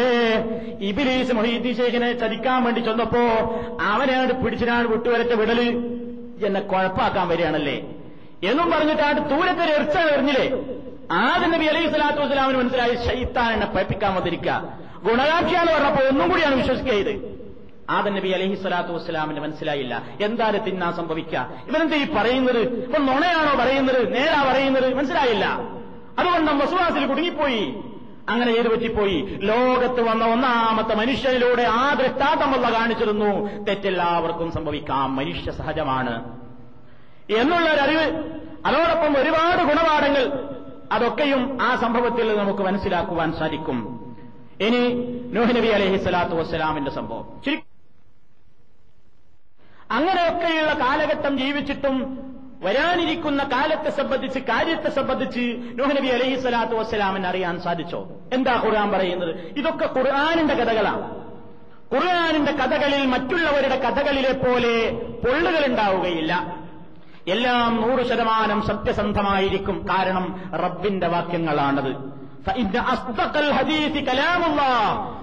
ഇബിലീസ് 0.80 1.32
മൊഹീദ്ദീൻ 1.32 1.74
ഷെയ്ഖിനെ 1.76 2.12
ചതിക്കാൻ 2.12 2.64
വേണ്ടി 2.64 2.80
ചെന്നപ്പോ 2.80 3.22
അവനെയാണ് 3.82 4.44
പിടിച്ചിനാണ് 4.44 4.88
വിട്ടുവരച്ച 4.88 5.32
വിടൽ 5.32 5.60
എന്നെ 6.46 6.60
കുഴപ്പാക്കാൻ 6.60 7.28
വരികയാണല്ലേ. 7.28 7.82
എന്നും 8.44 8.70
പറഞ്ഞിട്ടാണ് 8.70 9.18
ദൂരത്തൊരു 9.30 9.70
എറിച്ച 9.70 9.98
എറിഞ്ഞില്ലേ 9.98 10.46
ആദ്യം 11.12 11.50
നബി 11.50 11.64
അലൈഹി 11.64 11.88
സ്വലാത്തു 11.88 12.20
വസ്സലാമിന് 12.22 12.58
മനസ്സിലായി 12.58 12.94
ശൈത്താൻ 12.94 13.52
എന്നെ 13.52 13.66
പഠിപ്പിക്കാൻ 13.66 14.14
വന്നിരിക്കുക. 14.14 14.72
ഗുണകാക്ഷിയാന്ന് 15.04 15.72
പറഞ്ഞപ്പോ 15.72 16.02
ഒന്നും 16.08 16.28
കൂടിയാണ് 16.30 16.54
വിശ്വസിക്കുക 16.54 16.92
ഇത്. 16.92 17.41
ആദൻ 17.92 18.14
നബി 18.14 18.28
അലഹി 18.28 18.54
സ്വലാത്തു 18.54 18.88
വസ്സലാമിന് 18.88 19.40
മനസ്സിലായില്ല. 19.40 20.02
എന്താണ് 20.20 20.66
തിന്നാ 20.66 20.90
സംഭവിക്കുക 20.90 21.48
ഇവനെന്താ 21.68 21.96
ഈ 21.96 22.06
പറയുന്നത്? 22.16 22.58
ഇപ്പൊ 22.58 22.98
നുണയാണോ 22.98 23.64
പറയുന്നത്? 23.64 24.14
നേരാ 24.14 24.52
പറയുന്നത്? 24.52 24.94
മനസ്സിലായില്ല. 24.94 25.44
അതുകൊണ്ട് 26.18 26.64
വസുവാസിൽ 26.64 27.06
കുടുങ്ങിപ്പോയി. 27.06 27.74
അങ്ങനെ 28.28 28.50
ഏത് 28.50 28.68
പറ്റിപ്പോയി? 28.68 29.38
ലോകത്ത് 29.42 30.02
വന്ന 30.02 30.24
ഒന്നാമത്തെ 30.26 30.94
മനുഷ്യനിലൂടെ 30.94 31.62
ആ 31.62 31.94
ദൃഷ്ടാന്തമുള്ള 31.94 32.72
കാണിച്ചിരുന്നു. 32.72 33.64
തെറ്റെല്ലാവർക്കും 33.64 34.52
സംഭവിക്കാം. 34.52 35.16
മനുഷ്യ 35.16 35.50
സഹജമാണ്. 35.50 36.38
എന്നുള്ള 37.30 37.72
ഒരറിവ് 37.72 38.22
അതോടൊപ്പം 38.66 39.22
ഒരുപാട് 39.22 39.62
ഗുണപാഠങ്ങൾ 39.62 40.48
അതൊക്കെയും 40.92 41.58
ആ 41.62 41.76
സംഭവത്തിൽ 41.76 42.38
നമുക്ക് 42.38 42.62
മനസ്സിലാക്കുവാൻ 42.62 43.32
സാധിക്കും. 43.32 43.98
ഇനി 44.60 44.88
നൂഹ് 45.32 45.56
നബി 45.56 45.66
അലഹി 45.66 45.96
സ്വലാത്തു 45.96 46.34
വസ്സലാമിന്റെ 46.34 46.90
സംഭവം. 46.90 47.28
അങ്ങനെയൊക്കെയുള്ള 49.92 50.72
കാലഘട്ടം 50.72 51.38
ജീവിച്ചിട്ടും 51.38 52.18
വരാനിരിക്കുന്ന 52.62 53.44
കാലത്തെ 53.44 53.90
സംബന്ധിച്ച് 53.90 54.38
കാര്യത്തെ 54.38 54.90
സംബന്ധിച്ച് 54.90 55.56
നൂഹ് 55.74 55.96
നബി 55.96 56.06
അലഹി 56.06 56.40
സ്വലാത്തു 56.40 56.74
വസ്സലാമിന് 56.74 57.26
അറിയാൻ 57.26 57.60
സാധിച്ചോ? 57.60 58.08
എന്താ 58.32 58.62
ഖുർആൻ 58.64 58.90
പറയുന്നത്? 58.90 59.36
ഇതൊക്കെ 59.56 59.98
ഖുർആാനിന്റെ 59.98 60.54
കഥകളാണ്. 60.54 61.14
ഖുർആാനിന്റെ 61.94 62.52
കഥകളിൽ 62.52 63.06
മറ്റുള്ളവരുടെ 63.06 63.76
കഥകളിലെ 63.76 64.32
പോലെ 64.32 64.90
പൊള്ളുകൾ 65.24 65.66
ഉണ്ടാവുകയില്ല. 65.66 66.56
എല്ലാം 67.28 67.76
നൂറ് 67.76 68.06
ശതമാനം 68.06 68.62
സത്യസന്ധമായിരിക്കും. 68.62 69.86
കാരണം 69.90 70.40
റബ്ബിന്റെ 70.52 71.08
വാക്യങ്ങളാണത്. 71.08 72.12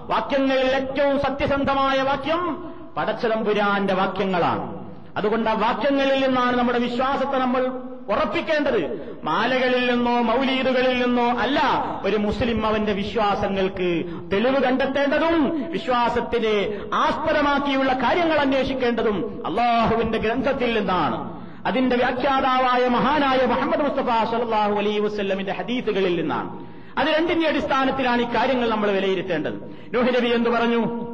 വാക്യങ്ങളിൽ 0.10 0.76
ഏറ്റവും 0.76 1.22
സത്യസന്ധമായ 1.22 2.02
വാക്യം 2.02 2.69
പടച്ചതമ്പുരാന്റെ 2.98 3.94
വാക്യങ്ങളാണ്. 3.94 4.80
അതുകൊണ്ട് 5.18 5.50
ആ 5.50 5.54
വാക്യങ്ങളിൽ 5.54 6.26
നിന്നാണ് 6.26 6.58
നമ്മുടെ 6.58 6.80
വിശ്വാസത്തെ 6.80 7.38
നമ്മൾ 7.38 7.68
ഉറപ്പിക്കേണ്ടത്. 8.10 9.10
മാലകളിൽ 9.24 9.92
നിന്നോ 9.92 10.22
മൗലീദുകളിൽ 10.22 11.06
നിന്നോ 11.06 11.24
അല്ല 11.24 11.62
ഒരു 12.06 12.18
മുസ്ലിം 12.18 12.66
അവന്റെ 12.66 12.94
വിശ്വാസങ്ങൾക്ക് 12.94 14.04
തെളിവ് 14.34 14.64
കണ്ടെത്തേണ്ടതും 14.64 15.72
വിശ്വാസത്തിനെ 15.72 16.80
ആസ്പദമാക്കിയുള്ള 16.94 17.94
കാര്യങ്ങൾ 17.94 18.38
അന്വേഷിക്കേണ്ടതും 18.38 19.44
അള്ളാഹുവിന്റെ 19.46 20.18
ഗ്രന്ഥത്തിൽ 20.18 20.80
നിന്നാണ്. 20.80 21.40
അതിന്റെ 21.66 21.96
വ്യാഖ്യാതാവായ 21.96 22.88
മഹാനായ 22.88 23.46
മുഹമ്മദ് 23.46 23.82
മുസ്തഫ 23.82 24.32
സല്ലാഹു 24.32 24.74
അലൈ 24.74 25.00
വസ്ല്ലമിന്റെ 25.00 25.52
ഹദീസുകളിൽ 25.52 26.22
നിന്നാണ്. 26.22 26.66
അത് 27.00 27.08
രണ്ടിന്റെ 27.08 27.48
അടിസ്ഥാനത്തിലാണ് 27.48 28.22
ഈ 28.22 28.26
കാര്യങ്ങൾ 28.26 28.70
നമ്മൾ 28.70 28.92
വിലയിരുത്തേണ്ടത്. 28.92 29.54
നോഹിനബി 29.94 30.28
എന്ന് 30.28 30.50
പറഞ്ഞു? 30.50 31.09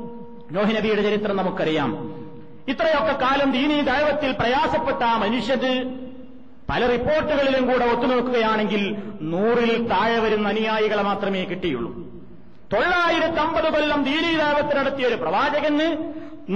നോഹിനബിയുടെ 0.55 1.01
ചരിത്രം 1.01 1.37
നമുക്കറിയാം. 1.37 1.91
ഇത്രയൊക്കെ 2.67 3.13
കാലം 3.21 3.51
ദീനീ 3.51 3.81
ദൈവത്തിൽ 3.81 4.31
പ്രയാസപ്പെട്ട 4.31 5.03
ആ 5.03 5.17
മനുഷ്യന് 5.17 5.73
പല 6.69 6.85
റിപ്പോർട്ടുകളിലും 6.87 7.63
കൂടെ 7.71 7.85
ഒത്തുനോക്കുകയാണെങ്കിൽ 7.85 8.83
നൂറിൽ 9.21 9.87
താഴെ 9.87 10.19
വരുന്ന 10.19 10.47
അനുയായികളെ 10.47 11.03
മാത്രമേ 11.03 11.43
കിട്ടിയുള്ളൂ. 11.43 11.91
തൊള്ളായിരത്തി 12.73 13.39
അമ്പത് 13.39 13.67
കൊല്ലം 13.73 14.03
ദീനീ 14.03 14.31
ദൈവത്തിൽ 14.37 14.77
നടത്തിയ 14.79 15.05
ഒരു 15.05 15.15
പ്രവാചകന് 15.15 15.87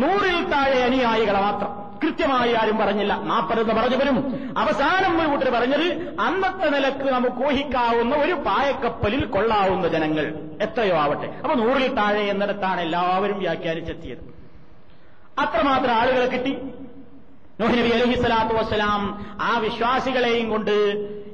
നൂറിൽ 0.01 0.37
താഴെ 0.53 0.79
അനുയായികളെ 0.83 1.41
മാത്രം. 1.41 1.78
കൃത്യമായി 2.03 2.53
ആരും 2.53 2.77
പറഞ്ഞില്ല. 2.77 3.21
നാൽപ്പതെന്ന് 3.23 3.73
പറഞ്ഞവരും 3.73 4.17
അവസാനം 4.57 5.21
ഒരു 5.21 5.27
കൂട്ടർ 5.27 5.49
പറഞ്ഞത് 5.49 6.15
അന്നത്തെ 6.19 6.69
നിലയ്ക്ക് 6.69 7.03
നമുക്ക് 7.03 7.45
ഊഹിക്കാവുന്ന 7.45 8.15
ഒരു 8.15 8.33
പായക്കപ്പലിൽ 8.33 9.25
കൊള്ളാവുന്ന 9.25 9.87
ജനങ്ങൾ 9.87 10.33
എത്രയോ 10.61 10.97
ആവട്ടെ. 10.97 11.27
അപ്പൊ 11.27 11.55
നൂറിൽ 11.55 11.95
താഴെ 11.95 12.21
എന്നിടത്താണ് 12.21 12.81
എല്ലാവരും 12.81 13.39
വ്യാഖ്യാനിച്ചെത്തിയത്. 13.39 14.23
അത്രമാത്രം 15.39 15.91
ആളുകളെ 15.91 16.25
കിട്ടി. 16.25 16.57
നബി 17.61 17.89
അലഹി 17.89 18.13
സ്വലാത്തു 18.13 18.53
വസ്സലാം 18.53 19.25
ആ 19.41 19.57
വിശ്വാസികളെയും 19.57 20.49
കൊണ്ട് 20.49 20.75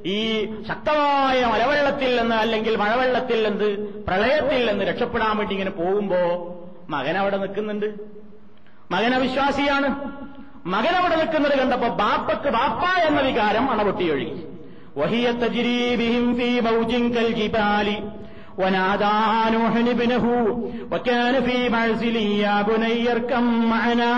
ഈ 0.06 0.46
ശക്തമായ 0.68 1.44
മലവെള്ളത്തിൽ 1.44 2.20
നിന്ന് 2.20 2.36
അല്ലെങ്കിൽ 2.36 2.76
മഴവെള്ളത്തിൽ 2.76 3.48
നിന്ന് 3.48 3.68
പ്രളയത്തിൽ 4.02 4.70
നിന്ന് 4.70 4.84
രക്ഷപ്പെടാൻ 4.84 5.36
വേണ്ടി 5.36 5.54
ഇങ്ങനെ 5.54 5.70
പോകുമ്പോ 5.70 6.20
മകൻ 6.88 7.18
അവിടെ 7.18 7.36
നിൽക്കുന്നുണ്ട്. 7.36 7.86
മകൻ 8.90 9.14
അവിശ്വാസിയാണ് 9.14 10.12
മകൻ 10.66 10.94
അവിടെ 10.96 11.16
നിൽക്കുന്നത് 11.16 11.58
കണ്ടപ്പോ 11.58 11.88
ബാപ്പക്ക് 11.88 12.48
ബാപ്പ 12.48 12.84
എന്ന 13.06 13.20
വികാരം 13.20 13.70
അണപൊട്ടിയൊഴുകി. 13.70 14.32
കൽ 17.16 17.28
ജിബാലി 17.32 17.96
ونادى 18.58 19.56
نوح 19.56 19.76
ابنه 19.76 20.24
وكان 20.92 21.42
في 21.42 21.68
معزل 21.68 22.16
يا 22.16 22.62
بني 22.62 23.12
اركم 23.12 23.66
معنا 23.70 24.14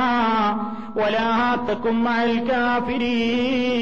ولا 0.96 1.56
تكن 1.68 1.94
مع 1.94 2.24
الكافرين. 2.24 3.78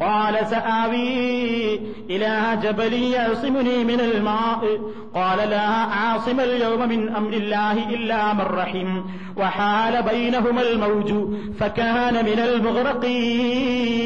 قال 0.00 0.46
سآوي 0.46 1.74
إلى 2.10 2.58
جبل 2.62 2.92
يعصمني 2.92 3.84
من 3.84 4.00
الماء. 4.00 4.80
قال 5.14 5.50
لا 5.50 5.68
عاصم 5.68 6.40
اليوم 6.40 6.88
من 6.88 7.08
أمر 7.16 7.32
الله 7.32 7.88
إلا 7.88 8.32
من 8.34 8.40
رحم. 8.40 9.00
وحال 9.36 10.02
بينهما 10.02 10.62
الموج 10.62 11.12
فكان 11.60 12.24
من 12.24 12.38
المغرقين. 12.38 13.98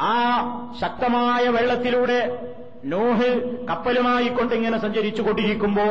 ആ 0.00 0.14
ശക്തമായ 0.80 1.48
വെള്ളത്തിലൂടെ 1.48 2.46
നോഹ് 2.84 3.40
കപ്പലുമായി 3.66 4.28
കൊണ്ടിങ്ങനെ 4.28 4.78
സഞ്ചരിച്ചു 4.78 5.22
കൊണ്ടിരിക്കുമ്പോ 5.22 5.84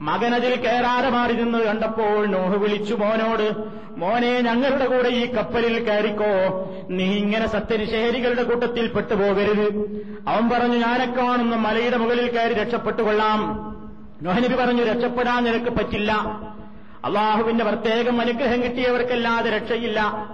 മകനതിൽ 0.00 0.56
കയറാതെ 0.56 1.10
മാറി 1.10 1.32
നിന്ന് 1.32 1.58
കണ്ടപ്പോൾ 1.58 2.26
നോഹ് 2.26 2.56
വിളിച്ചു 2.56 2.94
മോനോട് 2.94 3.74
മോനെ 3.96 4.40
ഞങ്ങളുടെ 4.40 4.86
കൂടെ 4.86 5.08
ഈ 5.08 5.34
കപ്പലിൽ 5.34 5.84
കയറിക്കോ. 5.84 6.32
നീ 6.90 7.04
ഇങ്ങനെ 7.04 7.46
സത്യനിഷേരികളുടെ 7.46 8.42
കൂട്ടത്തിൽ 8.42 8.86
പെട്ടുപോകരുത്. 8.88 9.66
അവൻ 10.28 10.48
പറഞ്ഞു 10.48 10.76
ഞാനൊക്കെ 10.76 11.22
കാണുന്ന 11.22 11.56
മലയുടെ 11.56 11.96
മുകളിൽ 11.96 12.30
കയറി 12.30 12.54
രക്ഷപ്പെട്ടുകൊള്ളാം. 12.54 13.40
നോഹനബി 14.22 14.54
പറഞ്ഞു 14.54 14.82
രക്ഷപ്പെടാൻ 14.82 15.44
നിനക്ക് 15.44 15.70
പറ്റില്ല. 15.70 16.12
അള്ളാഹുവിന്റെ 17.04 17.64
പ്രത്യേകം 17.64 18.20
അനുഗ്രഹം 18.20 18.62
കിട്ടിയവർക്കല്ലാതെ 18.62 19.50
രക്ഷയില്ല. 19.50 20.28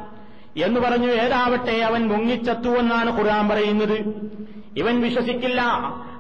എന്ന് 0.57 0.81
പറഞ്ഞു 0.81 1.09
ഏതാവട്ടെ 1.09 1.77
അവൻ 1.77 2.09
മുങ്ങിച്ചത്തുവെന്നാണ് 2.09 3.19
ഖുർആൻ 3.19 3.49
പറയുന്നത്. 3.49 4.29
ഇവൻ 4.77 5.01
വിശ്വസിക്കില്ല. 5.01 5.63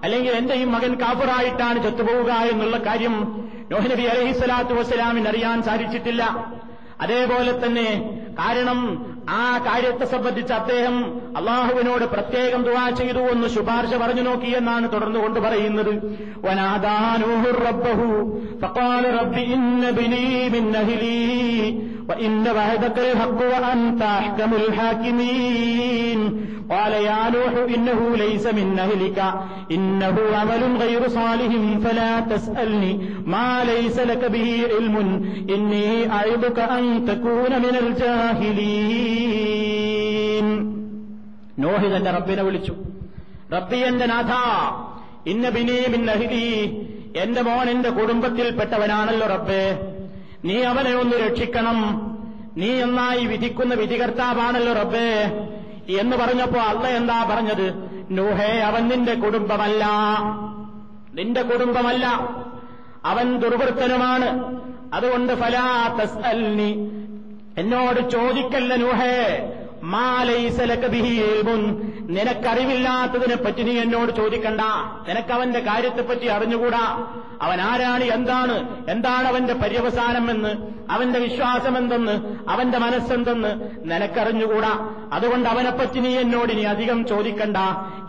അല്ലെങ്കിൽ 0.04 0.32
എന്റെ 0.32 0.54
ഈ 0.54 0.64
മകൻ 0.64 1.00
കാഫറായിട്ടാണ് 1.00 1.82
ചത്തുപോവുക 1.82 2.32
എന്നുള്ള 2.32 2.76
കാര്യം 2.76 3.46
നോഹനബി 3.70 4.02
അലഹി 4.02 4.32
സ്വലാത്തു 4.32 4.74
വസ്സലാമിന് 4.74 5.28
അറിയാൻ 5.28 5.62
സാധിച്ചിട്ടില്ല. 5.62 6.46
അതേപോലെ 7.00 7.66
തന്നെ 7.66 8.18
കാരണം 8.38 9.09
ആ 9.33 9.45
കാര്യത്തെ 9.57 10.05
സംബന്ധിച്ച് 10.05 10.53
അദ്ദേഹം 10.53 10.95
അള്ളാഹുവിനോട് 11.35 12.05
പ്രത്യേകം 12.05 12.63
ദുവാ 12.63 12.85
ചെയ്തു 12.89 13.23
എന്ന് 13.31 13.47
ശുപാർശ 13.47 13.93
പറഞ്ഞു 13.95 14.21
നോക്കിയെന്നാണ് 14.21 14.87
തുടർന്നു 14.91 15.19
കൊണ്ട് 15.19 15.39
പറയുന്നത് 15.39 15.93
وإن 22.09 22.47
وعدك 22.49 22.97
الحق 22.99 23.39
وأنت 23.43 24.01
أحكم 24.01 24.53
الحاكمين 24.53 26.19
قال 26.69 26.93
يا 26.93 27.29
نوح 27.29 27.53
إنه 27.75 28.15
ليس 28.15 28.47
من 28.49 28.79
أهلك 28.79 29.19
إنه 29.71 30.15
عمل 30.33 30.77
غير 30.77 31.07
صالح 31.09 31.51
فلا 31.83 32.19
تسألني 32.21 32.99
ما 33.27 33.63
ليس 33.65 33.99
لك 34.01 34.23
به 34.25 34.61
علم 34.71 34.95
إني 35.49 36.11
أعظك 36.11 36.59
أن 36.59 37.05
تكون 37.05 37.51
من 37.57 37.75
الجاهلين 37.77 39.08
നോഹി 41.58 41.96
തന്റെ 41.96 42.10
റബ്ബിനെ 42.10 42.42
വിളിച്ചു. 42.42 42.76
റബ്ബി 43.52 43.76
എന്റെ 43.76 44.06
നാഥ 44.06 44.32
ഇന്ന 45.28 45.48
ബിനീമിൻ 45.48 46.10
അഹിദി 46.10 46.76
എന്റെ 47.16 47.42
മോൻ 47.42 47.70
എന്റെ 47.70 47.90
കുടുംബത്തിൽപ്പെട്ടവനാണല്ലോ 47.90 49.26
റബ്ബേ. 49.26 49.92
നീ 50.44 50.62
അവനെ 50.62 50.94
ഒന്ന് 50.94 51.16
രക്ഷിക്കണം. 51.16 52.10
നീ 52.56 52.68
എന്നായി 52.68 53.26
വിധിക്കുന്ന 53.26 53.74
വിധികർത്താവാണല്ലോ 53.74 54.72
റബ്ബേ. 54.72 55.24
എന്ന് 56.00 56.16
പറഞ്ഞപ്പോ 56.16 56.60
അല്ല 56.60 56.88
എന്താ 56.88 57.26
പറഞ്ഞത്? 57.30 57.90
നൂഹേ 58.10 58.58
അവൻ 58.58 58.88
നിന്റെ 58.88 59.14
കുടുംബമല്ല. 59.14 59.86
നിന്റെ 61.14 61.42
കുടുംബമല്ല. 61.42 62.06
അവൻ 63.04 63.38
ദുർവൃത്തനുമാണ്. 63.38 64.60
അതുകൊണ്ട് 64.94 65.32
ഫലാ 65.34 65.98
തസ്അൽനി. 66.02 66.99
എന്നോട് 67.56 68.10
ചോദിക്കല്ല 68.10 68.74
നൂഹേ 68.74 69.16
മാലൈസലക 69.82 70.86
ബിഹി 70.86 71.12
ഇൽമുൻ. 71.22 71.62
നിനക്കറിവില്ലാത്തതിനെ 72.10 73.36
പറ്റി 73.36 73.62
നീ 73.62 73.78
എന്നോട് 73.78 74.12
ചോദിക്കണ്ട. 74.12 74.60
നിനക്കവന്റെ 75.08 75.60
കാര്യത്തെപ്പറ്റി 75.60 76.26
അറിഞ്ഞുകൂടാ. 76.26 77.06
അവൻ 77.42 77.60
ആരാണ് 77.60 78.04
എന്താണ് 78.04 78.56
എന്താണ് 78.90 79.28
അവന്റെ 79.28 79.54
പര്യവസാനം 79.54 80.30
എന്ന് 80.30 80.80
അവന്റെ 80.90 81.18
വിശ്വാസം 81.18 81.78
എന്തെന്ന് 81.78 82.36
അവന്റെ 82.50 82.78
മനസ്സെന്തെന്ന് 82.78 83.52
നിനക്കറിഞ്ഞുകൂടാ. 83.84 84.72
അതുകൊണ്ട് 85.12 85.48
അവനെപ്പറ്റി 85.48 86.00
നീ 86.00 86.18
എന്നോട് 86.18 86.52
ഇനി 86.52 86.62
അധികം 86.62 87.06
ചോദിക്കണ്ട. 87.06 87.56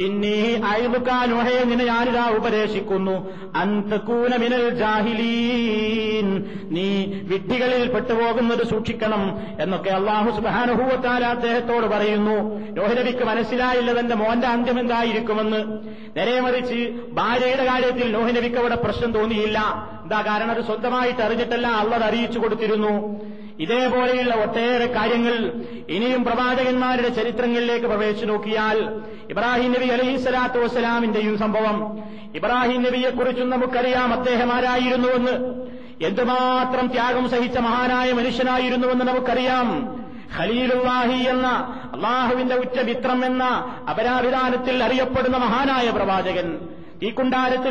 ഇന്നീ 0.03 0.55
അയലുക്കാനുഹയെ 0.55 1.63
നിന്നെ 1.63 1.85
ഞാനിതാ 1.85 2.29
ഉപദേശിക്കുന്നു. 2.29 3.15
അന്തക്കൂന 3.57 4.35
മിനൽ 4.35 4.69
ജാഹിലീൻ. 4.69 6.27
നീ 6.71 7.05
വിഡ്ഢികളിൽ 7.05 7.91
പെട്ടുപോകുന്നത് 7.93 8.67
സൂക്ഷിക്കണം 8.67 9.39
എന്നൊക്കെ 9.59 9.89
അള്ളാഹു 9.89 10.31
സുബാനുഭൂവത്താൽ 10.31 11.25
അദ്ദേഹത്തോട് 11.25 11.87
പറയുന്നു. 11.87 12.37
നോഹിനബിക്ക് 12.71 13.23
മനസ്സിലായില്ല 13.23 13.90
തന്റെ 13.99 14.15
മോന്റെ 14.15 14.47
അന്ത്യം 14.47 14.79
എന്തായിരിക്കുമെന്ന് 14.79 15.79
നേരെ 16.17 16.39
മറിച്ച് 16.39 16.99
ഭാര്യയുടെ 17.11 17.65
കാര്യത്തിൽ 17.65 18.11
നോഹിനബിക്ക് 18.11 18.55
അവിടെ 18.55 18.75
പ്രശ്നം 18.75 19.11
തോന്നിയില്ല. 19.11 19.59
എന്താ 20.03 20.21
കാരണം? 20.21 20.51
അത് 20.51 20.65
സ്വന്തമായിട്ട് 20.65 21.21
അറിഞ്ഞിട്ടല്ല 21.21 21.67
അള്ളത് 21.67 22.03
അറിയിച്ചു 22.03 22.39
കൊടുത്തിരുന്നു. 22.39 23.21
ഇതേപോലെയുള്ള 23.59 24.35
ഒട്ടേറെ 24.35 24.85
കാര്യങ്ങൾ 24.85 25.51
ഇനിയും 25.89 26.23
പ്രവാചകന്മാരുടെ 26.23 27.09
ചരിത്രങ്ങളിലേക്ക് 27.09 27.85
പ്രവേശിച്ചു 27.85 28.25
നോക്കിയാൽ 28.25 29.01
ഇബ്രാഹിം 29.29 29.71
നബി 29.71 29.85
അലഹി 29.85 30.17
സ്വലാത്തു 30.17 30.59
വസ്സലാമിന്റെയും 30.59 31.37
സംഭവം. 31.37 32.03
ഇബ്രാഹിം 32.35 32.83
നബിയെക്കുറിച്ചും 32.83 33.49
നമുക്കറിയാം 33.49 34.13
അദ്ദേഹം 34.13 34.53
ആരായിരുന്നുവെന്ന് 34.53 35.65
എന്തുമാത്രം 36.05 36.87
ത്യാഗം 36.87 37.29
സഹിച്ച 37.29 37.57
മഹാനായ 37.57 38.11
മനുഷ്യനായിരുന്നുവെന്ന് 38.11 39.05
നമുക്കറിയാം. 39.05 40.00
ഖലീലുല്ലാഹി 40.39 41.23
എന്ന 41.23 41.47
അള്ളാഹുവിന്റെ 41.93 42.55
ഉച്ചമിത്രം 42.55 43.25
എന്ന 43.25 43.43
അപരാഭിധാനത്തിൽ 43.89 44.83
അറിയപ്പെടുന്ന 44.83 45.37
മഹാനായ 45.37 45.89
പ്രവാചകൻ 45.89 46.59
ഈ 47.03 47.09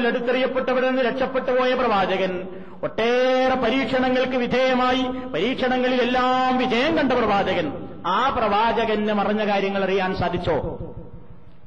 എടുത്തെറിയപ്പെട്ടവരിൽ 0.07 0.89
നിന്ന് 0.89 1.03
രക്ഷപ്പെട്ടു 1.03 1.51
പോയ 1.51 1.75
പ്രവാചകൻ 1.75 2.49
ഒട്ടേറെ 2.83 3.55
പരീക്ഷണങ്ങൾക്ക് 3.55 4.37
വിധേയമായി 4.37 5.03
പരീക്ഷണങ്ങളിലെല്ലാം 5.29 6.59
വിജയം 6.59 6.97
കണ്ട 6.97 7.13
പ്രവാചകൻ. 7.13 7.87
ആ 8.07 8.29
പ്രവാചകന് 8.29 9.13
മറഞ്ഞ 9.13 9.53
കാര്യങ്ങൾ 9.53 9.85
അറിയാൻ 9.85 10.15
സാധിച്ചോ? 10.15 10.79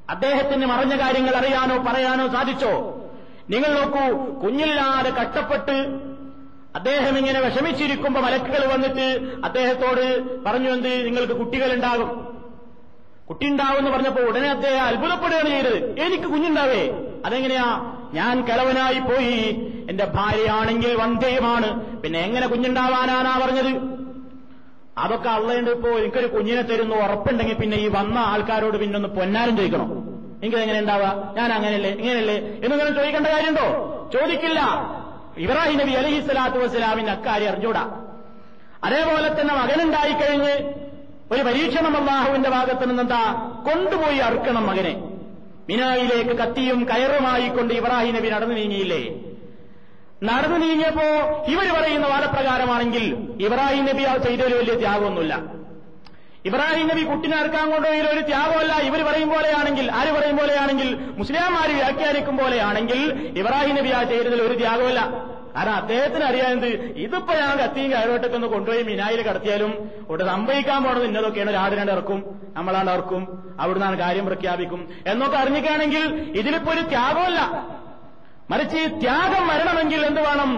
അദ്ദേഹത്തിന് 0.09 0.65
മറഞ്ഞ 0.65 0.95
കാര്യങ്ങൾ 0.95 1.35
അറിയാനോ 1.35 1.77
പറയാനോ 1.77 2.27
സാധിച്ചോ? 2.27 2.99
നിങ്ങൾ 3.49 3.79
നോക്കൂ 3.79 4.33
കുഞ്ഞില്ലാതെ 4.39 5.09
കഷ്ടപ്പെട്ട് 5.09 5.99
അദ്ദേഹം 6.75 7.17
ഇങ്ങനെ 7.17 7.39
വിഷമിച്ചിരിക്കുമ്പോൾ 7.39 8.19
മലക്കുകൾ 8.19 8.73
വന്നിട്ട് 8.73 9.31
അദ്ദേഹത്തോട് 9.43 10.21
പറഞ്ഞു 10.43 10.69
എന്ത്? 10.69 11.05
നിങ്ങൾക്ക് 11.05 11.33
കുട്ടികളുണ്ടാകും. 11.33 12.33
കുട്ടി 13.29 13.45
ഉണ്ടാവുമെന്ന് 13.45 13.91
പറഞ്ഞപ്പോൾ 13.91 14.21
ഉടനെ 14.21 14.49
അദ്ദേഹം 14.49 14.83
അത്ഭുതപ്പെടുകയാണ് 14.83 15.49
ചെയ്തത്. 15.49 15.99
എനിക്ക് 15.99 16.23
കുഞ്ഞുണ്ടാവേ. 16.23 16.89
അതെങ്ങനെയാ? 17.25 17.95
ഞാൻ 18.13 18.45
കിളവനായി 18.45 18.99
പോയി. 18.99 19.69
എന്റെ 19.89 20.05
ഭാര്യയാണെങ്കിൽ 20.05 20.95
വന്ധ്യയുമാണ് 20.95 22.01
പിന്നെ 22.01 22.19
എങ്ങനെ 22.19 22.47
കുഞ്ഞുണ്ടാവാനാണാ 22.47 23.39
പറഞ്ഞത്? 23.43 24.03
അതൊക്കെ 24.97 25.29
അള്ളയുണ്ട് 25.29 25.71
ഇപ്പോ 25.71 25.89
എനിക്കൊരു 25.89 26.27
കുഞ്ഞിനെ 26.27 26.61
തരുന്നു 26.61 26.95
ഉറപ്പുണ്ടെങ്കിൽ 26.95 27.53
പിന്നെ 27.53 27.77
ഈ 27.77 27.87
വന്ന 27.87 28.17
ആൾക്കാരോട് 28.17 28.77
പിന്നെ 28.77 28.95
ഒന്ന് 28.95 29.09
പൊന്നാരം 29.09 29.57
ചോദിക്കണം. 29.57 29.91
എനിക്കതെങ്ങനെ 30.41 30.79
ഉണ്ടാവാ 30.79 31.33
ഞാൻ 31.37 31.53
അങ്ങനെയല്ലേ 31.53 31.89
ഇങ്ങനെയല്ലേ 31.89 32.35
എന്നൊന്നും 32.35 32.95
ചോദിക്കേണ്ട 32.95 33.27
കാര്യമുണ്ടോ? 33.27 33.67
ചോദിക്കില്ല. 34.13 34.59
ഇബ്രാഹിം 35.37 35.77
നബി 35.77 35.91
അലഹി 35.91 36.21
സ്വലാത്തു 36.21 36.57
വസ്സലാമിന് 36.57 37.09
അക്കാര്യം 37.09 37.49
അറിഞ്ഞൂടാ 37.49 38.01
അതേപോലെ 38.83 39.41
തന്നെ 39.41 39.53
മകനുണ്ടായിക്കഴിഞ്ഞ് 39.53 40.83
ഒരു 41.31 41.41
പരീക്ഷണം 41.41 41.97
അള്ളാഹുവിന്റെ 41.97 42.49
ഭാഗത്ത് 42.49 42.89
നിന്നെന്താ? 42.89 43.51
കൊണ്ടുപോയി 43.65 44.17
അറുക്കണം 44.17 44.67
മകനെ. 44.67 45.03
മിനായിലേക്ക് 45.69 46.29
കത്തിയും 46.29 46.89
കയറുമായി 46.89 47.49
കൊണ്ട് 47.49 47.73
ഇബ്രാഹിം 47.73 48.15
നബി 48.15 48.29
നടന്നു 48.29 48.55
നീങ്ങിയില്ലേ? 48.55 49.15
നടന്നു 50.23 50.57
നീങ്ങിയപ്പോ 50.57 51.05
ഇവർ 51.47 51.81
പറയുന്ന 51.81 52.07
വാദപ്രകാരമാണെങ്കിൽ 52.07 53.35
ഇബ്രാഹിം 53.39 53.85
നബി 53.85 54.03
ആ 54.03 54.17
ചെയ്തൊരു 54.17 54.55
വലിയ 54.55 54.73
ത്യാഗമൊന്നുമില്ല. 54.73 55.62
ഇബ്രാഹിം 56.47 56.87
നബി 56.87 57.03
കുട്ടിനെ 57.09 57.35
അറുക്കാൻ 57.37 57.71
കൊണ്ടുപോയി 57.71 57.99
ഒരു 58.13 58.21
ത്യാഗമല്ല. 58.29 58.73
ഇവർ 58.87 59.01
പറയും 59.09 59.29
പോലെയാണെങ്കിൽ 59.29 59.91
ആര് 59.99 60.11
പറയും 60.17 60.37
പോലെയാണെങ്കിൽ 60.37 60.89
മുസ്ലിംമാര് 61.19 61.73
വ്യാഖ്യാനിക്കും 61.81 62.37
പോലെയാണെങ്കിൽ 62.37 62.99
ഇബ്രാഹിം 63.41 63.75
നബി 63.75 63.89
ആ 63.89 64.03
ചെയ്തതിൽ 64.03 64.41
ഒരു 64.47 64.55
ത്യാഗമല്ല. 64.61 65.33
കാരണം 65.55 65.75
അദ്ദേഹത്തിന് 65.75 66.23
അറിയാമെന്ത് 66.23 66.67
ഇതിപ്പോ 67.05 67.33
ഞാൻ 67.33 67.51
കത്തിയും 67.57 67.91
കയറോട്ടൊക്കെ 67.91 68.35
ഒന്ന് 68.35 68.47
കൊണ്ടുപോയി 68.47 68.83
മിനായിൽ 68.83 69.21
കടത്തിയാലും 69.27 69.71
ഇവിടെ 70.09 70.23
സംഭവിക്കാൻ 70.25 70.83
പോണത് 70.83 71.05
ഇന്നതൊക്കെയാണ്. 71.05 71.51
രാടിനാണ്ട് 71.53 71.91
ഇറക്കും 71.91 72.19
നമ്മളാണ്ട് 72.57 72.91
ഇറക്കും 72.91 73.23
അവിടുന്നാണ് 73.59 73.97
കാര്യം 73.99 74.25
പ്രഖ്യാപിക്കും. 74.25 74.87
എന്നൊക്കെ 75.07 75.37
അറിഞ്ഞിക്കുകയാണെങ്കിൽ 75.37 76.03
ഇതിലിപ്പോ 76.39 76.71
ഒരു 76.71 76.81
ത്യാഗമല്ല. 76.93 77.39
മറിച്ച് 78.51 78.81
ത്യാഗം 79.03 79.43
വരണമെങ്കിൽ 79.51 80.05
എന്ത് 80.05 80.21
വേണം? 80.21 80.49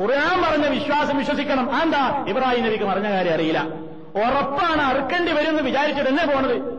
ഖുർആൻ 0.00 0.38
പറഞ്ഞ 0.46 0.66
വിശ്വാസം 0.76 1.16
വിശ്വസിക്കണം. 1.18 1.82
എന്താ 1.82 2.02
ഇബ്രാഹിം 2.28 2.64
നബിക്ക് 2.64 2.84
പറഞ്ഞ 2.84 3.10
കാര്യം 3.16 3.34
അറിയില്ല. 3.34 3.87
ഉറപ്പാണ് 4.16 4.82
അറുക്കേണ്ടി 4.82 5.32
വരുമെന്ന് 5.32 5.62
വിചാരിച്ചിട്ട് 5.62 6.10
തന്നെ 6.10 6.26
പോണത്. 6.26 6.78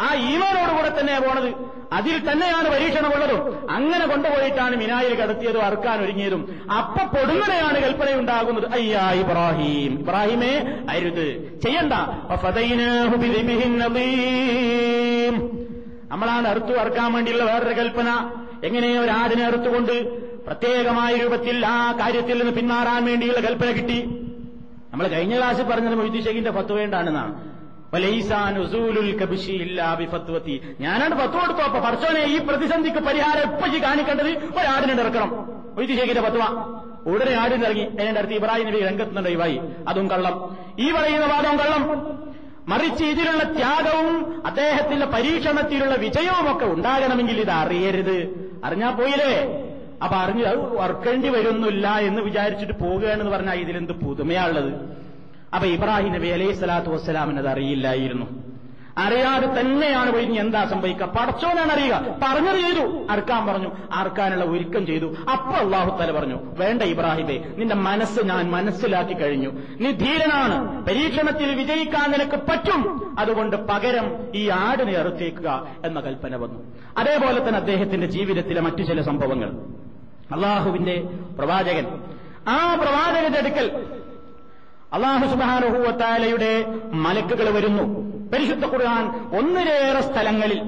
ആ 0.00 0.14
ഈമാനോടുകൂടെ 0.14 1.00
തന്നെ 1.00 1.20
പോണത്. 1.20 1.74
അതിൽ 1.92 2.30
തന്നെയാണ് 2.30 2.68
പരീക്ഷണമുള്ളതും. 2.68 3.70
അങ്ങനെ 3.70 4.06
കൊണ്ടുപോയിട്ടാണ് 4.06 4.76
മിനായിൽ 4.76 5.14
കടത്തിയതും 5.14 5.62
അറുക്കാൻ 5.62 6.04
ഒരുങ്ങിയതും. 6.04 6.60
അപ്പൊ 6.78 7.04
പൊടുന്നനെയാണ് 7.04 7.82
കൽപ്പനയുണ്ടാകുന്നത്. 7.82 8.72
അയ്യാ 8.72 9.12
ഇബ്രാഹിം. 9.12 9.98
ഇബ്രാഹിമേ 10.00 10.78
അരുത്. 10.90 11.60
ചെയ്യണ്ട. 11.64 11.92
നമ്മളാണ് 16.10 16.48
അറുത്തു 16.48 16.72
അറുക്കാൻ 16.72 17.12
വേണ്ടിയുള്ള 17.12 17.44
വേറൊരു 17.44 17.74
കൽപ്പന. 17.74 18.30
എങ്ങനെ 18.64 19.00
ഒരു 19.00 19.10
ആടിനെ 19.10 19.44
അറുത്തുകൊണ്ട് 19.44 20.18
പ്രത്യേകമായ 20.46 21.14
രൂപത്തിൽ 21.14 21.66
ആ 21.66 21.92
കാര്യത്തിൽ 21.92 22.38
നിന്ന് 22.38 22.52
പിന്മാറാൻ 22.52 23.04
വേണ്ടിയുള്ള 23.04 23.40
കൽപ്പന 23.40 23.70
കിട്ടി. 23.70 24.23
നമ്മൾ 24.94 25.08
കഴിഞ്ഞ 25.08 25.36
ക്ലാസ്സിൽ 25.36 25.64
പറഞ്ഞത് 25.64 25.94
മൊയ്തു 25.94 26.20
ഷെയ്ഖിന്റെ 26.24 26.50
ഫത്വ 26.50 26.74
വേണ്ടാണെന്നാണ്. 26.74 27.34
ഞാനാണ് 30.80 31.14
പത്ത് 31.14 31.32
കൊടുത്തു 31.32 31.60
അപ്പൊ 31.60 31.80
പറച്ചോനെ 31.80 32.20
ഈ 32.24 32.38
പ്രതിസന്ധിക്ക് 32.38 32.98
പരിഹാരം 32.98 33.40
എപ്പറ്റി 33.40 33.82
കാണിക്കേണ്ടത്? 33.82 34.28
ഒരാടിനെ 34.28 35.02
ഇറക്കണം 35.02 35.30
മൊയ്തു 35.76 35.92
ഷെയ്ഖിന്റെ 35.92 36.20
ഫത്വ. 36.20 36.42
ഉടനെ 37.06 37.34
ആടിന് 37.40 37.64
ഇറങ്ങി. 37.64 37.82
അതിന്റെ 37.82 38.18
അടുത്ത് 38.18 38.34
ഇബ്രാഹിം 38.34 38.66
നബി 38.66 38.80
രംഗത്തുന്നുണ്ട് 38.80 39.30
ഇവായി 39.30 39.60
അതും 39.88 40.10
കള്ളം. 40.10 40.56
ഈ 40.78 40.92
പറയുന്ന 40.92 41.26
വാദവും 41.26 41.56
കള്ളം. 41.56 41.82
മറിച്ച് 42.68 43.04
ഇതിലുള്ള 43.04 43.42
ത്യാഗവും 43.42 44.46
അദ്ദേഹത്തിന്റെ 44.46 45.06
പരീക്ഷണത്തിലുള്ള 45.06 45.94
വിജയവും 45.94 46.56
ഒക്കെ 46.56 46.66
ഉണ്ടാകണമെങ്കിൽ 46.66 47.40
ഇത് 47.40 47.50
അറിയരുത് 47.50 48.16
അറിഞ്ഞാ 48.64 48.90
പോയില്ലേ? 48.90 49.70
അപ്പൊ 50.04 50.16
അറിഞ്ഞ് 50.16 50.44
വർക്കേണ്ടി 50.56 51.28
വരുന്നില്ല 51.28 51.88
എന്ന് 51.88 52.22
വിചാരിച്ചിട്ട് 52.22 52.72
പോകുകയാണെന്ന് 52.72 53.32
പറഞ്ഞാൽ 53.32 53.54
ഇതിലെന്ത് 53.54 53.92
പുതുമയാണുള്ളത്? 53.92 54.74
അപ്പൊ 55.54 55.68
ഇബ്രാഹിം 55.68 56.12
നബി 56.12 56.26
അലൈഹി 56.26 56.52
സ്വലാത്തു 56.52 56.88
വസ്സലാമിന് 56.88 57.38
അത് 57.38 57.48
അറിയില്ലായിരുന്നു. 57.48 58.44
അറിയാതെ 58.98 59.60
തന്നെയാണ് 59.60 60.12
പോയി 60.12 60.24
ഇനി 60.24 60.36
എന്താ 60.36 60.64
സംഭവിക്കുക? 60.64 61.06
പടച്ചോനാണ് 61.06 61.72
അറിയുക. 61.72 62.16
പറഞ്ഞു 62.22 62.52
ചെയ്തു. 62.52 63.06
അറുക്കാൻ 63.10 63.46
പറഞ്ഞു. 63.46 63.72
അറുക്കാനുള്ള 63.92 64.44
ഒരുക്കം 64.44 64.86
ചെയ്തു. 64.86 65.06
അപ്പൊ 65.06 65.52
അള്ളാഹു 65.52 65.98
തല 65.98 66.18
പറഞ്ഞു 66.18 66.40
വേണ്ട 66.58 66.82
ഇബ്രാഹിമേ 66.82 67.44
നിന്റെ 67.56 67.74
മനസ്സ് 67.74 68.20
ഞാൻ 68.20 68.50
മനസ്സിലാക്കി 68.50 69.14
കഴിഞ്ഞു. 69.14 69.50
നീ 69.80 69.90
ധീരനാണ്. 69.90 70.86
പരീക്ഷണത്തിൽ 70.86 71.54
വിജയിക്കാൻ 71.54 72.10
നിനക്ക് 72.10 72.36
പറ്റും. 72.36 73.16
അതുകൊണ്ട് 73.18 73.56
പകരം 73.56 74.16
ഈ 74.34 74.48
ആടിനെ 74.48 74.92
അറുത്തേക്കുക 74.92 75.66
എന്ന 75.84 76.00
കൽപ്പന 76.00 76.36
വന്നു. 76.36 76.74
അതേപോലെ 76.98 77.38
തന്നെ 77.38 77.58
അദ്ദേഹത്തിന്റെ 77.58 78.06
ജീവിതത്തിലെ 78.06 78.60
മറ്റു 78.60 78.82
ചില 78.82 79.00
സംഭവങ്ങൾ. 79.00 79.52
അള്ളാഹുവിന്റെ 80.33 80.95
പ്രവാചകൻ 81.39 81.85
ആ 82.49 82.59
പ്രവാചകന്റെ 82.81 83.39
അടുക്കൽ 83.43 83.67
അള്ളാഹു 84.97 85.25
സുബാനുഹൂവത്താലയുടെ 85.31 86.53
മലക്കുകൾ 87.05 87.47
വരുന്നു 87.57 87.85
പരിശുദ്ധ 88.31 88.65
ഖുർആൻ 88.71 89.03
ഒന്നിലേറെ 89.39 90.01
സ്ഥലങ്ങളിൽ 90.07 90.59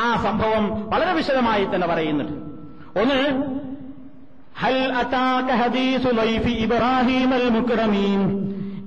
ആ 0.00 0.08
സംഭവം 0.26 0.64
വളരെ 0.92 1.12
വിശദമായി 1.12 1.64
തന്നെ 1.66 1.86
പറയുന്നുണ്ട് 1.86 2.34
ഒന്ന് 3.00 3.20
ഹൽ 4.60 4.78
അതാക 5.00 5.48
ഹദീസു 5.60 6.12
ലൈഫി 6.20 6.54
ഇബ്രാഹിം 6.66 7.32
അൽ 7.38 7.48
മുക്രമീൻ 7.56 8.22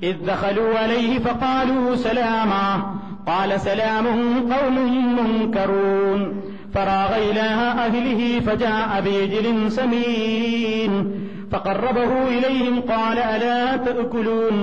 إذ 0.04 0.18
دخلوا 0.26 0.72
عليه 0.80 1.12
فقالوا 1.20 1.86
سلاما 1.98 2.68
قال 3.28 3.52
سلام 3.62 4.06
قوم 4.52 4.76
منكرون 5.20 6.22
فراغ 6.74 7.12
إلى 7.30 7.48
أهله 7.86 8.40
فجاء 8.40 8.90
بعجل 9.06 9.72
سمين 9.72 10.92
فقربه 11.52 12.12
إليهم 12.28 12.82
قال 12.82 13.18
ألا 13.18 13.78
تأكلون 13.78 14.56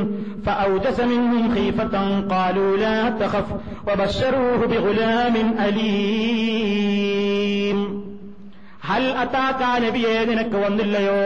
فأوجس 0.46 1.00
منهم 1.00 1.54
خيفة 1.54 2.20
قالوا 2.20 2.76
لا 2.76 3.10
تخف 3.10 3.44
وبشروه 3.88 4.66
بغلام 4.66 5.34
أليم 5.66 6.98
هل 8.88 9.02
أتاك 9.22 9.60
نبيه 9.84 10.18
നിനക്ക് 10.30 10.56
വന്നില്ലയോ 10.64 11.22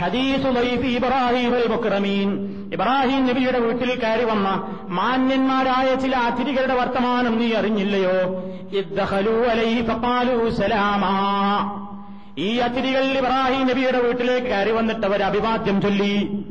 ഹദീസു 0.00 0.48
ലൈഫി 0.48 0.86
ഇബ്രാഹിം 0.86 1.54
അൽ 1.54 1.62
ഇബ്രാഹിം 2.72 3.26
നബിയുടെ 3.26 3.58
വീട്ടിൽ 3.58 4.00
കയറി 4.00 4.24
വന്ന 4.24 4.76
മാന്യന്മാരായ 4.88 5.94
ചില 5.94 6.16
അതിഥികളുടെ 6.16 6.74
വർത്തമാനം 6.74 7.38
നീ 7.38 7.52
അറിഞ്ഞില്ലയോ? 7.52 8.42
ഈ 12.38 12.58
അതിഥികൾ 12.58 13.04
ഇബ്രാഹിം 13.04 13.66
നബിയുടെ 13.66 14.00
വീട്ടിലേക്ക് 14.00 14.46
കയറി 14.46 14.70
വന്നിട്ട് 14.70 15.06
അവർ 15.06 15.22
അഭിവാദ്യം 15.22 15.82
ചൊല്ലി. 15.82 16.44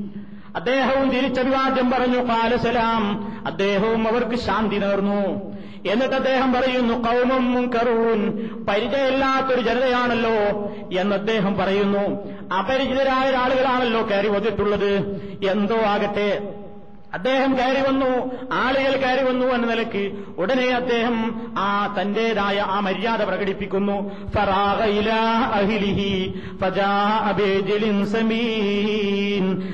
അദ്ദേഹവും 0.56 1.10
തിരിച്ചഭിവാദ്യം 1.10 1.92
പറഞ്ഞു 1.92 2.24
കാലസലാം 2.24 3.04
അദ്ദേഹവും 3.48 4.08
അവർക്ക് 4.08 4.36
ശാന്തി 4.36 4.76
നേർന്നു. 4.76 5.52
എന്നിട്ട് 5.88 6.16
അദ്ദേഹം 6.16 6.54
പറയുന്നു 6.54 6.94
കൗമം 6.94 7.72
കറൂൻ 7.72 8.50
പരിചയമില്ലാത്തൊരു 8.70 9.62
ജനതയാണല്ലോ. 9.62 10.34
എന്ന് 11.02 11.16
അദ്ദേഹം 11.16 11.58
പറയുന്നു 11.58 12.28
അപരിചിതരായ 12.54 13.36
ആളുകളാണല്ലോ 13.36 14.08
കയറി 14.12 14.28
വന്നിട്ടുള്ളത്. 14.28 15.22
എന്തോ 15.50 15.76
ആകട്ടെ. 15.76 16.61
അദ്ദേഹം 17.14 17.58
കയറി 17.58 17.82
വന്നു 17.90 18.12
ആളുകൾ 18.54 18.94
കയറി 18.98 19.24
വന്നു 19.24 19.46
എന്ന 19.46 19.68
നിലയ്ക്ക് 19.68 20.04
ഉടനെ 20.38 20.68
അദ്ദേഹം 20.76 21.18
ആ 21.58 21.96
തന്റേതായ 21.98 22.60
ആ 22.60 22.80
മര്യാദ 22.80 23.24
പ്രകടിപ്പിക്കുന്നു. 23.24 23.98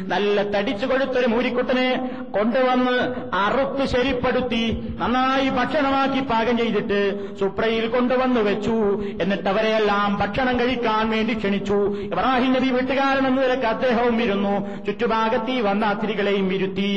നല്ല 0.08 0.58
തടിച്ചു 0.58 0.86
കൊഴുത്തൊരു 0.86 1.28
മൂരിക്കുട്ടനെ 1.28 1.90
കൊണ്ടുവന്ന് 2.38 2.96
അറുത്ത് 3.36 3.86
ശരിപ്പെടുത്തി 3.86 4.64
നന്നായി 5.00 5.50
ഭക്ഷണമാക്കി 5.50 6.20
പാകം 6.20 6.58
ചെയ്തിട്ട് 6.58 7.00
സുപ്രയിൽ 7.40 7.88
കൊണ്ടുവന്നു 7.88 8.42
വെച്ചു. 8.42 8.78
എന്നിട്ട് 9.22 9.50
അവരെയെല്ലാം 9.50 10.18
ഭക്ഷണം 10.20 10.60
കഴിക്കാൻ 10.60 11.10
വേണ്ടി 11.10 11.34
ക്ഷണിച്ചു. 11.34 11.80
ഇബ്രാഹിം 12.08 12.54
നബി 12.54 12.70
വീട്ടുകാരൻ 12.70 13.28
എന്ന 13.28 13.68
അദ്ദേഹവും 13.68 14.22
ഇരുന്നു. 14.24 14.56
ചുറ്റുഭാഗത്തി 14.86 15.62
വന്ന 15.62 15.86
അതിരികളെയും 15.86 16.54
ഇരുത്തി. 16.54 16.92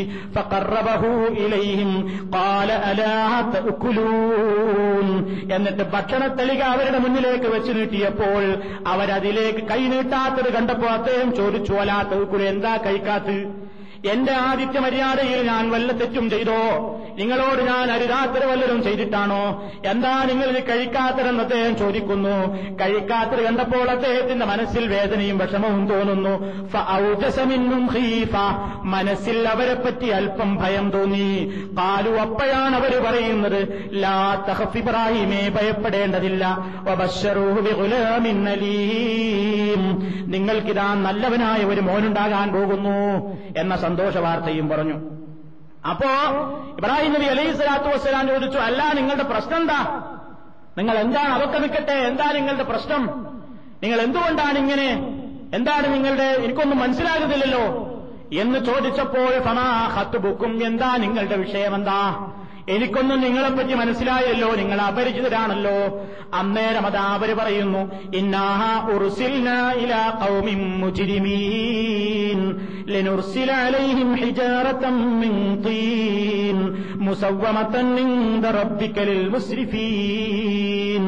എന്നിട്ട് 5.52 5.82
ഭക്ഷണത്തളിക 5.82 6.62
അവരുടെ 6.62 6.98
മുന്നിലേക്ക് 6.98 7.46
വെച്ച് 7.46 7.72
നീട്ടിയപ്പോൾ 7.72 8.58
അവരതിലേക്ക് 8.86 9.68
കൈ 9.68 9.86
നീട്ടാത്തത് 9.86 10.52
കണ്ടപ്പോ 10.52 10.86
അദ്ദേഹം 10.86 11.36
ചോദിച്ചു 11.36 11.72
അലാത്ത 11.72 12.14
എന്താ 12.42 12.76
കഴിക്കാത്ത 12.76 13.26
എന്റെ 14.06 14.32
ആദിത്യ 14.32 14.78
മര്യാദയിൽ 14.78 15.46
ഞാൻ 15.46 15.70
വല്ല 15.70 15.92
തെറ്റും 15.92 16.30
ചെയ്തോ? 16.30 16.96
നിങ്ങളോട് 17.18 17.62
ഞാൻ 17.62 17.92
അരുതാത്തര 17.92 18.44
വല്ലതും 18.46 18.82
ചെയ്തിട്ടാണോ? 18.82 19.70
എന്താ 19.86 20.24
നിങ്ങൾ 20.24 20.44
ഇത് 20.44 20.68
കഴിക്കാത്തതെന്ന് 20.68 21.42
അദ്ദേഹം 21.42 21.76
ചോദിക്കുന്നു. 21.76 22.54
കഴിക്കാത്തത് 22.76 23.44
കണ്ടപ്പോൾ 23.44 23.90
അദ്ദേഹത്തിന്റെ 23.90 24.46
മനസ്സിൽ 24.46 24.86
വേദനയും 24.86 25.38
വിഷമവും 25.38 25.86
തോന്നുന്നു. 25.86 26.34
മനസ്സിൽ 28.82 29.48
അവരെ 29.48 29.74
പറ്റി 29.74 30.06
അല്പം 30.06 30.56
ഭയം 30.56 30.90
തോന്നി. 30.90 31.52
കാലു 31.78 32.10
അപ്പോഴാണ് 32.10 32.76
അവർ 32.76 33.02
പറയുന്നത് 33.02 33.90
ലാ 33.92 34.46
തഹഫ് 34.48 34.78
ഇബ്രാഹിമേ 34.78 35.48
ഭയപ്പെടേണ്ടതില്ല. 35.48 36.58
നിങ്ങൾക്കിതാ 40.26 40.94
നല്ലവനായ 40.94 41.64
ഒരു 41.64 41.80
മോനുണ്ടാകാൻ 41.80 42.52
പോകുന്നു. 42.52 43.36
എന്ന 43.56 43.76
സന്തോഷ 43.90 44.16
വാർത്തയും 44.16 44.68
പറഞ്ഞു. 44.68 44.96
അപ്പോ 45.90 46.10
ഇബ്രാഹിം 46.78 47.12
നബി 47.12 47.24
അലൈഹി 47.24 47.52
സ്വലാത്തു 47.52 47.88
വസ്സലാം 47.88 48.28
ചോദിച്ചു 48.28 48.58
അല്ല 48.58 48.92
നിങ്ങളുടെ 48.92 49.22
പ്രശ്നം 49.22 49.56
എന്താ? 49.56 49.80
നിങ്ങൾ 50.78 50.98
എന്താണ് 50.98 51.32
അവക്രമിക്കട്ടെ 51.32 51.92
എന്താ 51.92 52.32
നിങ്ങളുടെ 52.32 52.62
പ്രശ്നം? 52.62 53.02
നിങ്ങൾ 53.82 53.98
എന്തുകൊണ്ടാണ് 54.00 54.58
ഇങ്ങനെ? 54.58 54.90
എന്താണ് 55.54 55.86
നിങ്ങളുടെ 55.94 56.28
എനിക്കൊന്നും 56.44 56.78
മനസ്സിലാകുന്നില്ലല്ലോ? 56.78 57.64
എന്ന് 58.32 58.58
ചോദിച്ചപ്പോൾ 58.58 59.30
ഫമാ 59.40 59.68
ഹത്തുബുക്കും 59.94 60.52
എന്താ 60.66 60.96
നിങ്ങളുടെ 60.96 61.36
വിഷയം 61.36 61.74
എന്താ 61.74 61.98
എനിക്കൊന്നും 62.70 63.20
നിങ്ങളെപ്പറ്റി 63.20 63.74
മനസ്സിലായല്ലോ. 63.74 64.54
നിങ്ങൾ 64.54 64.80
അപരിചിതരാണല്ലോ. 64.80 66.06
അന്നേരം 66.34 66.86
അത് 66.86 66.96
അവർ 66.96 67.36
പറയുന്നു 67.36 67.90
ഇന്നാഹ 68.16 68.90
ഉറുസിൽ 68.90 69.44
മുസ്രിഫീൻ. 79.30 80.99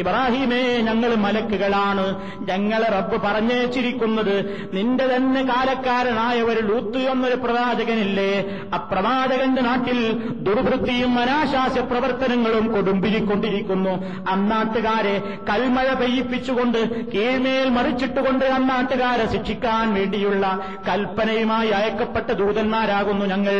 ഇബ്രാഹിമേ 0.00 0.80
ഞങ്ങൾ 0.80 1.14
മലക്കുകളാണ്. 1.14 2.06
ഞങ്ങളെ 2.48 2.88
റബ്ബ് 2.90 3.22
പറഞ്ഞേച്ചിരിക്കുന്നത് 3.22 4.68
നിന്റെ 4.72 5.16
തന്നെ 5.16 5.42
കാലക്കാരനായ 5.42 6.42
ഒരു 6.42 6.60
ലൂത്ത് 6.60 6.98
എന്നൊരു 6.98 7.34
പ്രവാചകനില്ലേ? 7.34 8.60
അപ്രവാചകന്റെ 8.74 9.62
നാട്ടിൽ 9.62 10.18
ദുർവൃത്തിയും 10.28 11.18
അനാശാസ്യ 11.18 11.80
പ്രവർത്തനങ്ങളും 11.80 12.72
കൊടുമ്പിരിക്കൊണ്ടിരിക്കുന്നു. 12.72 13.90
അന്നാട്ടുകാരെ 14.30 15.38
കൽമഴ 15.50 15.92
പെയ്യിപ്പിച്ചുകൊണ്ട് 15.92 17.10
കീഴ്മേൽ 17.10 17.68
മറിച്ചിട്ടുകൊണ്ട് 17.68 18.44
അന്നാട്ടുകാരെ 18.44 19.32
ശിക്ഷിക്കാൻ 19.32 19.94
വേണ്ടിയുള്ള 19.94 20.60
കൽപ്പനയുമായി 20.88 21.68
അയക്കപ്പെട്ട 21.68 22.30
ദൂതന്മാരാകുന്നു 22.30 23.26
ഞങ്ങൾ. 23.26 23.56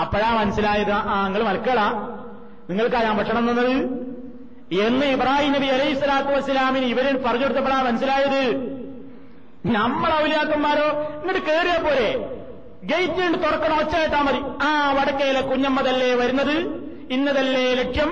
അപ്പോഴാ 0.00 0.34
മനസ്സിലായത്? 0.40 0.90
ആ 0.90 1.24
നിങ്ങൾ 1.24 1.42
മലക്കളാ 1.42 1.90
നിങ്ങൾക്കാ 2.70 3.02
ഞാൻ 3.02 3.16
ഭക്ഷണം 3.16 3.50
തന്നത്? 3.50 4.03
എന്ന് 4.78 5.06
ഇബ്രാഹിം 5.06 5.52
നബി 5.52 5.66
അലൈഹി 5.66 5.94
സ്വലാത്തു 5.94 6.28
വസ്സലാമിന് 6.28 6.84
ഇവരിൽ 6.84 7.16
പറഞ്ഞു 7.16 7.44
കൊടുത്തപ്പോഴാ 7.44 7.82
മനസ്സിലായത്? 7.82 8.42
നമ്മൾ 9.66 10.10
ഔലിയാക്കന്മാരോ 10.22 10.86
ഇങ്ങോട്ട് 11.18 11.42
കയറിയ 11.50 11.76
പോരെ. 11.78 12.08
ഗേറ്റ് 12.84 13.42
തുറക്കണം 13.44 13.76
ഒച്ചയിട്ടാ 13.78 14.22
മതി. 14.22 14.40
ആ 14.62 14.92
വടക്കയിലെ 14.92 15.40
കുഞ്ഞമ്മതല്ലേ 15.40 16.14
വരുന്നത്? 16.14 16.56
ഇന്നതല്ലേ 17.10 17.74
ലക്ഷ്യം? 17.74 18.10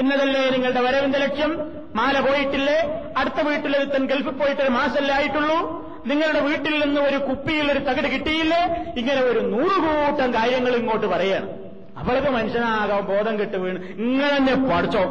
ഇന്നതല്ലേ 0.00 0.50
നിങ്ങളുടെ 0.50 0.80
വരവിന്റെ 0.80 1.18
ലക്ഷ്യം? 1.18 1.52
മാല 1.94 2.20
പോയിട്ടില്ലേ? 2.20 2.78
അടുത്ത 3.16 3.40
വീട്ടിലൊരുത്തൻ 3.48 4.06
ഗൾഫിൽ 4.06 4.30
പോയിട്ട് 4.30 4.62
ഒരു 4.62 4.70
മാസല്ലേ 4.70 5.14
ആയിട്ടുള്ളൂ? 5.14 5.58
നിങ്ങളുടെ 6.06 6.40
വീട്ടിൽ 6.40 6.84
നിന്ന് 6.84 7.00
ഒരു 7.00 7.18
കുപ്പിയിൽ 7.18 7.72
ഒരു 7.72 7.78
തകട് 7.78 8.06
കിട്ടിയില്ലേ? 8.06 8.92
ഇങ്ങനെ 8.96 9.20
ഒരു 9.20 9.40
നൂറുകൂട്ടം 9.40 10.34
കാര്യങ്ങൾ 10.34 10.76
ഇങ്ങോട്ട് 10.76 11.06
പറയാണ്. 11.06 11.67
അവൾക്ക് 11.98 12.30
മനുഷ്യനാകാൻ 12.30 13.00
ബോധം 13.00 13.40
കെട്ട് 13.40 13.56
വീണ്. 13.56 13.78
ഇങ്ങനെ 14.02 14.36
തന്നെ 14.36 14.54
പഠിച്ചോ? 14.54 15.02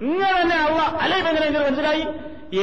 ഇങ്ങനെ 0.00 0.42
തന്നെ 0.42 0.56
അവ 0.56 0.78
അല്ലെ 1.00 1.18
എങ്ങനെ 1.18 1.60
മനസ്സിലായി? 1.60 2.04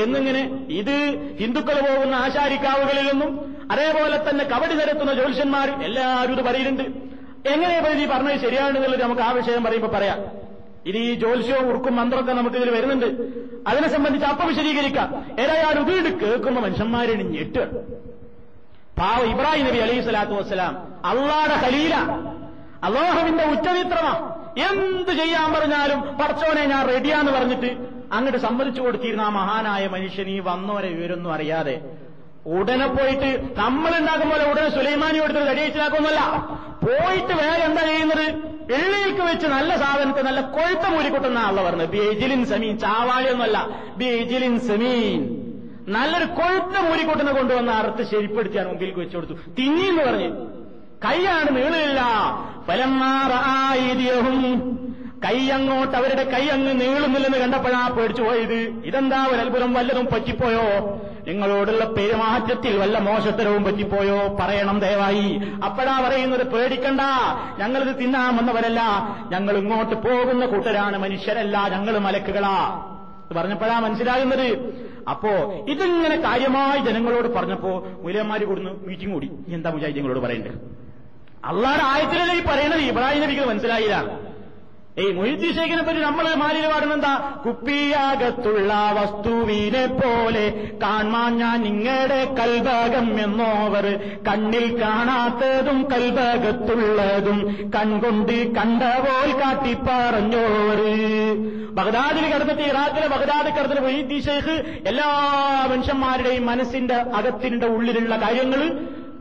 എന്നിങ്ങനെ 0.01 0.41
ഇത് 0.69 0.95
ഹിന്ദുക്കൾ 1.39 1.77
പോകുന്ന 1.79 2.15
ആശാരിക്കാവുകളിൽ 2.15 3.11
നിന്നും 3.11 3.31
അതേപോലെ 3.71 4.29
തന്നെ 4.29 4.45
കബഡി 4.45 4.73
നിരത്തുന്ന 4.73 5.13
ജ്യോത്സ്യന്മാർ 5.13 5.83
എല്ലാവരും 5.83 6.33
ഇത് 6.33 6.45
പറയുന്നുണ്ട് 6.45 6.83
എങ്ങനെ 7.49 8.03
ഈ 8.03 8.05
പറഞ്ഞത് 8.07 8.39
ശരിയാണെന്നുള്ളത് 8.39 9.03
നമുക്ക് 9.03 9.21
ആ 9.21 9.31
വിഷയം 9.31 9.63
പറയുമ്പോൾ 9.63 9.87
പറയാം. 9.87 10.19
ഇത് 10.85 10.97
ഈ 10.97 11.13
ജ്യോത്സ്യവും 11.13 11.69
ഉറുക്കും 11.69 11.95
മന്ത്രമൊക്കെ 11.95 12.33
നമുക്ക് 12.33 12.57
ഇതിൽ 12.57 12.69
വരുന്നുണ്ട്. 12.69 13.05
അതിനെ 13.69 13.87
സംബന്ധിച്ച് 13.89 14.27
അപ്പം 14.27 14.47
വിശദീകരിക്കാം. 14.47 15.25
ഏതായാലും 15.39 15.85
വീട് 15.85 16.09
കേൾക്കുന്ന 16.25 16.59
മനുഷ്യന്മാരെ 16.59 17.13
ഞെട്ട് 17.13 17.63
പാവ 18.99 19.21
ഇബ്രാഹിം 19.25 19.65
നബി 19.65 19.77
അലൈഹി 19.77 20.01
സ്വലാത്തു 20.01 20.31
വസ്സലാം 20.31 20.73
അള്ളാടെ 21.05 21.57
ഖലീല. 21.65 21.95
അള്ളാഹുവിന്റെ 22.85 23.43
ഉച്ചചിത്രമാ 23.43 24.13
എന്ത് 24.69 25.11
ചെയ്യാൻ 25.11 25.53
പറഞ്ഞാലും 25.53 26.01
പടച്ചോനെ 26.01 26.65
ഞാൻ 26.65 26.87
റെഡിയാന്ന് 26.87 27.31
പറഞ്ഞിട്ട് 27.31 27.77
അങ്ങോട്ട് 28.13 28.37
സമ്മതിച്ചു 28.37 28.81
കൊടുത്തിരുന്ന 28.81 29.21
ആ 29.21 29.29
മഹാനായ 29.29 29.87
മനുഷ്യൻ 29.87 30.29
ഈ 30.29 30.39
വന്നോരെ 30.39 30.87
വിവരൊന്നും 30.87 31.33
അറിയാതെ 31.33 31.81
ഉടനെ 32.45 32.87
പോയിട്ട് 32.87 33.43
നമ്മൾ 33.57 33.97
ഉണ്ടാക്കും 33.97 34.29
പോലെ 34.29 34.51
ഉടനെ 34.51 34.69
സുലൈമാനി 34.69 35.19
കൊടുത്തത് 35.19 35.47
തടിയേച്ചിലാക്കൊന്നുമല്ല 35.47 36.21
പോയിട്ട് 36.83 37.33
വേറെ 37.33 37.63
എന്താ 37.63 37.81
ചെയ്യുന്നത്? 37.81 38.25
എള്ളിക്ക് 38.73 39.21
വെച്ച് 39.21 39.47
നല്ല 39.47 39.77
സാധനത്തെ 39.77 40.21
നല്ല 40.21 40.41
കൊഴുത്ത 40.41 40.87
മൂലിക്കൊട്ടുന്ന 40.87 41.37
ആളെ 41.37 41.63
പറഞ്ഞത്. 41.63 41.89
ബി 41.89 41.97
എജിലിൻ 41.97 42.45
സമീൻ 42.45 42.79
ചാവാളിയൊന്നുമല്ല. 42.79 43.69
എജിലിൻ 44.05 44.59
സമീൻ. 44.59 45.21
നല്ലൊരു 45.87 46.25
കൊഴുത്ത 46.25 46.77
മൂലിക്കൊട്ടുന്ന 46.77 47.31
കൊണ്ടുവന്ന 47.31 47.71
അറുത്ത് 47.71 48.03
ശരിപ്പെടുത്തിയാണ് 48.03 48.69
മുമ്പിലേക്ക് 48.69 48.99
വെച്ചു 48.99 49.17
കൊടുത്തു. 49.17 49.33
പറഞ്ഞു. 50.09 50.54
കൈയാണ് 51.05 51.55
നീളില്ല. 51.55 52.01
ഫലമാറായിതിയഹും 52.67 54.75
കൈ 55.25 55.49
അങ്ങോട്ട് 55.49 55.97
അവരുടെ 55.97 56.23
കൈ 56.23 56.47
അങ്ങ് 56.47 56.81
നീളുന്നില്ലെന്ന് 56.81 57.37
കണ്ടപ്പോഴാ 57.37 57.87
പേടിച്ചു 57.87 58.23
പോയത്. 58.23 58.73
ഇതെന്താ 58.85 59.27
ഒരു 59.27 59.35
അത്ഭുതം 59.35 59.73
വല്ലതും 59.73 60.05
പറ്റിപ്പോയോ? 60.05 60.99
നിങ്ങളോടുള്ള 61.27 61.85
പെരുമാറ്റത്തിൽ 61.85 62.77
വല്ല 62.77 62.99
മോശത്തരവും 62.99 63.63
പറ്റിപ്പോയോ? 63.63 64.37
പറയണം 64.39 64.79
ദയവായി. 64.79 65.41
അപ്പോഴാ 65.65 66.03
പറയുന്നത് 66.07 66.47
പേടിക്കണ്ട. 66.47 67.01
ഞങ്ങളിത് 67.57 67.99
തിന്നാമെന്നവരല്ല. 67.99 68.81
ഞങ്ങൾ 69.31 69.57
ഇങ്ങോട്ട് 69.57 69.95
പോകുന്ന 69.95 70.45
കൂട്ടരാണ് 70.45 70.97
മനുഷ്യരല്ല. 70.97 71.67
ഞങ്ങൾ 71.67 71.97
മലക്കുകളാ. 71.97 72.85
പറഞ്ഞപ്പോഴാ 73.37 73.79
മനസ്സിലാകുന്നത്. 73.79 74.75
അപ്പോ 75.09 75.29
ഇതിങ്ങനെ 75.69 76.15
കാര്യമായി 76.15 76.79
ജനങ്ങളോട് 76.79 77.27
പറഞ്ഞപ്പോ 77.27 77.87
മുലയന്മാര് 78.01 78.41
കൂടുന്നു 78.41 78.87
മീറ്റിംഗ് 78.87 79.13
കൂടി 79.13 79.31
എന്താ 79.47 79.69
മുജാഹിദീങ്ങളോട് 79.69 80.19
പറയേണ്ടത്? 80.19 80.85
അള്ളാഹുടെ 81.49 81.83
ആയത്തിലല്ലേ 81.83 82.35
ഈ 82.35 82.43
പറയണത്? 82.43 82.79
ഇബ്രാഹിം 82.79 83.21
നബിക്ക് 83.21 83.41
മനസ്സിലായില്ല. 83.41 84.25
ഈ 84.99 85.11
മൊയ്തി 85.11 85.51
ശേഖനെ 85.51 85.83
പറ്റി 85.83 85.99
നമ്മൾ 85.99 86.33
മാലിന് 86.33 86.67
പാടുന്നെന്താ? 86.67 87.41
കുപ്പിയാകത്തുള്ള 87.45 88.91
വസ്തുവിനെ 88.97 89.85
പോലെ 89.85 90.45
കാണാൻ 90.83 91.37
ഞാൻ 91.37 91.61
നിങ്ങളുടെ 91.61 92.35
കൽഭാഗം 92.39 93.07
എന്നോവർ. 93.23 93.85
കണ്ണിൽ 94.27 94.81
കാണാത്തതും 94.81 95.87
കൽഭാഗത്തുള്ളതും 95.91 97.39
കൺകൊണ്ട് 97.75 98.55
കണ്ടപോൽ 98.55 99.41
കാട്ടി 99.41 99.73
പറഞ്ഞോവർ 99.73 100.81
ബഗ്ദാദിൽ 101.77 102.33
കടന്നിട്ട് 102.33 102.61
ഇറാഖിലെ 102.61 103.07
ബഗ്ദാദ് 103.07 103.49
കടന്നിട്ട് 103.57 103.81
മൊയ്തി 103.81 104.19
ശേഖ് 104.19 104.55
എല്ലാ 104.87 105.07
മനുഷ്യന്മാരുടെയും 105.71 106.45
മനസ്സിന്റെ 106.45 106.95
അകത്തിന്റെ 106.95 107.67
ഉള്ളിലുള്ള 107.67 108.15
കാര്യങ്ങൾ 108.15 108.61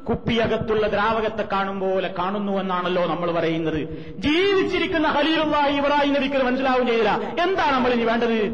കുപ്പിയകത്തുള്ള 0.09 0.86
ദ്രാവകത്തെ 0.86 1.44
കാണും 1.52 1.80
പോലെ 1.80 2.14
കാണുന്നുവെന്നാണല്ലോ 2.18 3.07
നമ്മൾ 3.07 3.32
പറയുന്നത്. 3.32 3.88
ജീവിച്ചിരിക്കുന്ന 4.18 5.09
ഹലീലുള്ളാഹി 5.09 5.76
ഇബ്രാഹിം 5.76 6.14
നബിക്ക് 6.14 6.36
മനസ്സിലാവും 6.36 6.86
ചെയ്തില്ല 6.86 7.11
എന്താണ് 7.42 7.74
നമ്മൾ 7.74 7.92
ഇനി 7.92 8.05
വേണ്ടത്? 8.05 8.48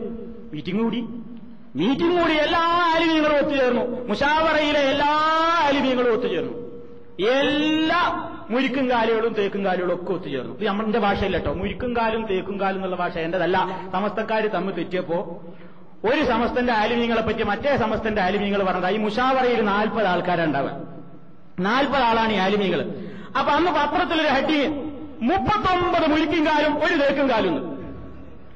മീറ്റിംഗ് 0.54 0.82
കൂടി. 0.82 1.00
മീറ്റിംഗ് 1.76 2.20
കൂടി 2.20 2.32
എല്ലാ 2.32 2.92
അലിമീങ്ങളും 2.96 3.36
ഒത്തുചേർന്നു. 3.36 4.06
മുഷാവറയിലെ 4.08 4.80
എല്ലാ 4.80 5.08
അലിമീങ്ങളും 5.66 6.12
ഒത്തുചേർന്നു. 6.12 6.70
എല്ലാ 7.30 8.30
മുരിക്കും 8.50 8.90
കാലുകളും 8.90 9.32
തേക്കും 9.32 9.64
കാലുകളും 9.64 9.94
ഒക്കെ 9.94 10.12
ഒത്തുചേർന്നു. 10.12 10.54
ഇത് 10.54 10.66
നമ്മളുടെ 10.66 10.98
ഭാഷയില്ല 10.98 11.36
കേട്ടോ. 11.36 11.52
മുരിക്കും 11.52 11.96
കാലും 11.96 12.26
തേക്കും 12.26 12.60
കാലും 12.60 12.76
എന്നുള്ള 12.76 12.96
ഭാഷ 12.96 13.18
എന്റേതല്ല. 13.18 13.88
സമസ്തക്കാർ 13.92 14.46
തമ്മിൽ 14.46 14.74
തെറ്റിയപ്പോ 14.74 15.42
ഒരു 16.04 16.24
സമസ്തന്റെ 16.24 16.72
ആലിമീങ്ങളെ 16.72 17.22
പറ്റി 17.22 17.42
മറ്റേ 17.42 17.76
സമസ്തന്റെ 17.76 18.22
ആലിമീങ്ങൾ 18.22 18.62
പറഞ്ഞത്. 18.62 18.90
ഈ 18.90 18.96
മുഷാവറയിൽ 18.96 19.64
നാൽപ്പത് 19.64 20.06
ആൾക്കാരുണ്ടാവുക 20.06 20.99
നാൽപ്പത് 21.68 22.04
ആളാണ് 22.10 22.32
ഈ 22.36 22.38
ആലിമികൾ 22.44 22.80
അപ്പൊ 23.38 23.50
അന്ന് 23.56 23.70
പത്രത്തിലൊരു 23.78 24.30
ഹട്ടി 24.36 24.60
മുപ്പത്തൊമ്പത് 25.30 26.06
മുഴിക്കും 26.12 26.42
കാലും 26.48 26.72
ഒരു 26.84 26.94
തേക്കും 27.02 27.26
കാലും. 27.32 27.56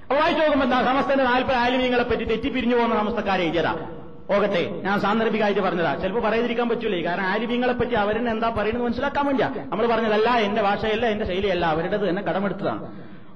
അപ്പൊ 0.04 0.14
വായിച്ചു 0.20 0.40
നോക്കുമ്പോ 0.42 0.64
എന്താ 0.68 0.78
സമസ്തന്റെ 0.88 1.24
നാൽപ്പത് 1.32 1.58
ആലിമീങ്ങളെ 1.64 2.04
പറ്റി 2.10 2.24
തെറ്റിപ്പിരിഞ്ഞു 2.30 2.76
പോകുന്ന 2.78 2.96
സമസ്തക്കാരെ 3.00 3.42
എഴുതിയതാ. 3.48 3.72
ഓകട്ടെ 4.34 4.62
ഞാൻ 4.84 4.96
സാന്ദർഭികമായിട്ട് 5.04 5.62
പറഞ്ഞതാ. 5.66 5.92
ചിലപ്പോൾ 6.02 6.22
പറയാതിരിക്കാൻ 6.26 6.66
പറ്റൂലേ 6.72 7.00
കാരണം 7.06 7.26
ആലിമീങ്ങളെ 7.32 7.74
പറ്റി 7.80 7.94
അവരെന്നെ 8.02 8.30
എന്താ 8.36 8.48
പറയുന്നത് 8.58 8.84
മനസ്സിലാക്കാൻ 8.86 9.24
വേണ്ടിയാ. 9.28 9.48
നമ്മൾ 9.70 9.84
പറഞ്ഞതല്ല 9.92 10.28
എന്റെ 10.46 10.62
ഭാഷയല്ല 10.68 11.06
എന്റെ 11.14 11.26
ശൈലിയല്ല 11.30 11.64
അവരുടേത് 11.74 12.04
തന്നെ 12.10 12.22
കടമെടുത്തതാണ്. 12.28 12.82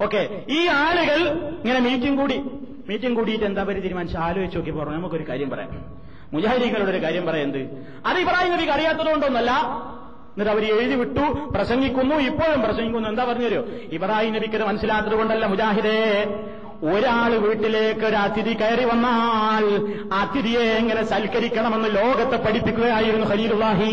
ഓക്കെ 0.04 0.20
ഈ 0.58 0.60
ആളുകൾ 0.84 1.20
ഇങ്ങനെ 1.62 1.80
മീറ്റിംഗ് 1.88 2.18
കൂടി 2.22 2.38
മീറ്റിംഗ് 2.90 3.16
കൂടിയിട്ട് 3.18 3.46
എന്താ 3.50 3.62
പറയുക 3.68 3.84
തീരുമാനിച്ച്? 3.86 4.18
ആലോചിച്ച് 4.26 4.58
നോക്കി 4.58 4.72
പറഞ്ഞു 4.78 4.98
നമുക്കൊരു 4.98 5.24
കാര്യം 5.30 5.48
പറയാം. 5.54 5.72
മുജാഹിദീങ്ങളുടെ 6.32 6.90
ഒരു 6.90 7.02
കാര്യം 7.02 7.26
പറയുന്നത് 7.26 7.62
അത് 8.06 8.18
ഇബ്രാഹിം 8.18 8.52
നബിക്ക് 8.52 8.72
അറിയാത്തതുകൊണ്ടൊന്നല്ല. 8.72 9.52
എന്നിട്ട് 10.32 10.50
അവർ 10.50 10.64
എഴുതി 10.64 10.94
വിട്ടു 10.94 11.24
പ്രസംഗിക്കുന്നു 11.54 12.14
ഇപ്പോഴും 12.14 12.62
പ്രസംഗിക്കുന്നു. 12.62 13.08
എന്താ 13.08 13.24
പറഞ്ഞു 13.24 13.62
ഇബ്രാഹിം 13.92 14.32
നബിക്ക് 14.32 14.64
മനസ്സിലാത്തത് 14.64 15.14
കൊണ്ടല്ല 15.14 15.46
മുജാഹിദേ. 15.46 15.98
ഒരാൾ 16.82 17.36
വീട്ടിലേക്ക് 17.36 18.04
ഒരു 18.06 18.16
അതിഥി 18.16 18.52
കയറി 18.52 18.84
വന്നാൽ 18.84 19.64
അതിഥിയെ 20.12 20.60
എങ്ങനെ 20.60 21.02
സൽക്കരിക്കണമെന്ന് 21.04 21.88
ലോകത്തെ 21.96 22.36
പഠിപ്പിക്കുകയായിരുന്നു 22.36 23.26
ഖലീലുല്ലാഹി 23.26 23.90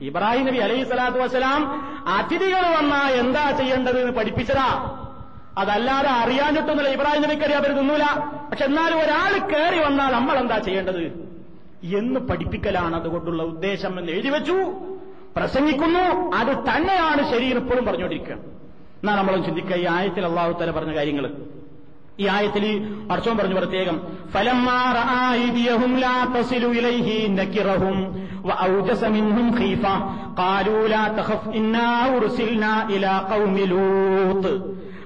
ഇബ്രാഹിം 0.00 0.46
നബി 0.46 0.56
അലൈഹി 0.56 0.84
സ്വലാത്തു 0.84 1.18
വസ്സലാം 1.18 1.60
അതിഥികൾ 2.08 2.64
വന്നാൽ 2.78 3.12
എന്താ 3.12 3.50
ചെയ്യേണ്ടത് 3.50 4.00
എന്ന് 4.00 4.12
പഠിപ്പിച്ചതാ. 4.12 4.68
അതല്ലാതെ 5.58 6.08
അറിയാഞ്ഞിട്ടൊന്നുമില്ല. 6.08 6.88
ഇബ്രാഹിം 6.88 7.22
നബിക്കറിയാൻ 7.22 7.60
അവർ 7.60 7.72
പക്ഷെ 8.50 8.64
എന്നാലും 8.64 9.00
ഒരാൾ 9.00 9.38
കയറി 9.38 9.84
വന്നാൽ 9.84 10.12
നമ്മൾ 10.12 10.38
എന്താ 10.38 10.58
ചെയ്യേണ്ടത്? 10.58 11.26
എന്ന് 11.84 12.20
പഠിപ്പിക്കലാണ് 12.20 12.96
അതുകൊണ്ടുള്ള 12.96 13.42
ഉദ്ദേശം 13.42 13.98
എന്ന് 13.98 14.12
എഴുതി 14.12 14.28
വെച്ചു. 14.28 14.52
പ്രസംഗിക്കുന്നു. 15.36 16.36
അത് 16.36 16.46
തന്നെയാണ് 16.46 17.30
ശരീരം 17.30 17.58
ഇപ്പോഴും 17.58 17.84
പറഞ്ഞുകൊണ്ടിരിക്കുക. 17.84 18.32
എന്നാ 18.32 19.16
നമ്മളും 19.16 19.44
ചിന്തിക്കുക. 19.44 19.76
ഈ 19.76 19.86
ആയത്തിൽ 19.90 20.26
അള്ളാഹു 20.26 20.52
തല 20.52 20.70
പറഞ്ഞ 20.70 20.94
കാര്യങ്ങൾ 20.94 21.34
ഈ 22.20 22.26
ആയത്തിൽ 22.26 22.86
അർച്ചവും 23.12 23.38
പറഞ്ഞു 23.38 23.54
പ്രത്യേകം 23.54 24.00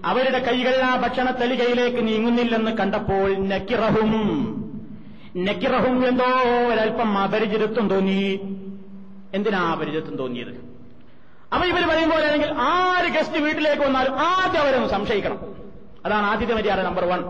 അവരുടെ 0.05 0.39
കൈകൾ 0.39 0.83
ആ 0.83 0.97
ഭക്ഷണത്തലികയിലേക്ക് 0.97 2.07
നീങ്ങുന്നില്ലെന്ന് 2.07 2.71
കണ്ടപ്പോൾ 2.71 3.35
നക്കിറഹും. 3.37 4.13
നക്കിറഹും 5.37 6.09
എന്തോ 6.09 6.25
ഒരൽപ്പം 6.69 7.19
അപരിചിതത്വം 7.19 7.89
തോന്നി. 7.89 8.41
എന്തിനാ 9.35 9.73
അപരിചിതത്വം 9.73 10.17
തോന്നിയത്? 10.17 10.71
അപ്പൊ 11.55 11.67
ഇവർ 11.67 11.89
പറയുമ്പോൾ 11.89 12.17
അല്ലെങ്കിൽ 12.17 12.55
ആര് 12.59 13.09
ഗസ്റ്റ് 13.13 13.39
വീട്ടിലേക്ക് 13.39 13.83
വന്നാലും 13.83 14.19
ആദ്യം 14.19 14.61
അവരൊന്ന് 14.61 14.89
സംശയിക്കണം. 14.89 15.39
അതാണ് 16.05 16.27
ആദ്യത്തെ 16.27 16.55
മര്യാദ 16.55 16.81
നമ്പർ 16.81 17.05
വൺ 17.05 17.21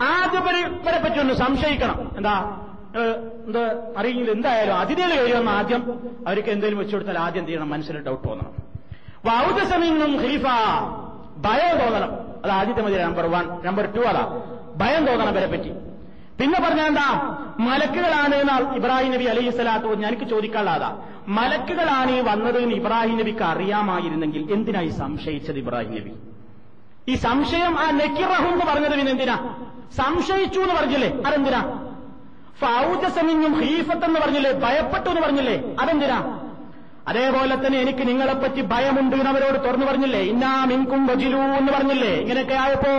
ആദ്യം 0.00 0.70
ഇവരെ 0.82 1.02
പറ്റി 1.04 1.18
ഒന്ന് 1.18 1.34
സംശയിക്കണം. 1.34 2.10
എന്താ? 2.16 2.60
എന്താ 3.46 3.60
അറിയില്ല. 3.96 4.30
എന്തായാലും 4.30 4.74
അതിഥികൾ 4.74 5.20
കഴിയുമെന്ന് 5.20 5.50
ആദ്യം 5.50 5.92
അവർക്ക് 6.26 6.48
എന്തെങ്കിലും 6.48 6.78
വെച്ചു 6.78 6.96
കൊടുത്താൽ 6.96 7.18
ആദ്യം 7.18 7.46
ചെയ്യണം? 7.46 7.70
മനസ്സിൽ 7.70 8.02
ഡൗട്ട് 8.02 8.28
തോന്നണം. 8.28 8.52
വൗദസമിന്നും 9.24 10.16
ഖലീഫ. 10.16 10.44
ഭയം 11.36 11.78
തോന്നണം 11.78 12.10
അത് 12.44 12.50
ആദ്യത്തെ 12.50 12.82
മതി 12.82 12.98
നമ്പർ 12.98 13.26
വൺ 13.26 13.44
നമ്പർ 13.64 13.92
ടു 13.96 14.00
അതാ. 14.00 14.40
ഭയം 14.76 15.06
തോന്നണം 15.06 15.28
ഇവരെ 15.28 15.46
പറ്റി. 15.46 15.70
പിന്നെ 16.40 16.60
പറഞ്ഞാൽ 16.60 16.86
എന്താ? 16.86 17.36
മലക്കുകളാണ് 17.60 18.34
ഇബ്രാഹിം 18.76 19.12
നബി 19.12 19.24
അലൈഹി 19.24 19.50
സ്വലാത്തു 19.50 19.88
എനിക്ക് 19.88 20.22
ചോദിക്കാനുള്ളതാ. 20.22 20.98
മലക്കുകളാണ് 21.28 22.10
ഈ 22.10 22.20
വന്നത് 22.20 22.58
എന്ന് 22.58 22.74
ഇബ്രാഹിം 22.74 23.18
നബിക്ക് 23.18 23.42
അറിയാമായിരുന്നെങ്കിൽ 23.42 24.52
എന്തിനായി 24.52 24.88
സംശയിച്ചത് 24.88 25.58
ഇബ്രാഹിം 25.58 25.90
നബി? 25.90 26.12
ഈ 27.08 27.14
സംശയം 27.14 27.78
ആ 27.78 27.90
നെക്കിറഹു 27.90 28.48
എന്ന് 28.48 28.64
പറഞ്ഞത് 28.64 28.90
പിന്നെ 28.90 29.12
എന്തിനാ? 29.12 29.54
സംശയിച്ചു 29.96 30.60
എന്ന് 30.60 30.74
പറഞ്ഞില്ലേ? 30.74 31.22
അതെന്തിനാ? 31.26 31.90
ഫൗജസമിഞ്ഞും 32.60 33.60
ഹീഫത്ത് 33.60 34.04
എന്ന് 34.04 34.20
പറഞ്ഞില്ലേ? 34.20 34.52
ഭയപ്പെട്ടു 34.52 35.08
എന്ന് 35.08 35.22
പറഞ്ഞില്ലേ? 35.22 35.74
അതെന്തിനാ? 35.80 36.43
അതേപോലെ 37.08 37.66
തന്നെ 37.66 37.78
എനിക്ക് 37.80 38.08
നിങ്ങളെപ്പറ്റി 38.08 38.60
ഭയമുണ്ട് 38.60 39.16
എന്ന് 39.16 39.30
അവരോട് 39.30 39.68
തുറന്നു 39.68 39.86
പറഞ്ഞില്ലേ? 39.86 40.20
ഇന്നാ 40.20 40.64
മിൻകും 40.64 41.06
വജിലു 41.06 41.36
എന്ന് 41.36 41.72
പറഞ്ഞില്ലേ? 41.72 42.14
ഇങ്ങനെയൊക്കെ 42.14 42.54
ആയപ്പോ 42.54 42.92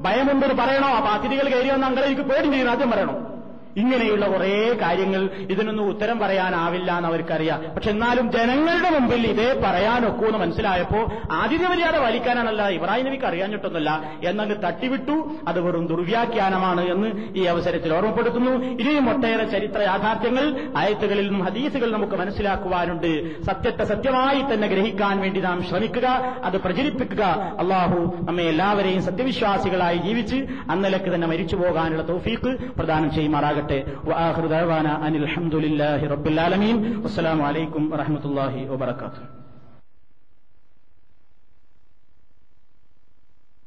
ഭയമുണ്ട് 0.00 0.46
പറയണോ? 0.46 0.88
അപ്പൊ 0.88 1.10
അതിഥികൾ 1.10 1.48
കയറി 1.48 1.68
വന്ന 1.68 1.86
അങ്ങനെ 1.86 2.06
എനിക്ക് 2.06 2.22
പേടി 2.22 2.48
ചെയ്യുന്നു 2.48 2.72
ആദ്യം 2.72 2.90
പറയണോ. 2.90 3.31
ഇങ്ങനെയുള്ള 3.76 4.26
കുറേ 4.26 4.78
കാര്യങ്ങൾ 4.80 5.30
ഇതിനൊന്നും 5.34 5.88
ഉത്തരം 5.88 6.18
പറയാനാവില്ല 6.18 6.96
എന്ന് 6.96 7.08
അവർക്കറിയാം 7.08 7.74
പക്ഷെ 7.74 7.90
എന്നാലും 7.90 8.32
ജനങ്ങളുടെ 8.32 8.90
മുമ്പിൽ 8.90 9.26
ഇതേ 9.26 9.60
പറയാനൊക്കൂ 9.64 10.26
എന്ന് 10.26 10.38
മനസ്സിലായപ്പോ 10.38 11.12
ആതിഥ്യ 11.30 11.66
മര്യാദ 11.66 11.96
വലിക്കാനാണല്ല 11.96 12.68
ഇബ്രാഹിം 12.68 13.06
നബിക്ക് 13.06 13.24
അറിയാഞ്ഞിട്ടൊന്നുമില്ല. 13.24 14.14
എന്നങ്ങ് 14.24 14.56
തട്ടിവിട്ടു 14.62 15.30
അത് 15.48 15.60
വെറും 15.60 15.86
ദുർവ്യാഖ്യാനമാണ് 15.86 16.80
എന്ന് 16.80 17.38
ഈ 17.38 17.44
അവസരത്തിൽ 17.44 17.94
ഓർമ്മപ്പെടുത്തുന്നു. 17.94 18.50
ഇനിയും 18.50 19.10
ഒട്ടേറെ 19.10 19.44
ചരിത്ര 19.44 19.82
യാഥാർത്ഥ്യങ്ങൾ 19.82 20.68
ആയത്തുകളിൽ 20.76 21.22
നിന്നും 21.22 21.44
ഹദീസുകൾ 21.44 21.92
നമുക്ക് 21.92 22.12
മനസ്സിലാക്കുവാനുണ്ട്. 22.12 23.42
സത്യത്തെ 23.42 23.84
സത്യമായി 23.84 24.54
തന്നെ 24.54 24.68
ഗ്രഹിക്കാൻ 24.68 25.20
വേണ്ടി 25.20 25.40
നാം 25.40 25.62
ശ്രമിക്കുക 25.62 26.06
അത് 26.44 26.60
പ്രചരിപ്പിക്കുക. 26.60 27.24
അള്ളാഹു 27.58 28.16
നമ്മെ 28.28 28.42
എല്ലാവരെയും 28.42 29.02
സത്യവിശ്വാസികളായി 29.02 29.96
ജീവിച്ച് 29.96 30.36
അന്നലക്ക് 30.70 31.14
തന്നെ 31.14 31.28
മരിച്ചു 31.28 31.56
പോകാനുള്ള 31.56 32.08
തൗഫീഖ് 32.08 32.56
പ്രദാനം 32.78 33.14
ചെയ്യുമാറാകട്ടെ. 33.14 33.61
ഉണ്ടാകട്ടെ 33.62 33.78
അനിൽ 35.06 35.26
അലഹമുല്ലാഹി 35.26 36.06
റബ്ബുലാലമീൻ 36.06 36.76
അസ്സലാമലൈക്കും 37.04 37.84
വറഹമത്തല്ലാഹി 37.90 38.62
വബർക്കാത്തു 38.68 39.22